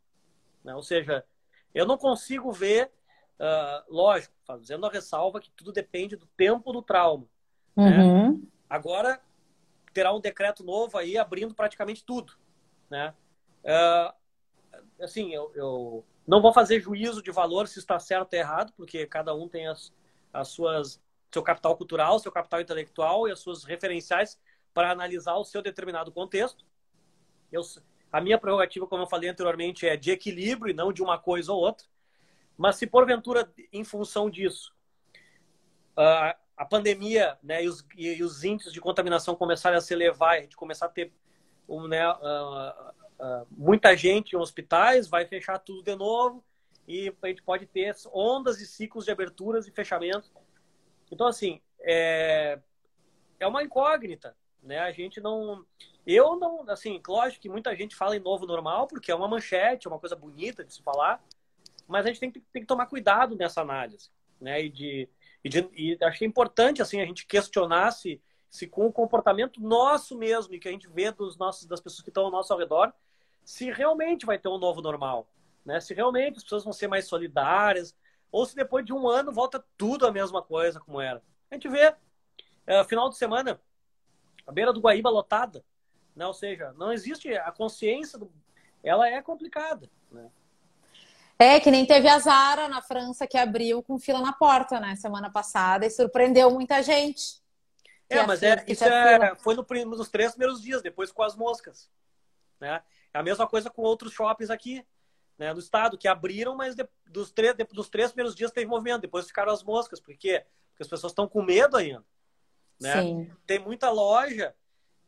Né? 0.62 0.76
Ou 0.76 0.84
seja, 0.84 1.24
eu 1.74 1.86
não 1.86 1.98
consigo 1.98 2.52
ver, 2.52 2.92
uh, 3.42 3.84
lógico, 3.94 4.34
fazendo 4.46 4.86
a 4.86 4.92
ressalva 4.92 5.42
que 5.42 5.52
tudo 5.52 5.72
depende 5.72 6.16
do 6.16 6.28
tempo 6.38 6.72
do 6.72 6.82
trauma. 6.82 7.26
Né? 7.76 7.98
Uhum. 7.98 8.32
Né? 8.34 8.40
Agora, 8.70 9.20
terá 9.94 10.14
um 10.14 10.22
decreto 10.22 10.64
novo 10.64 10.98
aí 10.98 11.18
abrindo 11.18 11.56
praticamente 11.56 12.06
tudo. 12.06 12.34
Né? 12.90 13.14
Uh, 13.64 15.04
assim, 15.04 15.34
eu, 15.34 15.52
eu 15.56 16.06
não 16.28 16.42
vou 16.42 16.54
fazer 16.54 16.80
juízo 16.80 17.22
de 17.22 17.32
valor 17.32 17.68
se 17.68 17.80
está 17.80 18.00
certo 18.00 18.34
ou 18.34 18.40
errado, 18.40 18.72
porque 18.78 19.08
cada 19.08 19.34
um 19.34 19.50
tem 19.50 19.68
as, 19.68 19.92
as 20.32 20.50
suas 20.50 21.02
seu 21.34 21.42
capital 21.42 21.78
cultural, 21.78 22.20
seu 22.20 22.32
capital 22.32 22.60
intelectual 22.60 23.26
e 23.26 23.32
as 23.32 23.40
suas 23.40 23.64
referenciais 23.64 24.38
para 24.74 24.92
analisar 24.92 25.36
o 25.36 25.46
seu 25.46 25.62
determinado 25.62 26.12
contexto. 26.12 26.66
Eu, 27.50 27.62
a 28.12 28.20
minha 28.20 28.38
prerrogativa, 28.38 28.86
como 28.86 29.04
eu 29.04 29.08
falei 29.08 29.30
anteriormente, 29.30 29.88
é 29.88 29.96
de 29.96 30.12
equilíbrio 30.12 30.72
e 30.72 30.74
não 30.74 30.92
de 30.92 31.02
uma 31.02 31.18
coisa 31.18 31.54
ou 31.54 31.62
outra. 31.62 31.88
Mas 32.62 32.76
se 32.76 32.86
porventura, 32.86 33.52
em 33.74 33.84
função 33.84 34.30
disso, 34.30 34.72
a, 35.98 36.64
pandemia 36.70 37.36
né, 37.42 37.64
e, 37.64 37.68
os, 37.68 37.84
e, 37.98 38.24
os, 38.24 38.44
índices 38.44 38.72
de 38.72 38.80
contaminação 38.80 39.36
começarem 39.36 39.80
a 39.80 39.82
se 39.82 39.92
elevar, 39.92 40.38
a 40.38 40.42
gente 40.42 40.56
começar 40.56 40.86
a 40.86 40.90
ter 40.90 41.12
um, 41.68 41.88
né, 41.88 42.08
uh, 42.08 42.92
uh, 43.20 43.48
muita 43.50 43.98
gente 43.98 44.36
em 44.36 44.38
hospitais, 44.38 45.08
vai 45.08 45.26
fechar 45.26 45.58
tudo 45.58 45.82
de 45.82 45.96
novo 45.96 46.46
e 46.88 47.12
a 47.24 47.28
gente 47.30 47.42
pode 47.42 47.66
ter 47.66 47.96
ondas 48.14 48.62
e 48.62 48.68
ciclos 48.68 49.06
de 49.06 49.12
aberturas 49.12 49.68
e 49.68 49.72
fechamentos. 49.72 50.32
Então, 51.12 51.26
assim, 51.26 51.60
é, 51.80 52.60
é 53.40 53.48
uma 53.48 53.64
incógnita, 53.64 54.38
né? 54.62 54.78
A 54.82 54.92
gente 54.92 55.20
não... 55.20 55.66
Eu 56.06 56.36
não... 56.36 56.70
Assim, 56.70 57.02
lógico 57.08 57.42
que 57.42 57.50
muita 57.50 57.76
gente 57.76 57.96
fala 57.96 58.16
em 58.16 58.20
novo 58.20 58.46
normal 58.46 58.86
porque 58.86 59.12
é 59.12 59.16
uma 59.16 59.28
manchete, 59.28 59.88
é 59.88 59.90
uma 59.90 60.00
coisa 60.00 60.16
bonita 60.16 60.64
de 60.64 60.76
se 60.76 60.84
falar, 60.84 61.24
mas 61.92 62.06
a 62.06 62.10
gente 62.10 62.20
tem 62.20 62.32
que, 62.32 62.40
tem 62.40 62.62
que 62.62 62.68
tomar 62.68 62.86
cuidado 62.86 63.36
nessa 63.36 63.62
análise, 63.62 64.10
né? 64.40 64.64
E 64.64 64.70
de, 64.70 65.10
e, 65.44 65.50
de, 65.50 65.70
e 65.74 65.98
acho 66.02 66.18
que 66.18 66.26
é 66.26 66.28
importante 66.28 66.82
assim 66.82 67.02
a 67.02 67.06
gente 67.06 67.26
questionar 67.26 67.92
se, 67.92 68.22
se 68.50 68.66
com 68.66 68.88
o 68.88 68.94
comportamento 68.94 69.62
nosso 69.62 70.18
mesmo 70.18 70.54
e 70.54 70.60
que 70.60 70.68
a 70.68 70.72
gente 70.72 70.88
vê 70.88 71.12
dos 71.12 71.38
nossos 71.38 71.68
das 71.68 71.82
pessoas 71.82 72.02
que 72.02 72.10
estão 72.10 72.26
ao 72.26 72.32
nosso 72.32 72.56
redor, 72.56 72.94
se 73.44 73.72
realmente 73.72 74.26
vai 74.26 74.40
ter 74.40 74.48
um 74.48 74.58
novo 74.58 74.82
normal, 74.82 75.28
né? 75.66 75.80
Se 75.82 75.94
realmente 75.94 76.38
as 76.38 76.44
pessoas 76.44 76.64
vão 76.64 76.74
ser 76.74 76.88
mais 76.88 77.06
solidárias 77.06 77.96
ou 78.32 78.46
se 78.46 78.56
depois 78.56 78.86
de 78.86 78.94
um 78.94 79.10
ano 79.10 79.32
volta 79.32 79.64
tudo 79.78 80.08
a 80.08 80.12
mesma 80.12 80.42
coisa 80.42 80.80
como 80.80 81.02
era. 81.02 81.22
A 81.50 81.56
gente 81.56 81.68
vê 81.68 81.94
é, 82.66 82.84
final 82.86 83.10
de 83.10 83.18
semana 83.18 83.60
a 84.48 84.52
beira 84.52 84.72
do 84.72 84.80
Guaíba 84.80 85.10
lotada, 85.10 85.64
né? 86.16 86.26
Ou 86.26 86.34
seja, 86.34 86.74
não 86.74 86.94
existe 86.94 87.34
a 87.34 87.52
consciência 87.52 88.18
do... 88.18 88.32
ela 88.82 89.10
é 89.10 89.22
complicada, 89.22 89.90
né? 90.10 90.32
É, 91.42 91.60
que 91.60 91.72
nem 91.72 91.88
teve 91.88 92.08
a 92.08 92.20
Zara 92.20 92.70
na 92.70 92.84
França 92.84 93.26
que 93.26 93.36
abriu 93.36 93.82
com 93.82 93.98
fila 93.98 94.22
na 94.22 94.32
porta, 94.32 94.80
né, 94.80 94.96
semana 94.96 95.28
passada, 95.28 95.84
e 95.88 95.90
surpreendeu 95.90 96.52
muita 96.52 96.84
gente. 96.84 97.42
É, 98.08 98.24
mas 98.28 98.44
é, 98.44 98.64
isso 98.68 98.84
é, 98.84 99.36
foi 99.38 99.56
no, 99.56 99.66
nos 99.86 100.08
três 100.08 100.34
primeiros 100.34 100.62
dias, 100.62 100.84
depois 100.84 101.12
com 101.12 101.24
as 101.24 101.36
moscas. 101.36 101.90
Né? 102.60 102.84
É 103.12 103.18
a 103.18 103.24
mesma 103.24 103.48
coisa 103.48 103.72
com 103.72 103.82
outros 103.82 104.14
shoppings 104.14 104.52
aqui, 104.52 104.86
né, 105.36 105.52
no 105.52 105.58
estado, 105.58 105.98
que 105.98 106.08
abriram, 106.08 106.56
mas 106.56 106.76
de, 106.76 106.88
dos, 107.08 107.32
três, 107.32 107.56
de, 107.56 107.64
dos 107.64 107.90
três 107.90 108.12
primeiros 108.12 108.36
dias 108.36 108.52
teve 108.52 108.68
movimento, 108.68 109.02
depois 109.02 109.26
ficaram 109.26 109.52
as 109.52 109.64
moscas. 109.64 110.00
Por 110.00 110.16
quê? 110.16 110.46
Porque 110.70 110.84
as 110.84 110.88
pessoas 110.88 111.12
estão 111.12 111.28
com 111.28 111.42
medo 111.42 111.76
ainda. 111.76 112.06
Né? 112.80 113.02
Sim. 113.02 113.32
Tem 113.48 113.58
muita 113.58 113.90
loja 113.90 114.54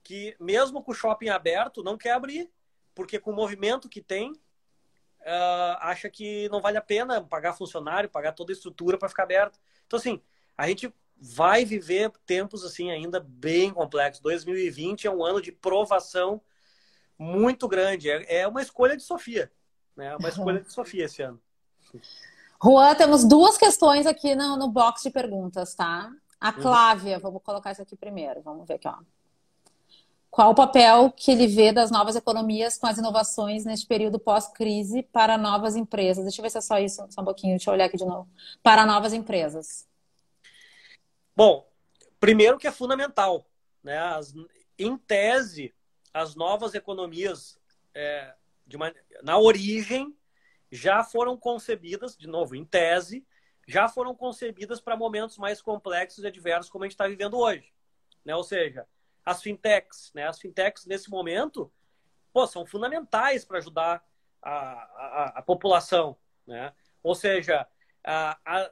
que, 0.03 0.35
mesmo 0.39 0.81
com 0.81 0.93
o 0.93 0.95
shopping 0.95 1.29
aberto, 1.29 1.83
não 1.83 1.95
quer 1.95 2.13
abrir, 2.13 2.49
porque 2.95 3.19
com 3.19 3.29
o 3.29 3.35
movimento 3.35 3.87
que 3.87 4.01
tem, 4.01 4.33
uh, 5.25 5.77
acha 5.79 6.09
que 6.09 6.47
não 6.49 6.61
vale 6.61 6.77
a 6.77 6.81
pena 6.81 7.21
pagar 7.21 7.53
funcionário, 7.53 8.09
pagar 8.09 8.33
toda 8.33 8.51
a 8.51 8.55
estrutura 8.55 8.97
para 8.97 9.09
ficar 9.09 9.23
aberto. 9.23 9.59
Então, 9.85 9.97
assim, 9.97 10.21
a 10.57 10.67
gente 10.67 10.93
vai 11.17 11.63
viver 11.63 12.11
tempos 12.25 12.63
assim 12.63 12.91
ainda 12.91 13.19
bem 13.19 13.71
complexos. 13.71 14.21
2020 14.21 15.07
é 15.07 15.11
um 15.11 15.23
ano 15.23 15.41
de 15.41 15.51
provação 15.51 16.41
muito 17.17 17.67
grande. 17.67 18.09
É, 18.09 18.41
é 18.41 18.47
uma 18.47 18.61
escolha 18.61 18.97
de 18.97 19.03
Sofia, 19.03 19.51
né? 19.95 20.15
Uma 20.17 20.29
escolha 20.29 20.61
de 20.61 20.71
Sofia 20.73 21.05
esse 21.05 21.21
ano. 21.21 21.41
Juan, 22.61 22.95
temos 22.95 23.25
duas 23.25 23.57
questões 23.57 24.05
aqui 24.05 24.35
no, 24.35 24.57
no 24.57 24.69
box 24.69 25.03
de 25.03 25.09
perguntas, 25.09 25.75
tá? 25.75 26.11
A 26.39 26.49
uhum. 26.49 26.61
Clávia, 26.61 27.19
vamos 27.19 27.41
colocar 27.43 27.71
isso 27.71 27.81
aqui 27.81 27.95
primeiro. 27.95 28.41
Vamos 28.41 28.67
ver 28.67 28.75
aqui, 28.75 28.87
ó. 28.87 28.97
Qual 30.33 30.49
o 30.49 30.55
papel 30.55 31.11
que 31.11 31.29
ele 31.29 31.45
vê 31.45 31.71
das 31.71 31.91
novas 31.91 32.15
economias 32.15 32.75
com 32.75 32.87
as 32.87 32.97
inovações 32.97 33.65
neste 33.65 33.85
período 33.85 34.17
pós-crise 34.17 35.03
para 35.03 35.37
novas 35.37 35.75
empresas? 35.75 36.23
Deixa 36.23 36.41
eu 36.41 36.43
ver 36.43 36.49
se 36.49 36.57
é 36.57 36.61
só 36.61 36.79
isso, 36.79 37.05
só 37.11 37.21
um 37.21 37.23
pouquinho, 37.23 37.53
deixa 37.53 37.69
eu 37.69 37.73
olhar 37.75 37.85
aqui 37.85 37.97
de 37.97 38.03
novo. 38.03 38.27
Para 38.63 38.83
novas 38.83 39.13
empresas. 39.13 39.87
Bom, 41.35 41.71
primeiro 42.19 42.57
que 42.57 42.65
é 42.65 42.71
fundamental, 42.71 43.45
né? 43.83 43.99
As, 43.99 44.33
em 44.79 44.97
tese, 44.97 45.71
as 46.11 46.33
novas 46.33 46.73
economias 46.73 47.59
é, 47.93 48.33
uma, 48.73 48.91
na 49.21 49.37
origem 49.37 50.17
já 50.71 51.03
foram 51.03 51.37
concebidas, 51.37 52.17
de 52.17 52.25
novo, 52.25 52.55
em 52.55 52.65
tese, 52.65 53.23
já 53.67 53.87
foram 53.87 54.15
concebidas 54.15 54.81
para 54.81 54.97
momentos 54.97 55.37
mais 55.37 55.61
complexos 55.61 56.23
e 56.23 56.27
adversos 56.27 56.71
como 56.71 56.85
a 56.85 56.87
gente 56.87 56.95
está 56.95 57.07
vivendo 57.07 57.37
hoje. 57.37 57.71
Né? 58.25 58.35
Ou 58.35 58.43
seja, 58.43 58.87
as 59.25 59.41
fintechs. 59.41 60.11
Né? 60.13 60.27
As 60.27 60.39
fintechs, 60.39 60.85
nesse 60.85 61.09
momento, 61.09 61.71
pô, 62.31 62.45
são 62.47 62.65
fundamentais 62.65 63.45
para 63.45 63.57
ajudar 63.57 64.05
a, 64.41 64.51
a, 64.51 65.33
a, 65.37 65.41
população. 65.41 66.17
Né? 66.45 66.73
Ou 67.01 67.15
seja, 67.15 67.67
a, 68.03 68.37
a, 68.45 68.71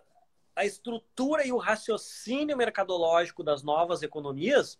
a 0.55 0.65
estrutura 0.65 1.45
e 1.45 1.51
o 1.51 1.57
raciocínio 1.57 2.57
mercadológico 2.57 3.43
das 3.43 3.63
novas 3.63 4.03
economias, 4.03 4.79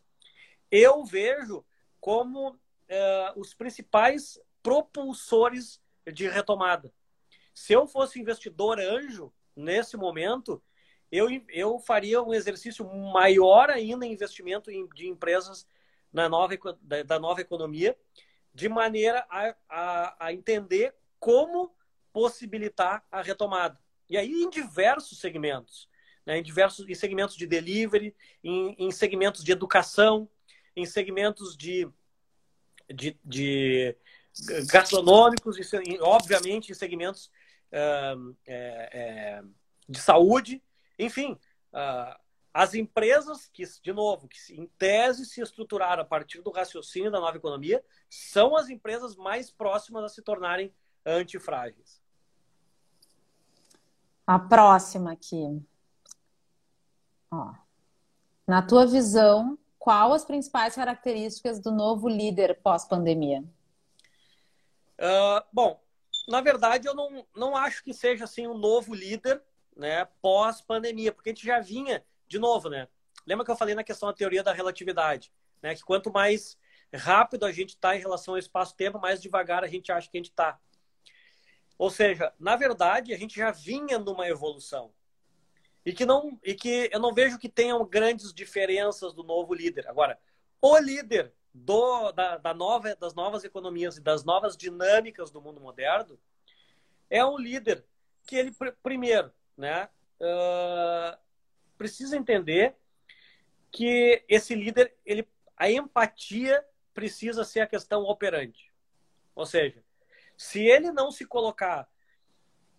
eu 0.70 1.04
vejo 1.06 1.66
como 2.00 2.60
é, 2.88 3.34
os 3.36 3.54
principais 3.54 4.40
propulsores 4.62 5.82
de 6.12 6.28
retomada. 6.28 6.94
Se 7.54 7.74
eu 7.74 7.88
fosse 7.88 8.20
investidor 8.20 8.80
anjo, 8.80 9.34
nesse 9.56 9.98
momento, 9.98 10.62
eu, 11.12 11.28
eu 11.49 11.78
faria 11.80 12.22
um 12.22 12.34
exercício 12.34 12.86
maior 12.86 13.70
ainda 13.70 14.05
em 14.05 14.14
investimento 14.14 14.72
de 14.95 15.07
empresas 15.07 15.68
na 16.12 16.30
nova, 16.30 16.53
da, 16.82 17.03
da 17.03 17.20
nova 17.20 17.41
economia, 17.41 17.97
de 18.53 18.70
maneira 18.70 19.26
a, 19.30 19.55
a, 19.70 20.26
a, 20.28 20.34
entender 20.34 20.93
como 21.20 21.74
possibilitar 22.12 23.03
a 23.12 23.22
retomada. 23.22 23.80
E 24.09 24.18
aí 24.18 24.32
em 24.32 24.49
diversos 24.49 25.20
segmentos, 25.20 25.89
né? 26.26 26.38
em 26.38 26.43
diversos 26.43 26.88
em 26.88 26.95
segmentos 26.95 27.36
de 27.36 27.47
delivery, 27.47 28.16
em, 28.43 28.76
em 28.78 28.91
segmentos 28.91 29.43
de 29.43 29.51
educação, 29.51 30.30
em 30.76 30.86
segmentos 30.86 31.55
de, 31.55 31.88
de, 32.89 33.18
de 33.24 33.95
gastronômicos, 34.72 35.57
e, 35.57 35.99
obviamente 36.01 36.72
em 36.72 36.76
segmentos 36.76 37.32
uh, 37.72 38.36
é, 38.45 38.89
é, 38.91 39.43
de 39.88 39.99
saúde. 39.99 40.62
Enfim, 41.02 41.34
uh, 41.74 42.20
as 42.54 42.74
empresas 42.74 43.47
que, 43.47 43.64
de 43.82 43.91
novo, 43.91 44.28
que 44.28 44.38
em 44.54 44.68
tese 44.78 45.26
se 45.26 45.41
estruturaram 45.41 46.04
a 46.04 46.06
partir 46.06 46.41
do 46.41 46.52
raciocínio 46.52 47.10
da 47.10 47.20
nova 47.20 47.38
economia, 47.38 47.84
são 48.10 48.56
as 48.56 48.70
empresas 48.70 49.16
mais 49.16 49.49
próximas 49.49 50.04
a 50.04 50.10
se 50.10 50.22
tornarem 50.22 50.74
antifrágeis. 51.06 52.02
A 54.28 54.38
próxima 54.38 55.14
aqui. 55.14 55.62
Ó. 57.32 57.54
Na 58.45 58.62
tua 58.62 58.86
visão, 58.86 59.58
qual 59.80 60.14
as 60.14 60.24
principais 60.24 60.76
características 60.76 61.60
do 61.60 61.72
novo 61.72 62.08
líder 62.08 62.60
pós-pandemia? 62.62 63.43
Uh, 64.99 65.41
bom, 65.52 65.82
na 66.28 66.41
verdade, 66.41 66.88
eu 66.88 66.93
não, 66.93 67.26
não 67.36 67.56
acho 67.56 67.84
que 67.84 67.93
seja 67.93 68.26
assim 68.26 68.45
um 68.45 68.58
novo 68.58 68.93
líder 68.93 69.41
né, 69.76 70.06
pós-pandemia, 70.22 71.12
porque 71.12 71.30
a 71.30 71.34
gente 71.34 71.46
já 71.46 71.60
vinha, 71.60 72.04
de 72.28 72.40
novo, 72.40 72.70
né? 72.70 72.88
Lembra 73.26 73.46
que 73.46 73.52
eu 73.52 73.56
falei 73.58 73.76
na 73.76 73.84
questão 73.84 74.10
da 74.10 74.16
teoria 74.16 74.44
da 74.44 74.54
relatividade, 74.54 75.32
né? 75.62 75.76
Que 75.76 75.84
quanto 75.84 76.12
mais 76.12 76.58
rápido 76.94 77.46
a 77.46 77.52
gente 77.52 77.70
está 77.70 77.96
em 77.96 78.00
relação 78.00 78.34
ao 78.34 78.38
espaço-tempo, 78.38 79.00
mais 79.00 79.22
devagar 79.22 79.64
a 79.64 79.68
gente 79.68 79.92
acha 79.92 80.10
que 80.10 80.18
a 80.18 80.20
gente 80.20 80.32
está. 80.32 80.60
Ou 81.78 81.90
seja, 81.90 82.34
na 82.40 82.56
verdade, 82.56 83.14
a 83.14 83.18
gente 83.18 83.36
já 83.36 83.52
vinha 83.52 83.98
numa 83.98 84.28
evolução. 84.28 84.94
E 85.84 85.94
que, 85.94 86.06
não, 86.06 86.40
e 86.44 86.54
que 86.54 86.90
eu 86.92 87.00
não 87.00 87.14
vejo 87.14 87.40
que 87.40 87.50
tenham 87.50 87.84
grandes 87.86 88.32
diferenças 88.34 89.14
do 89.14 89.24
novo 89.24 89.54
líder. 89.54 89.88
Agora, 89.88 90.20
o 90.62 90.78
líder 90.78 91.34
do, 91.54 92.12
da, 92.12 92.38
da 92.38 92.54
nova, 92.54 92.96
das 92.96 93.16
novas 93.16 93.44
economias 93.44 93.98
e 93.98 94.02
das 94.02 94.24
novas 94.24 94.56
dinâmicas 94.56 95.32
do 95.32 95.42
mundo 95.42 95.60
moderno 95.60 96.20
é 97.10 97.26
um 97.26 97.38
líder 97.38 97.84
que 98.28 98.36
ele, 98.36 98.56
primeiro, 98.84 99.34
né, 99.58 99.89
uh, 100.20 101.18
precisa 101.78 102.18
entender 102.18 102.76
que 103.72 104.24
esse 104.28 104.54
líder, 104.54 104.93
ele, 105.06 105.28
a 105.56 105.70
empatia 105.72 106.64
precisa 106.93 107.43
ser 107.43 107.62
a 107.62 107.68
questão 107.68 108.04
operante. 108.04 108.72
Ou 109.34 109.45
seja, 109.45 109.84
se 110.38 110.66
ele 110.66 110.91
não 110.91 111.12
se 111.12 111.26
colocar 111.26 111.89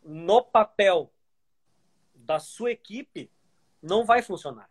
no 0.04 0.42
papel 0.42 1.12
da 2.14 2.38
sua 2.38 2.70
equipe, 2.70 3.30
não 3.80 4.04
vai 4.04 4.22
funcionar. 4.22 4.70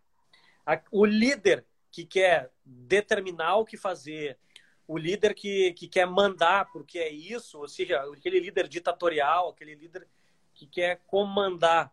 O 0.90 1.04
líder 1.04 1.66
que 1.90 2.04
quer 2.04 2.50
determinar 2.64 3.56
o 3.56 3.64
que 3.64 3.76
fazer, 3.76 4.38
o 4.86 4.96
líder 4.96 5.34
que, 5.34 5.72
que 5.72 5.88
quer 5.88 6.06
mandar 6.06 6.70
porque 6.72 6.98
é 6.98 7.10
isso, 7.10 7.58
ou 7.58 7.68
seja, 7.68 8.00
aquele 8.12 8.40
líder 8.40 8.68
ditatorial, 8.68 9.50
aquele 9.50 9.74
líder 9.74 10.08
que 10.62 10.66
quer 10.66 11.00
comandar 11.06 11.92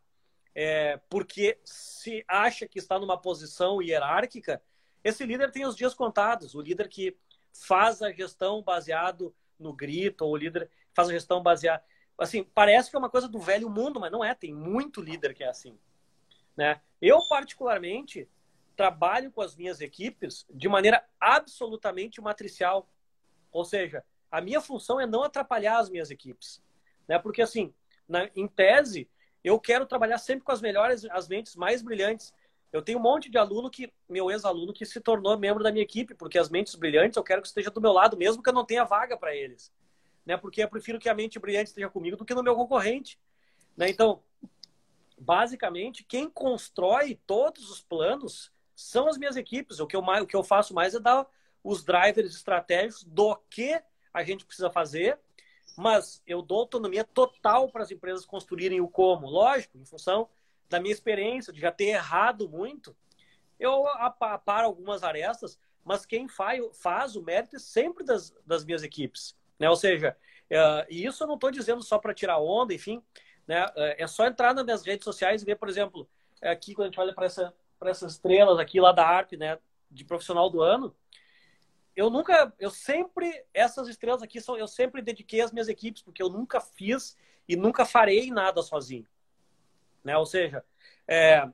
é, 0.54 0.98
porque 1.10 1.60
se 1.64 2.24
acha 2.28 2.68
que 2.68 2.80
está 2.80 3.00
numa 3.00 3.18
posição 3.18 3.82
hierárquica, 3.82 4.62
esse 5.04 5.26
líder 5.26 5.52
tem 5.52 5.66
os 5.66 5.76
dias 5.76 5.94
contados. 5.94 6.54
O 6.54 6.62
líder 6.62 6.88
que 6.88 7.18
faz 7.54 8.02
a 8.02 8.12
gestão 8.12 8.62
baseado 8.62 9.34
no 9.58 9.74
grito, 9.74 10.26
ou 10.26 10.34
o 10.34 10.38
líder 10.38 10.70
faz 10.94 11.10
a 11.10 11.14
gestão 11.14 11.42
baseada. 11.42 11.84
Assim, 12.18 12.44
parece 12.44 12.90
que 12.90 12.96
é 12.96 13.00
uma 13.00 13.10
coisa 13.10 13.28
do 13.28 13.40
velho 13.40 13.70
mundo, 13.70 14.00
mas 14.00 14.12
não 14.12 14.24
é. 14.24 14.36
Tem 14.36 14.54
muito 14.54 15.02
líder 15.02 15.34
que 15.34 15.44
é 15.44 15.50
assim. 15.50 15.78
Né? 16.56 16.82
Eu, 17.02 17.20
particularmente, 17.30 18.30
trabalho 18.76 19.32
com 19.32 19.42
as 19.42 19.56
minhas 19.56 19.80
equipes 19.80 20.46
de 20.50 20.68
maneira 20.68 21.04
absolutamente 21.20 22.20
matricial. 22.20 22.90
Ou 23.52 23.64
seja, 23.64 24.04
a 24.30 24.42
minha 24.42 24.60
função 24.60 25.00
é 25.00 25.06
não 25.06 25.24
atrapalhar 25.24 25.80
as 25.80 25.90
minhas 25.90 26.12
equipes. 26.12 26.62
Né? 27.08 27.18
Porque, 27.18 27.42
assim, 27.42 27.74
na, 28.10 28.30
em 28.36 28.48
tese, 28.48 29.08
eu 29.44 29.60
quero 29.60 29.86
trabalhar 29.86 30.18
sempre 30.18 30.44
com 30.44 30.52
as 30.52 30.62
melhores, 30.62 31.06
as 31.06 31.28
mentes 31.28 31.56
mais 31.56 31.82
brilhantes. 31.82 32.34
Eu 32.72 32.82
tenho 32.82 33.00
um 33.00 33.02
monte 33.02 33.30
de 33.30 33.38
aluno 33.38 33.70
que, 33.70 33.92
meu 34.08 34.30
ex-aluno, 34.30 34.74
que 34.74 34.86
se 34.86 35.00
tornou 35.00 35.38
membro 35.38 35.64
da 35.64 35.72
minha 35.72 35.84
equipe, 35.84 36.14
porque 36.14 36.38
as 36.38 36.50
mentes 36.50 36.76
brilhantes 36.76 37.16
eu 37.16 37.24
quero 37.24 37.42
que 37.42 37.48
esteja 37.48 37.72
do 37.72 37.82
meu 37.82 37.94
lado, 37.94 38.18
mesmo 38.18 38.44
que 38.44 38.50
eu 38.50 38.54
não 38.54 38.66
tenha 38.66 38.84
vaga 38.84 39.16
para 39.16 39.36
eles. 39.36 39.72
Né? 40.26 40.36
Porque 40.36 40.62
eu 40.62 40.68
prefiro 40.68 41.00
que 41.00 41.10
a 41.10 41.16
mente 41.16 41.40
brilhante 41.40 41.70
esteja 41.70 41.90
comigo 41.90 42.18
do 42.18 42.26
que 42.26 42.34
no 42.34 42.44
meu 42.44 42.56
concorrente. 42.56 43.20
Né? 43.78 43.90
Então, 43.90 44.22
basicamente, 45.18 46.04
quem 46.04 46.30
constrói 46.30 47.20
todos 47.26 47.70
os 47.70 47.82
planos 47.82 48.52
são 48.76 49.08
as 49.08 49.18
minhas 49.18 49.36
equipes. 49.36 49.80
O 49.80 49.88
que 49.88 49.96
eu, 49.96 50.02
o 50.02 50.28
que 50.28 50.36
eu 50.36 50.44
faço 50.44 50.74
mais 50.74 50.94
é 50.94 51.00
dar 51.00 51.26
os 51.64 51.84
drivers 51.84 52.36
estratégicos 52.36 53.04
do 53.04 53.36
que 53.50 53.82
a 54.14 54.24
gente 54.24 54.46
precisa 54.46 54.70
fazer, 54.70 55.20
mas 55.80 56.22
eu 56.28 56.42
dou 56.42 56.60
autonomia 56.60 57.06
total 57.06 57.70
para 57.70 57.84
as 57.84 57.90
empresas 57.90 58.26
construírem 58.26 58.82
o 58.82 58.88
como. 58.90 59.30
Lógico, 59.30 59.78
em 59.78 59.86
função 59.86 60.28
da 60.68 60.78
minha 60.78 60.92
experiência, 60.92 61.54
de 61.54 61.62
já 61.62 61.72
ter 61.72 61.86
errado 61.86 62.50
muito, 62.50 62.94
eu 63.58 63.88
aparo 63.88 64.68
algumas 64.68 65.04
arestas, 65.04 65.58
mas 65.82 66.06
quem 66.06 66.28
faz, 66.28 66.62
faz 66.78 67.16
o 67.16 67.24
mérito 67.24 67.56
é 67.56 67.60
sempre 67.60 68.04
das, 68.04 68.36
das 68.46 68.66
minhas 68.66 68.84
equipes. 68.84 69.38
Né? 69.58 69.70
Ou 69.70 69.76
seja, 69.78 70.18
é, 70.50 70.86
e 70.90 71.06
isso 71.06 71.24
eu 71.24 71.28
não 71.28 71.36
estou 71.36 71.50
dizendo 71.50 71.82
só 71.82 71.98
para 71.98 72.14
tirar 72.14 72.40
onda, 72.40 72.74
enfim, 72.74 73.02
né? 73.48 73.66
é 73.76 74.06
só 74.06 74.28
entrar 74.28 74.54
nas 74.54 74.66
minhas 74.66 74.86
redes 74.86 75.06
sociais 75.06 75.42
e 75.42 75.46
ver, 75.46 75.56
por 75.56 75.70
exemplo, 75.70 76.10
aqui 76.42 76.74
quando 76.74 76.88
a 76.88 76.90
gente 76.90 77.00
olha 77.00 77.14
para 77.14 77.26
essa, 77.26 77.54
essas 77.86 78.14
estrelas 78.14 78.60
aqui 78.60 78.82
lá 78.82 78.92
da 78.92 79.08
ARP, 79.08 79.38
né, 79.38 79.58
de 79.90 80.04
profissional 80.04 80.50
do 80.50 80.62
ano, 80.62 80.94
eu 81.96 82.10
nunca, 82.10 82.54
eu 82.60 82.70
sempre, 82.70 83.46
essas 83.54 83.88
estrelas 83.88 84.22
aqui 84.22 84.40
são, 84.40 84.58
eu 84.58 84.68
sempre 84.68 85.02
dediquei 85.02 85.42
às 85.42 85.52
minhas 85.52 85.68
equipes, 85.68 86.02
porque 86.02 86.22
eu 86.22 86.30
nunca 86.30 86.62
fiz 86.62 87.18
e 87.48 87.56
nunca 87.56 87.86
farei 87.86 88.32
nada 88.32 88.62
sozinho. 88.62 89.08
Né? 90.04 90.18
Ou 90.18 90.26
seja, 90.26 90.64
é, 91.08 91.50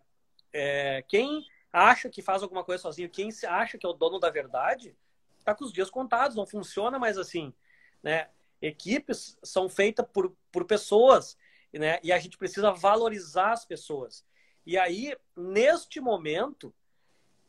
é, 0.54 1.02
quem 1.08 1.46
acha 1.72 2.10
que 2.10 2.22
faz 2.22 2.44
alguma 2.44 2.64
coisa 2.64 2.82
sozinho, 2.82 3.10
quem 3.10 3.30
acha 3.48 3.78
que 3.78 3.86
é 3.86 3.90
o 3.90 3.94
dono 3.94 4.20
da 4.20 4.30
verdade, 4.30 4.96
está 5.38 5.56
com 5.56 5.64
os 5.64 5.74
dias 5.74 5.90
contados, 5.90 6.36
não 6.36 6.46
funciona 6.46 7.00
mais 7.00 7.18
assim. 7.18 7.54
Né? 8.04 8.30
Equipes 8.62 9.38
são 9.44 9.68
feitas 9.68 10.06
por, 10.14 10.36
por 10.52 10.66
pessoas, 10.66 11.38
né? 11.74 12.00
e 12.04 12.12
a 12.12 12.20
gente 12.20 12.38
precisa 12.38 12.72
valorizar 12.72 13.52
as 13.52 13.66
pessoas. 13.66 14.26
E 14.66 14.78
aí, 14.78 15.16
neste 15.36 16.00
momento, 16.00 16.74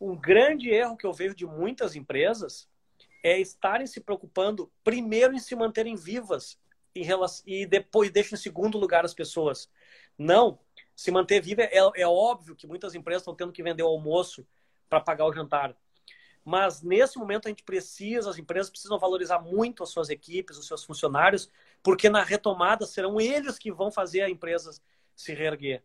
um 0.01 0.15
grande 0.17 0.69
erro 0.69 0.97
que 0.97 1.07
eu 1.07 1.13
vejo 1.13 1.35
de 1.35 1.47
muitas 1.47 1.97
empresas 1.97 2.69
é 3.23 3.39
estarem 3.41 3.87
se 3.87 4.01
preocupando 4.01 4.71
primeiro 4.85 5.35
em 5.35 5.39
se 5.39 5.55
manterem 5.55 5.97
vivas 5.97 6.59
em 6.95 7.05
relação, 7.05 7.45
e 7.47 7.67
depois 7.67 8.11
deixam 8.11 8.37
em 8.37 8.41
segundo 8.41 8.79
lugar 8.79 9.05
as 9.05 9.15
pessoas. 9.15 9.71
Não, 10.17 10.59
se 10.95 11.11
manter 11.11 11.41
viva, 11.41 11.63
é, 11.63 11.79
é 11.95 12.07
óbvio 12.07 12.57
que 12.57 12.67
muitas 12.67 12.95
empresas 12.95 13.23
estão 13.23 13.35
tendo 13.35 13.53
que 13.53 13.63
vender 13.63 13.83
o 13.83 13.89
almoço 13.89 14.47
para 14.89 15.01
pagar 15.01 15.27
o 15.27 15.33
jantar. 15.33 15.77
Mas 16.45 16.81
nesse 16.81 17.19
momento 17.19 17.47
a 17.47 17.49
gente 17.49 17.65
precisa, 17.65 18.31
as 18.31 18.39
empresas 18.39 18.71
precisam 18.71 18.99
valorizar 18.99 19.41
muito 19.41 19.83
as 19.83 19.91
suas 19.91 20.09
equipes, 20.09 20.57
os 20.57 20.67
seus 20.67 20.85
funcionários, 20.85 21.51
porque 21.83 22.09
na 22.09 22.23
retomada 22.23 22.87
serão 22.87 23.21
eles 23.21 23.59
que 23.59 23.73
vão 23.73 23.91
fazer 23.91 24.23
a 24.23 24.31
empresa 24.31 24.71
se 25.15 25.35
reerguer. 25.35 25.83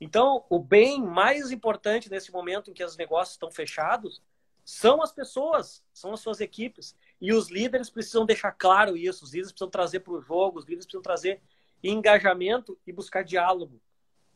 Então, 0.00 0.44
o 0.48 0.60
bem 0.60 1.02
mais 1.02 1.50
importante 1.50 2.08
nesse 2.08 2.30
momento 2.30 2.70
em 2.70 2.74
que 2.74 2.84
os 2.84 2.96
negócios 2.96 3.34
estão 3.34 3.50
fechados 3.50 4.22
são 4.68 5.02
as 5.02 5.10
pessoas, 5.10 5.82
são 5.94 6.12
as 6.12 6.20
suas 6.20 6.42
equipes. 6.42 6.94
E 7.18 7.32
os 7.32 7.48
líderes 7.48 7.88
precisam 7.88 8.26
deixar 8.26 8.52
claro 8.52 8.98
isso, 8.98 9.24
os 9.24 9.30
líderes 9.30 9.50
precisam 9.50 9.70
trazer 9.70 10.00
para 10.00 10.12
o 10.12 10.20
jogo, 10.20 10.58
os 10.58 10.66
líderes 10.66 10.84
precisam 10.84 11.00
trazer 11.00 11.40
engajamento 11.82 12.78
e 12.86 12.92
buscar 12.92 13.24
diálogo 13.24 13.80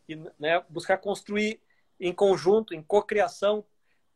e 0.08 0.16
né, 0.38 0.64
buscar 0.70 0.96
construir 0.96 1.60
em 2.00 2.14
conjunto, 2.14 2.72
em 2.72 2.82
cocriação, 2.82 3.62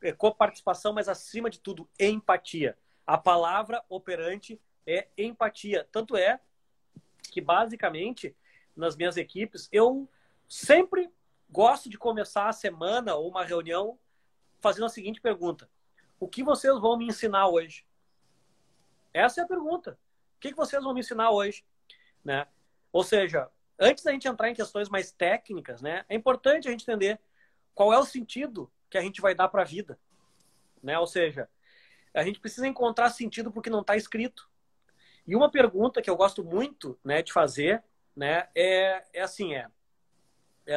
é, 0.00 0.10
coparticipação, 0.10 0.94
mas 0.94 1.06
acima 1.06 1.50
de 1.50 1.60
tudo, 1.60 1.86
empatia. 2.00 2.78
A 3.06 3.18
palavra 3.18 3.84
operante 3.86 4.58
é 4.86 5.08
empatia. 5.18 5.86
Tanto 5.92 6.16
é 6.16 6.40
que, 7.30 7.42
basicamente, 7.42 8.34
nas 8.74 8.96
minhas 8.96 9.18
equipes, 9.18 9.68
eu 9.70 10.08
sempre 10.48 11.10
gosto 11.50 11.90
de 11.90 11.98
começar 11.98 12.48
a 12.48 12.54
semana 12.54 13.14
ou 13.16 13.28
uma 13.28 13.44
reunião 13.44 13.98
fazendo 14.60 14.86
a 14.86 14.88
seguinte 14.88 15.20
pergunta: 15.20 15.68
O 16.18 16.28
que 16.28 16.42
vocês 16.42 16.78
vão 16.80 16.96
me 16.96 17.06
ensinar 17.06 17.48
hoje? 17.48 17.86
Essa 19.12 19.40
é 19.40 19.44
a 19.44 19.46
pergunta. 19.46 19.98
O 20.36 20.40
que 20.40 20.54
vocês 20.54 20.82
vão 20.82 20.94
me 20.94 21.00
ensinar 21.00 21.30
hoje? 21.30 21.64
Né? 22.24 22.46
Ou 22.92 23.02
seja, 23.02 23.50
antes 23.78 24.04
da 24.04 24.12
gente 24.12 24.28
entrar 24.28 24.50
em 24.50 24.54
questões 24.54 24.88
mais 24.88 25.12
técnicas, 25.12 25.82
né, 25.82 26.04
é 26.08 26.14
importante 26.14 26.68
a 26.68 26.70
gente 26.70 26.82
entender 26.82 27.20
qual 27.74 27.92
é 27.92 27.98
o 27.98 28.04
sentido 28.04 28.70
que 28.88 28.96
a 28.96 29.02
gente 29.02 29.20
vai 29.20 29.34
dar 29.34 29.48
para 29.48 29.62
a 29.62 29.64
vida, 29.66 29.98
né? 30.82 30.98
Ou 30.98 31.06
seja, 31.06 31.48
a 32.14 32.22
gente 32.22 32.40
precisa 32.40 32.66
encontrar 32.66 33.10
sentido 33.10 33.52
porque 33.52 33.68
não 33.68 33.80
está 33.80 33.96
escrito. 33.96 34.48
E 35.26 35.36
uma 35.36 35.50
pergunta 35.50 36.00
que 36.00 36.08
eu 36.08 36.16
gosto 36.16 36.42
muito, 36.42 36.98
né, 37.04 37.20
de 37.20 37.32
fazer, 37.32 37.82
né, 38.14 38.48
é, 38.54 39.04
é 39.12 39.20
assim, 39.20 39.54
é, 39.54 39.68
é 40.66 40.76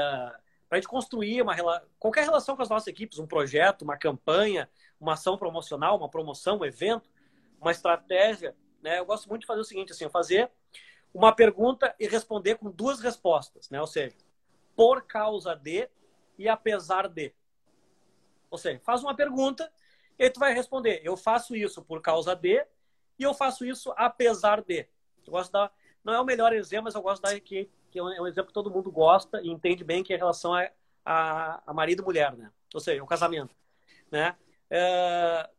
para 0.68 0.78
a 0.78 0.82
gente 0.82 0.88
construir 0.88 1.42
uma 1.42 1.56
qualquer 1.98 2.24
relação 2.24 2.56
com 2.56 2.62
as 2.62 2.70
nossas 2.70 2.88
equipes, 2.88 3.18
um 3.18 3.26
projeto, 3.26 3.82
uma 3.82 3.98
campanha, 3.98 4.70
uma 5.00 5.14
ação 5.14 5.38
promocional, 5.38 5.98
uma 5.98 6.10
promoção, 6.10 6.60
um 6.60 6.66
evento, 6.66 7.10
uma 7.60 7.72
estratégia, 7.72 8.56
né? 8.82 9.00
Eu 9.00 9.06
gosto 9.06 9.28
muito 9.28 9.42
de 9.42 9.48
fazer 9.48 9.62
o 9.62 9.66
seguinte, 9.66 9.92
assim, 9.92 10.10
fazer 10.10 10.50
uma 11.14 11.34
pergunta 11.34 11.96
e 12.00 12.08
responder 12.08 12.56
com 12.56 12.70
duas 12.70 13.00
respostas, 13.00 13.70
né? 13.70 13.80
Ou 13.80 13.88
seja, 13.88 14.16
por 14.76 15.04
causa 15.04 15.56
de 15.56 15.90
e 16.38 16.48
apesar 16.48 17.08
de. 17.08 17.34
Ou 18.50 18.58
seja, 18.58 18.80
faz 18.84 19.04
uma 19.04 19.16
pergunta 19.16 19.72
e 20.18 20.30
tu 20.30 20.40
vai 20.40 20.54
responder, 20.54 21.02
eu 21.04 21.16
faço 21.16 21.56
isso 21.56 21.82
por 21.84 22.02
causa 22.02 22.36
de 22.36 22.66
e 23.18 23.24
eu 23.24 23.34
faço 23.34 23.66
isso 23.66 23.94
apesar 23.98 24.62
de. 24.62 24.88
Eu 25.26 25.32
gosto 25.32 25.52
da 25.52 25.72
não 26.04 26.14
é 26.14 26.20
o 26.20 26.26
melhor 26.26 26.54
exemplo, 26.54 26.86
mas 26.86 26.96
eu 26.96 27.02
gosto 27.02 27.22
da 27.22 27.38
que, 27.40 27.70
que 27.92 28.00
é 28.00 28.04
um 28.04 28.28
exemplo 28.28 28.48
que 28.48 28.54
todo 28.54 28.72
mundo 28.72 28.92
gosta 28.92 29.42
e 29.42 29.50
entende 29.50 29.84
bem 29.84 30.04
que 30.04 30.14
é 30.14 30.16
em 30.16 30.20
relação 30.20 30.54
a, 30.54 30.70
a, 31.06 31.62
a 31.68 31.74
marido 31.74 32.02
e 32.02 32.06
mulher, 32.06 32.36
né? 32.36 32.52
Ou 32.74 32.80
seja, 32.80 33.04
o 33.04 33.08
casamento, 33.08 33.54
né? 34.12 34.36
É, 34.70 35.50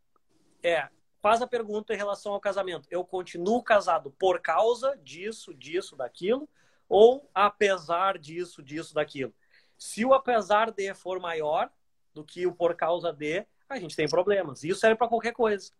é 0.62 0.88
faz 1.20 1.42
a 1.42 1.46
pergunta 1.46 1.92
em 1.92 1.96
relação 1.96 2.32
ao 2.32 2.40
casamento. 2.40 2.88
Eu 2.90 3.04
continuo 3.04 3.62
casado 3.62 4.10
por 4.18 4.40
causa 4.40 4.98
disso, 5.02 5.52
disso, 5.54 5.94
daquilo, 5.96 6.48
ou 6.88 7.28
apesar 7.34 8.18
disso, 8.18 8.62
disso, 8.62 8.94
daquilo? 8.94 9.32
Se 9.76 10.04
o 10.04 10.14
apesar 10.14 10.70
de 10.70 10.92
for 10.94 11.20
maior 11.20 11.70
do 12.14 12.24
que 12.24 12.46
o 12.46 12.52
por 12.52 12.74
causa 12.74 13.12
de, 13.12 13.46
a 13.68 13.78
gente 13.78 13.94
tem 13.94 14.08
problemas. 14.08 14.64
Isso 14.64 14.80
serve 14.80 14.96
para 14.96 15.08
qualquer 15.08 15.32
coisa. 15.32 15.70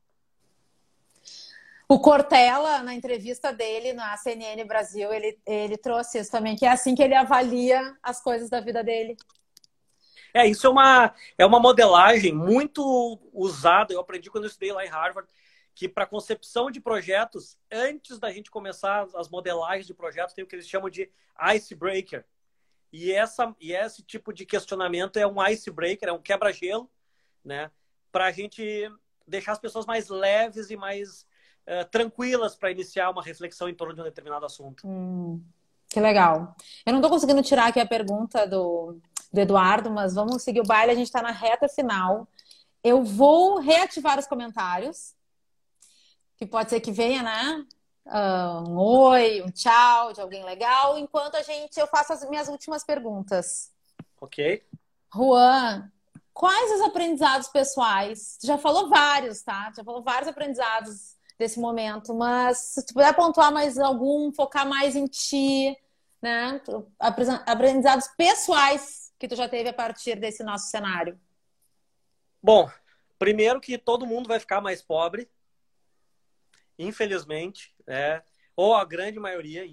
O 1.89 1.99
Cortella, 1.99 2.85
na 2.85 2.95
entrevista 2.95 3.53
dele 3.53 3.93
na 3.93 4.17
CNN 4.17 4.65
Brasil, 4.65 5.13
ele, 5.13 5.37
ele 5.45 5.77
trouxe 5.77 6.21
isso 6.21 6.31
também, 6.31 6.55
que 6.55 6.65
é 6.65 6.69
assim 6.69 6.95
que 6.95 7.03
ele 7.03 7.17
avalia 7.17 7.97
as 8.01 8.23
coisas 8.23 8.49
da 8.49 8.61
vida 8.61 8.85
dele. 8.85 9.17
É, 10.33 10.47
isso 10.47 10.67
é 10.67 10.71
uma, 10.71 11.15
é 11.37 11.45
uma 11.45 11.61
modelagem 11.61 12.33
muito 12.33 13.19
usada. 13.33 13.93
Eu 13.93 14.01
aprendi 14.01 14.31
quando 14.31 14.45
eu 14.45 14.49
estudei 14.49 14.73
lá 14.73 14.85
em 14.85 14.89
Harvard, 14.89 15.29
que 15.75 15.89
para 15.89 16.07
concepção 16.07 16.71
de 16.71 16.81
projetos, 16.81 17.57
antes 17.71 18.19
da 18.19 18.31
gente 18.31 18.51
começar 18.51 19.07
as 19.15 19.29
modelagens 19.29 19.87
de 19.87 19.95
projetos, 19.95 20.35
tem 20.35 20.45
o 20.45 20.47
que 20.47 20.55
eles 20.55 20.69
chamam 20.69 20.91
de 20.91 21.11
icebreaker. 21.55 22.25
E, 22.93 23.13
essa, 23.13 23.55
e 23.61 23.73
esse 23.73 24.03
tipo 24.03 24.33
de 24.33 24.45
questionamento 24.45 25.17
é 25.17 25.27
um 25.27 25.45
icebreaker, 25.47 26.09
é 26.09 26.13
um 26.13 26.21
quebra-gelo, 26.21 26.91
né? 27.45 27.71
Para 28.11 28.27
a 28.27 28.33
gente 28.33 28.91
deixar 29.27 29.53
as 29.53 29.59
pessoas 29.59 29.87
mais 29.87 30.09
leves 30.09 30.71
e 30.71 30.77
mais 30.77 31.25
uh, 31.67 31.89
tranquilas 31.91 32.57
para 32.57 32.71
iniciar 32.71 33.11
uma 33.11 33.23
reflexão 33.23 33.69
em 33.69 33.75
torno 33.75 33.95
de 33.95 34.01
um 34.01 34.05
determinado 34.05 34.45
assunto. 34.45 34.87
Hum, 34.87 35.43
que 35.89 36.01
legal. 36.01 36.55
Eu 36.85 36.93
não 36.93 37.01
estou 37.01 37.11
conseguindo 37.11 37.43
tirar 37.43 37.69
aqui 37.69 37.79
a 37.79 37.87
pergunta 37.87 38.47
do, 38.47 38.99
do 39.33 39.41
Eduardo, 39.41 39.91
mas 39.91 40.15
vamos 40.15 40.43
seguir 40.43 40.61
o 40.61 40.67
baile, 40.67 40.93
a 40.93 40.95
gente 40.95 41.07
está 41.07 41.23
na 41.23 41.31
reta 41.31 41.69
final. 41.69 42.27
Eu 42.83 43.05
vou 43.05 43.59
reativar 43.59 44.19
os 44.19 44.27
comentários, 44.27 45.15
que 46.37 46.47
pode 46.47 46.71
ser 46.71 46.81
que 46.81 46.91
venha, 46.91 47.23
né? 47.23 47.67
Uh, 48.07 48.69
um 48.69 48.79
oi, 48.79 49.43
um 49.43 49.51
tchau 49.51 50.13
de 50.13 50.21
alguém 50.21 50.45
legal, 50.45 50.99
enquanto 50.99 51.37
a 51.37 51.43
gente 51.43 51.79
eu 51.79 51.87
faço 51.87 52.13
as 52.13 52.29
minhas 52.29 52.49
últimas 52.49 52.83
perguntas. 52.83 53.71
Ok. 54.21 54.65
Juan, 55.15 55.91
quais 56.33 56.73
os 56.73 56.81
aprendizados 56.81 57.49
pessoais? 57.49 58.39
já 58.43 58.59
falou 58.59 58.89
vários, 58.89 59.43
tá? 59.43 59.73
Já 59.77 59.85
falou 59.85 60.03
vários 60.03 60.29
aprendizados 60.29 61.17
desse 61.39 61.61
momento, 61.61 62.15
mas 62.15 62.59
se 62.59 62.87
tu 62.87 62.95
puder 62.95 63.15
pontuar 63.15 63.53
mais 63.53 63.79
algum, 63.79 64.33
focar 64.33 64.67
mais 64.67 64.97
em 64.97 65.07
ti, 65.07 65.77
né? 66.21 66.61
Aprendizados 67.47 68.09
pessoais 68.17 69.00
que 69.21 69.29
tu 69.29 69.37
já 69.37 69.47
teve 69.47 69.69
a 69.69 69.73
partir 69.75 70.19
desse 70.19 70.43
nosso 70.43 70.71
cenário? 70.71 71.21
Bom, 72.43 72.71
primeiro 73.19 73.61
que 73.61 73.77
todo 73.77 74.07
mundo 74.07 74.27
vai 74.27 74.41
ficar 74.41 74.63
mais 74.63 74.81
pobre, 74.81 75.31
infelizmente, 76.79 77.75
né? 77.87 78.23
ou 78.57 78.75
a 78.75 78.83
grande 78.83 79.21
maioria, 79.21 79.67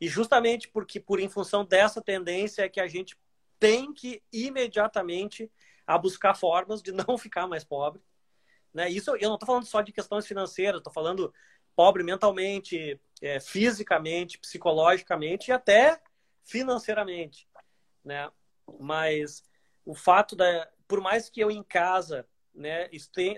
e 0.00 0.08
justamente 0.08 0.68
porque 0.68 1.00
por 1.00 1.18
em 1.18 1.28
função 1.28 1.64
dessa 1.64 2.00
tendência 2.00 2.62
é 2.62 2.68
que 2.68 2.80
a 2.80 2.86
gente 2.86 3.18
tem 3.58 3.92
que 3.92 4.22
imediatamente 4.32 5.50
a 5.84 5.98
buscar 5.98 6.34
formas 6.34 6.80
de 6.80 6.92
não 6.94 7.18
ficar 7.18 7.48
mais 7.48 7.64
pobre, 7.64 8.00
né? 8.72 8.88
Isso 8.88 9.10
eu 9.16 9.28
não 9.28 9.34
estou 9.34 9.46
falando 9.46 9.66
só 9.66 9.80
de 9.82 9.92
questões 9.92 10.24
financeiras, 10.24 10.78
estou 10.78 10.92
falando 10.92 11.34
pobre 11.74 12.04
mentalmente, 12.04 13.00
é, 13.20 13.40
fisicamente, 13.40 14.38
psicologicamente 14.38 15.50
e 15.50 15.52
até 15.52 16.00
financeiramente, 16.44 17.48
né? 18.04 18.30
Mas 18.78 19.44
o 19.84 19.94
fato 19.94 20.36
da, 20.36 20.68
por 20.86 21.00
mais 21.00 21.28
que 21.28 21.40
eu 21.40 21.50
em 21.50 21.62
casa, 21.62 22.26
né, 22.54 22.88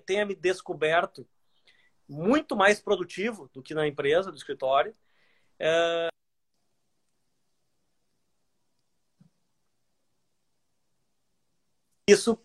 tenha 0.05 0.25
me 0.25 0.35
descoberto 0.35 1.27
muito 2.09 2.57
mais 2.57 2.81
produtivo 2.81 3.51
do 3.53 3.63
que 3.63 3.75
na 3.75 3.87
empresa, 3.87 4.31
do 4.31 4.37
escritório, 4.37 4.95
é... 5.59 6.09
isso 12.09 12.39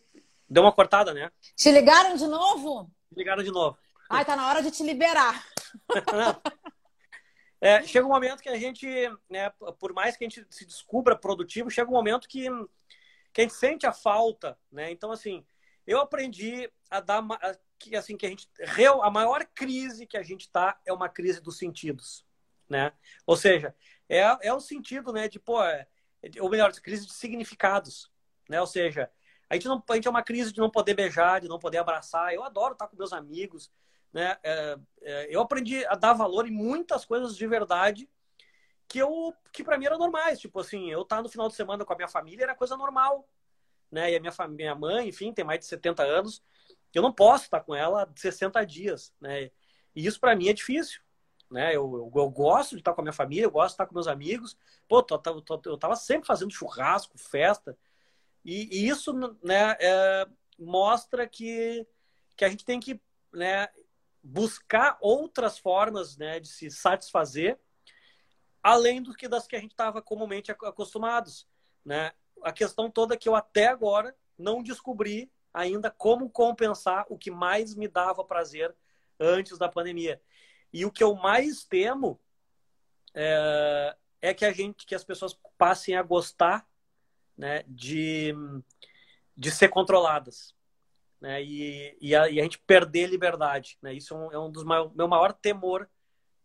deu 0.49 0.63
uma 0.63 0.71
cortada, 0.71 1.13
né? 1.13 1.31
Te 1.55 1.71
ligaram 1.71 2.15
de 2.15 2.27
novo? 2.27 2.89
ligaram 3.15 3.43
de 3.43 3.51
novo. 3.51 3.77
Ai, 4.09 4.25
tá 4.25 4.35
na 4.35 4.47
hora 4.47 4.63
de 4.63 4.71
te 4.71 4.83
liberar. 4.83 5.45
é, 7.61 7.83
chega 7.83 8.05
um 8.05 8.09
momento 8.09 8.41
que 8.41 8.49
a 8.49 8.57
gente, 8.57 8.87
né, 9.29 9.49
por 9.79 9.93
mais 9.93 10.15
que 10.15 10.23
a 10.23 10.29
gente 10.29 10.45
se 10.49 10.65
descubra 10.65 11.15
produtivo, 11.15 11.69
chega 11.69 11.89
um 11.89 11.93
momento 11.93 12.27
que, 12.27 12.47
que 13.33 13.41
a 13.41 13.43
gente 13.43 13.53
sente 13.53 13.85
a 13.85 13.91
falta, 13.91 14.57
né? 14.71 14.91
Então, 14.91 15.11
assim, 15.11 15.45
eu 15.85 15.99
aprendi 15.99 16.71
a 16.89 16.99
dar 16.99 17.21
que 17.77 17.95
assim 17.95 18.17
que 18.17 18.25
a 18.25 18.29
gente 18.29 18.47
a 19.01 19.09
maior 19.09 19.45
crise 19.55 20.05
que 20.05 20.17
a 20.17 20.23
gente 20.23 20.41
está 20.41 20.79
é 20.85 20.93
uma 20.93 21.09
crise 21.09 21.41
dos 21.41 21.57
sentidos, 21.57 22.25
né? 22.69 22.93
Ou 23.25 23.35
seja, 23.35 23.75
é, 24.07 24.21
é 24.41 24.53
o 24.53 24.59
sentido, 24.59 25.11
né, 25.11 25.27
de 25.27 25.39
pô, 25.39 25.63
é, 25.63 25.87
ou 26.39 26.49
melhor, 26.49 26.71
crise 26.73 27.05
de 27.05 27.13
significados, 27.13 28.11
né? 28.47 28.59
Ou 28.61 28.67
seja, 28.67 29.09
a 29.49 29.55
gente 29.55 29.67
não 29.67 29.83
a 29.89 29.95
gente 29.95 30.07
é 30.07 30.11
uma 30.11 30.23
crise 30.23 30.53
de 30.53 30.59
não 30.59 30.69
poder 30.69 30.93
beijar, 30.93 31.41
de 31.41 31.47
não 31.47 31.59
poder 31.59 31.79
abraçar. 31.79 32.33
Eu 32.33 32.43
adoro 32.43 32.73
estar 32.73 32.87
com 32.87 32.95
meus 32.95 33.11
amigos, 33.11 33.71
né? 34.13 34.37
É, 34.43 34.77
é, 35.01 35.35
eu 35.35 35.41
aprendi 35.41 35.85
a 35.85 35.95
dar 35.95 36.13
valor 36.13 36.47
em 36.47 36.51
muitas 36.51 37.05
coisas 37.05 37.35
de 37.35 37.47
verdade 37.47 38.09
que 38.87 38.97
eu 38.99 39.33
que 39.53 39.63
para 39.63 39.77
mim 39.77 39.85
eram 39.85 39.99
normais, 39.99 40.39
tipo 40.39 40.59
assim, 40.59 40.89
eu 40.89 41.03
estar 41.03 41.21
no 41.21 41.29
final 41.29 41.47
de 41.47 41.55
semana 41.55 41.85
com 41.85 41.93
a 41.93 41.95
minha 41.95 42.07
família 42.07 42.43
era 42.43 42.55
coisa 42.55 42.75
normal, 42.75 43.27
né? 43.91 44.11
E 44.11 44.15
a 44.15 44.19
minha 44.19 44.33
minha 44.49 44.75
mãe, 44.75 45.09
enfim, 45.09 45.31
tem 45.31 45.45
mais 45.45 45.59
de 45.59 45.65
70 45.65 46.03
anos, 46.03 46.43
eu 46.93 47.01
não 47.01 47.13
posso 47.13 47.45
estar 47.45 47.61
com 47.61 47.75
ela 47.75 48.11
60 48.15 48.65
dias, 48.65 49.13
né? 49.21 49.51
E 49.95 50.05
isso 50.05 50.19
para 50.19 50.35
mim 50.35 50.49
é 50.49 50.53
difícil, 50.53 51.01
né? 51.49 51.69
Eu, 51.69 51.83
eu, 51.93 52.11
eu, 52.15 52.29
gosto 52.29 52.71
de 52.71 52.81
estar 52.81 52.93
com 52.93 53.01
a 53.01 53.03
minha 53.03 53.13
família, 53.13 53.45
eu 53.45 53.51
gosto 53.51 53.69
de 53.69 53.73
estar 53.73 53.85
com 53.85 53.93
meus 53.93 54.07
amigos. 54.07 54.57
Pô, 54.87 55.01
tô, 55.03 55.17
tô, 55.17 55.41
tô, 55.41 55.61
eu 55.65 55.77
tava 55.77 55.95
sempre 55.95 56.27
fazendo 56.27 56.53
churrasco, 56.53 57.17
festa. 57.17 57.77
E, 58.43 58.67
e 58.71 58.87
isso, 58.87 59.13
né, 59.43 59.75
é, 59.79 60.27
mostra 60.57 61.27
que, 61.27 61.85
que 62.35 62.45
a 62.45 62.49
gente 62.49 62.65
tem 62.65 62.79
que, 62.79 62.99
né, 63.33 63.67
buscar 64.23 64.97
outras 65.01 65.57
formas, 65.57 66.17
né, 66.17 66.39
de 66.39 66.47
se 66.47 66.69
satisfazer, 66.69 67.59
além 68.61 69.01
do 69.01 69.13
que 69.13 69.27
das 69.27 69.47
que 69.47 69.55
a 69.55 69.59
gente 69.59 69.71
estava 69.71 70.01
comumente 70.01 70.51
acostumados, 70.51 71.47
né? 71.85 72.11
A 72.43 72.51
questão 72.51 72.89
toda 72.89 73.15
é 73.15 73.17
que 73.17 73.27
eu 73.27 73.35
até 73.35 73.67
agora 73.67 74.15
não 74.37 74.61
descobri 74.61 75.31
ainda 75.53 75.89
como 75.89 76.29
compensar 76.29 77.05
o 77.09 77.17
que 77.17 77.31
mais 77.31 77.75
me 77.75 77.87
dava 77.87 78.23
prazer 78.23 78.75
antes 79.19 79.57
da 79.57 79.67
pandemia. 79.67 80.21
E 80.71 80.85
o 80.85 80.91
que 80.91 81.03
eu 81.03 81.15
mais 81.15 81.63
temo 81.65 82.19
é, 83.13 83.95
é 84.21 84.33
que 84.33 84.45
a 84.45 84.51
gente, 84.51 84.85
que 84.85 84.95
as 84.95 85.03
pessoas 85.03 85.37
passem 85.57 85.95
a 85.95 86.03
gostar, 86.03 86.67
né, 87.37 87.63
de, 87.67 88.33
de 89.35 89.51
ser 89.51 89.69
controladas, 89.69 90.53
né, 91.21 91.43
e, 91.43 91.97
e, 91.99 92.15
a, 92.15 92.29
e 92.29 92.39
a 92.39 92.43
gente 92.43 92.59
perder 92.59 93.07
liberdade, 93.07 93.77
né. 93.81 93.93
Isso 93.93 94.13
é 94.13 94.17
um, 94.17 94.31
é 94.31 94.39
um 94.39 94.51
dos 94.51 94.63
maior, 94.63 94.91
meu 94.95 95.07
maior 95.07 95.33
temor 95.33 95.89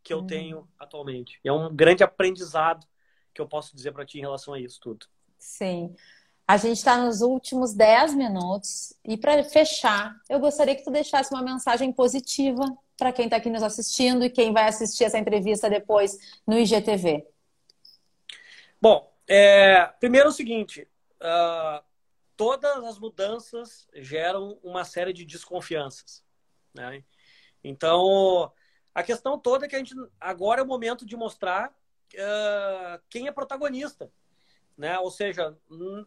que 0.03 0.13
eu 0.13 0.19
hum. 0.19 0.27
tenho 0.27 0.69
atualmente. 0.79 1.41
E 1.45 1.49
é 1.49 1.53
um 1.53 1.75
grande 1.75 2.05
aprendizado 2.05 2.87
que 3.33 3.41
eu 3.41 3.49
posso 3.49 3.75
dizer 3.75 3.93
para 3.93 4.05
ti 4.05 4.19
em 4.19 4.23
relação 4.23 4.55
a 4.55 4.61
isso 4.61 4.79
tudo. 4.81 5.07
Sim. 5.39 5.95
A 6.47 6.59
gente 6.59 6.77
está 6.77 6.99
nos 6.99 7.23
últimos 7.23 7.73
10 7.73 8.15
minutos 8.15 8.95
e 9.03 9.17
para 9.17 9.43
fechar, 9.45 10.15
eu 10.29 10.39
gostaria 10.39 10.77
que 10.77 10.85
tu 10.85 10.91
deixasse 10.91 11.33
uma 11.33 11.43
mensagem 11.43 11.91
positiva 11.91 12.63
para 12.99 13.13
quem 13.13 13.25
está 13.25 13.39
aqui 13.39 13.49
nos 13.49 13.63
assistindo 13.63 14.25
e 14.25 14.31
quem 14.31 14.53
vai 14.53 14.69
assistir 14.69 15.05
essa 15.05 15.19
entrevista 15.19 15.71
depois 15.71 16.17
no 16.47 16.59
IGTV. 16.59 17.27
Bom, 18.81 19.11
é, 19.27 19.87
primeiro 19.99 20.27
é 20.27 20.31
o 20.31 20.35
seguinte: 20.35 20.87
uh, 21.23 21.83
todas 22.37 22.85
as 22.85 22.99
mudanças 22.99 23.89
geram 23.95 24.59
uma 24.63 24.85
série 24.85 25.13
de 25.13 25.25
desconfianças. 25.25 26.25
Né? 26.75 27.05
Então, 27.63 28.53
a 28.95 29.03
questão 29.03 29.39
toda 29.39 29.67
é 29.67 29.69
que 29.69 29.77
a 29.77 29.79
gente 29.79 29.95
agora 30.21 30.61
é 30.61 30.65
o 30.65 30.67
momento 30.67 31.07
de 31.07 31.17
mostrar 31.17 31.71
uh, 31.71 33.03
quem 33.09 33.29
é 33.29 33.33
protagonista 33.33 34.11
né? 34.77 34.99
Ou 34.99 35.11
seja, 35.11 35.57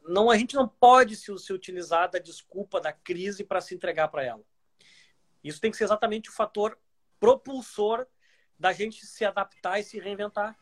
não, 0.04 0.30
a 0.30 0.38
gente 0.38 0.56
não 0.56 0.68
pode 0.68 1.16
se, 1.16 1.36
se 1.40 1.54
utilizar 1.54 2.10
da 2.10 2.20
desculpa 2.20 2.80
da 2.80 2.92
crise 2.92 3.44
para 3.44 3.62
se 3.62 3.74
entregar 3.74 4.10
para 4.10 4.24
ela. 4.24 4.44
Isso 5.44 5.62
tem 5.62 5.72
que 5.72 5.78
ser 5.78 5.86
exatamente 5.86 6.30
o 6.30 6.34
fator 6.34 6.78
propulsor 7.20 8.06
da 8.60 8.74
gente 8.74 9.06
se 9.06 9.24
adaptar 9.24 9.80
e 9.80 9.84
se 9.84 10.00
reinventar. 10.00 10.58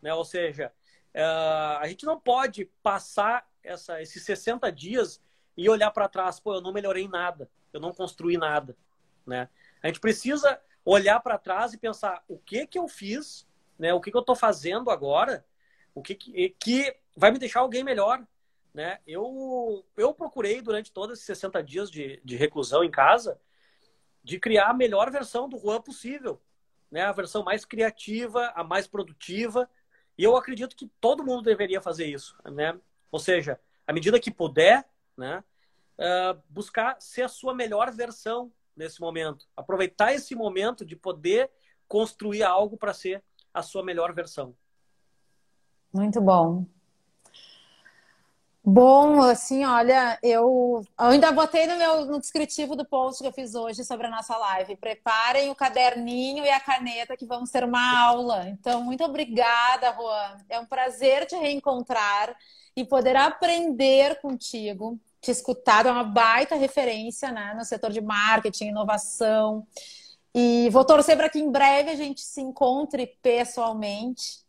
Né? 0.00 0.12
Ou 0.14 0.24
seja, 0.24 0.72
uh, 1.14 1.78
a 1.80 1.86
gente 1.86 2.06
não 2.06 2.18
pode 2.18 2.64
passar 2.82 3.47
essa, 3.68 4.00
esses 4.02 4.24
60 4.24 4.70
dias 4.72 5.20
e 5.56 5.68
olhar 5.68 5.90
para 5.90 6.08
trás, 6.08 6.38
pô, 6.38 6.54
eu 6.54 6.60
não 6.60 6.72
melhorei 6.72 7.08
nada, 7.08 7.50
eu 7.72 7.80
não 7.80 7.92
construí 7.92 8.36
nada. 8.36 8.76
Né? 9.26 9.48
A 9.82 9.88
gente 9.88 10.00
precisa 10.00 10.60
olhar 10.84 11.20
para 11.20 11.38
trás 11.38 11.72
e 11.72 11.78
pensar 11.78 12.22
o 12.28 12.38
que 12.38 12.66
que 12.66 12.78
eu 12.78 12.88
fiz, 12.88 13.46
né? 13.78 13.92
o 13.92 14.00
que, 14.00 14.10
que 14.10 14.16
eu 14.16 14.22
estou 14.22 14.36
fazendo 14.36 14.90
agora, 14.90 15.44
o 15.94 16.02
que, 16.02 16.14
que, 16.14 16.50
que 16.58 16.96
vai 17.16 17.30
me 17.30 17.38
deixar 17.38 17.60
alguém 17.60 17.84
melhor. 17.84 18.24
Né? 18.72 18.98
Eu, 19.06 19.84
eu 19.96 20.14
procurei 20.14 20.62
durante 20.62 20.92
todos 20.92 21.14
esses 21.14 21.26
60 21.26 21.62
dias 21.62 21.90
de, 21.90 22.20
de 22.24 22.36
reclusão 22.36 22.84
em 22.84 22.90
casa 22.90 23.40
de 24.22 24.38
criar 24.38 24.70
a 24.70 24.74
melhor 24.74 25.10
versão 25.10 25.48
do 25.48 25.58
Juan 25.58 25.80
possível. 25.80 26.40
Né? 26.90 27.02
A 27.02 27.12
versão 27.12 27.42
mais 27.42 27.64
criativa, 27.64 28.52
a 28.54 28.62
mais 28.62 28.86
produtiva. 28.86 29.68
E 30.16 30.24
eu 30.24 30.36
acredito 30.36 30.76
que 30.76 30.86
todo 31.00 31.24
mundo 31.24 31.42
deveria 31.42 31.80
fazer 31.80 32.06
isso. 32.06 32.36
Né? 32.44 32.78
Ou 33.10 33.18
seja, 33.18 33.58
à 33.86 33.92
medida 33.92 34.20
que 34.20 34.30
puder, 34.30 34.84
né? 35.16 35.42
Uh, 35.98 36.40
buscar 36.48 36.96
ser 37.00 37.22
a 37.22 37.28
sua 37.28 37.52
melhor 37.52 37.90
versão 37.90 38.52
nesse 38.76 39.00
momento. 39.00 39.46
Aproveitar 39.56 40.12
esse 40.12 40.34
momento 40.34 40.84
de 40.84 40.94
poder 40.94 41.50
construir 41.88 42.44
algo 42.44 42.76
para 42.76 42.94
ser 42.94 43.22
a 43.52 43.62
sua 43.62 43.82
melhor 43.82 44.14
versão. 44.14 44.54
Muito 45.92 46.20
bom. 46.20 46.64
Bom, 48.70 49.22
assim, 49.22 49.64
olha, 49.64 50.18
eu, 50.22 50.84
ainda 50.98 51.32
botei 51.32 51.66
no 51.66 51.78
meu 51.78 52.04
no 52.04 52.20
descritivo 52.20 52.76
do 52.76 52.84
post 52.84 53.22
que 53.22 53.26
eu 53.26 53.32
fiz 53.32 53.54
hoje 53.54 53.82
sobre 53.82 54.08
a 54.08 54.10
nossa 54.10 54.36
live. 54.36 54.76
Preparem 54.76 55.48
o 55.48 55.54
caderninho 55.54 56.44
e 56.44 56.50
a 56.50 56.60
caneta 56.60 57.16
que 57.16 57.24
vamos 57.24 57.50
ter 57.50 57.64
uma 57.64 57.98
aula. 57.98 58.46
Então, 58.48 58.82
muito 58.82 59.02
obrigada, 59.02 59.90
Juan. 59.94 60.36
É 60.50 60.60
um 60.60 60.66
prazer 60.66 61.24
te 61.24 61.34
reencontrar 61.34 62.36
e 62.80 62.84
poder 62.84 63.16
aprender 63.16 64.20
contigo, 64.20 64.98
te 65.20 65.30
escutar, 65.30 65.86
é 65.86 65.90
uma 65.90 66.04
baita 66.04 66.54
referência 66.54 67.30
né, 67.32 67.54
no 67.56 67.64
setor 67.64 67.90
de 67.90 68.00
marketing, 68.00 68.68
inovação. 68.68 69.66
E 70.34 70.68
vou 70.70 70.84
torcer 70.84 71.16
para 71.16 71.28
que 71.28 71.38
em 71.38 71.50
breve 71.50 71.90
a 71.90 71.96
gente 71.96 72.20
se 72.20 72.40
encontre 72.40 73.06
pessoalmente 73.22 74.46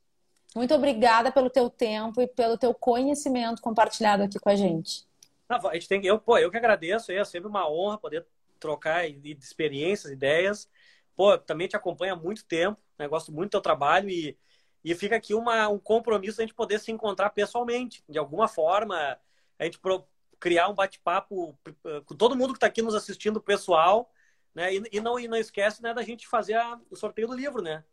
muito 0.56 0.74
obrigada 0.74 1.32
pelo 1.32 1.50
teu 1.50 1.70
tempo 1.70 2.22
e 2.22 2.28
pelo 2.28 2.58
teu 2.58 2.74
conhecimento 2.74 3.62
compartilhado 3.62 4.24
aqui 4.24 4.40
com 4.40 4.50
a 4.50 4.56
gente. 4.56 5.06
a 5.48 5.74
gente 5.74 5.88
tem, 5.88 6.04
eu, 6.06 6.20
pô, 6.20 6.38
eu 6.38 6.50
que 6.50 6.58
agradeço, 6.58 7.12
é 7.12 7.24
sempre 7.24 7.48
uma 7.48 7.70
honra 7.70 7.98
poder 7.98 8.26
trocar 8.60 9.08
experiências, 9.08 10.12
ideias. 10.12 10.70
Pô, 11.16 11.38
também 11.38 11.68
te 11.68 11.76
acompanho 11.76 12.14
há 12.14 12.18
muito 12.18 12.46
tempo, 12.46 12.80
né? 12.98 13.08
gosto 13.08 13.32
muito 13.32 13.50
do 13.50 13.52
teu 13.52 13.62
trabalho 13.62 14.10
e, 14.10 14.38
e 14.84 14.96
fica 14.96 15.16
aqui 15.16 15.34
uma, 15.34 15.68
um 15.68 15.80
compromisso 15.80 16.40
a 16.40 16.44
gente 16.44 16.54
poder 16.54 16.80
se 16.80 16.92
encontrar 16.92 17.30
pessoalmente, 17.32 18.04
de 18.08 18.18
alguma 18.18 18.48
forma, 18.48 19.18
a 19.58 19.64
gente 19.66 19.80
pro, 19.80 20.06
criar 20.40 20.70
um 20.70 20.74
bate-papo 20.74 21.58
com 22.06 22.16
todo 22.16 22.36
mundo 22.36 22.54
que 22.54 22.58
está 22.58 22.68
aqui 22.68 22.82
nos 22.82 22.96
assistindo, 22.96 23.42
pessoal, 23.42 24.10
né? 24.56 24.74
E, 24.74 24.84
e, 24.94 25.02
não, 25.02 25.20
e 25.20 25.28
não 25.28 25.38
esquece 25.38 25.82
né, 25.84 25.94
da 25.94 26.02
gente 26.02 26.28
fazer 26.28 26.56
a, 26.56 26.80
o 26.90 26.96
sorteio 26.96 27.28
do 27.28 27.36
livro, 27.36 27.62
né? 27.62 27.84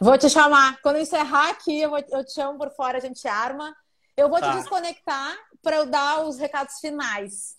Vou 0.00 0.16
te 0.16 0.30
chamar. 0.30 0.80
Quando 0.80 0.96
eu 0.96 1.02
encerrar 1.02 1.50
aqui, 1.50 1.80
eu, 1.80 1.90
vou, 1.90 1.98
eu 1.98 2.24
te 2.24 2.32
chamo 2.32 2.58
por 2.58 2.70
fora, 2.70 2.98
a 2.98 3.00
gente 3.00 3.26
arma. 3.28 3.76
Eu 4.16 4.28
vou 4.28 4.40
tá. 4.40 4.50
te 4.50 4.58
desconectar 4.58 5.36
para 5.60 5.76
eu 5.76 5.86
dar 5.86 6.24
os 6.24 6.38
recados 6.38 6.78
finais. 6.80 7.56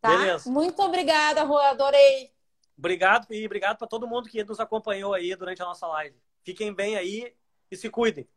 Tá? 0.00 0.10
Beleza. 0.10 0.50
Muito 0.50 0.80
obrigada, 0.82 1.44
Rua. 1.44 1.70
Adorei. 1.70 2.30
Obrigado 2.76 3.26
e 3.30 3.46
obrigado 3.46 3.78
para 3.78 3.86
todo 3.86 4.08
mundo 4.08 4.28
que 4.28 4.42
nos 4.42 4.58
acompanhou 4.58 5.14
aí 5.14 5.34
durante 5.36 5.62
a 5.62 5.64
nossa 5.64 5.86
live. 5.86 6.16
Fiquem 6.44 6.74
bem 6.74 6.96
aí 6.96 7.34
e 7.72 7.76
se 7.76 7.88
cuidem. 7.88 8.28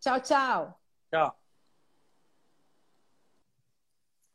Tchau, 0.00 0.20
tchau. 0.20 0.80
Tchau. 1.08 1.38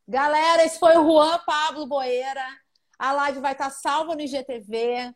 Galera, 0.08 0.64
esse 0.64 0.80
foi 0.80 0.98
o 0.98 1.04
Juan 1.04 1.38
Pablo 1.46 1.86
Boeira. 1.86 2.46
A 2.98 3.12
live 3.12 3.42
vai 3.42 3.52
estar 3.52 3.70
salva 3.70 4.16
no 4.16 4.22
IGTV. 4.22 5.14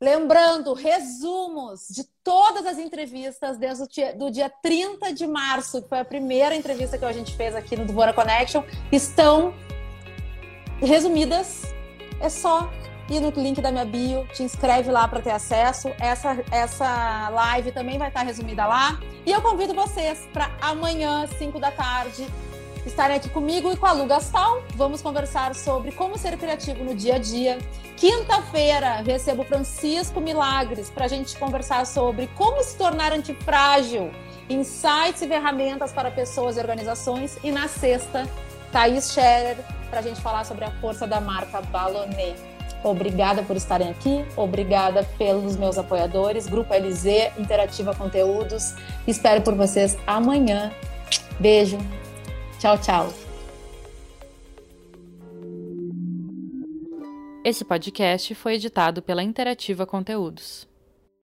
Lembrando, 0.00 0.72
resumos 0.72 1.88
de 1.90 2.04
todas 2.24 2.64
as 2.64 2.78
entrevistas 2.78 3.58
desde 3.58 3.82
o 3.82 3.88
dia, 3.88 4.14
do 4.14 4.30
dia 4.30 4.48
30 4.48 5.12
de 5.12 5.26
março, 5.26 5.82
que 5.82 5.88
foi 5.88 5.98
a 5.98 6.04
primeira 6.04 6.54
entrevista 6.54 6.96
que 6.96 7.04
a 7.04 7.12
gente 7.12 7.36
fez 7.36 7.54
aqui 7.54 7.76
no 7.76 7.84
Dvora 7.84 8.14
Connection, 8.14 8.62
estão 8.90 9.52
resumidas. 10.78 11.64
É 12.22 12.30
só 12.30 12.70
ir 13.10 13.20
no 13.20 13.30
link 13.30 13.60
da 13.60 13.72
minha 13.72 13.84
bio, 13.84 14.26
te 14.32 14.42
inscreve 14.42 14.90
lá 14.90 15.06
para 15.08 15.20
ter 15.20 15.30
acesso. 15.30 15.90
Essa, 15.98 16.38
essa 16.50 17.28
live 17.30 17.72
também 17.72 17.98
vai 17.98 18.08
estar 18.08 18.22
resumida 18.22 18.66
lá. 18.66 18.98
E 19.26 19.32
eu 19.32 19.42
convido 19.42 19.74
vocês 19.74 20.28
para 20.32 20.50
amanhã, 20.60 21.26
5 21.38 21.58
da 21.58 21.70
tarde, 21.70 22.26
estarem 22.86 23.16
aqui 23.16 23.28
comigo 23.28 23.72
e 23.72 23.76
com 23.76 23.86
a 23.86 23.92
Lu 23.92 24.06
Gastal. 24.06 24.62
Vamos 24.76 25.02
conversar 25.02 25.54
sobre 25.54 25.92
como 25.92 26.16
ser 26.16 26.36
criativo 26.38 26.84
no 26.84 26.94
dia 26.94 27.16
a 27.16 27.18
dia. 27.18 27.58
Quinta-feira, 27.96 29.02
recebo 29.02 29.44
Francisco 29.44 30.20
Milagres 30.20 30.88
para 30.88 31.04
a 31.04 31.08
gente 31.08 31.36
conversar 31.36 31.86
sobre 31.86 32.28
como 32.28 32.62
se 32.62 32.76
tornar 32.76 33.12
antifrágil, 33.12 34.10
insights 34.48 35.20
e 35.20 35.26
ferramentas 35.26 35.92
para 35.92 36.10
pessoas 36.10 36.56
e 36.56 36.60
organizações. 36.60 37.38
E 37.42 37.50
na 37.50 37.68
sexta, 37.68 38.26
Thaís 38.72 39.12
Scherer 39.12 39.58
para 39.90 39.98
a 39.98 40.02
gente 40.02 40.20
falar 40.20 40.44
sobre 40.44 40.64
a 40.64 40.70
força 40.80 41.06
da 41.06 41.20
marca 41.20 41.60
Balonet. 41.60 42.49
Obrigada 42.82 43.42
por 43.42 43.56
estarem 43.56 43.90
aqui, 43.90 44.24
obrigada 44.36 45.04
pelos 45.18 45.56
meus 45.56 45.76
apoiadores, 45.76 46.46
Grupo 46.46 46.72
LZ, 46.72 47.38
Interativa 47.38 47.94
Conteúdos. 47.94 48.74
Espero 49.06 49.42
por 49.42 49.54
vocês 49.54 49.96
amanhã. 50.06 50.72
Beijo, 51.38 51.78
Tchau, 52.60 52.76
tchau. 52.76 53.12
Esse 57.42 57.64
podcast 57.64 58.34
foi 58.34 58.56
editado 58.56 59.00
pela 59.00 59.22
Interativa 59.22 59.86
Conteúdos. 59.86 60.69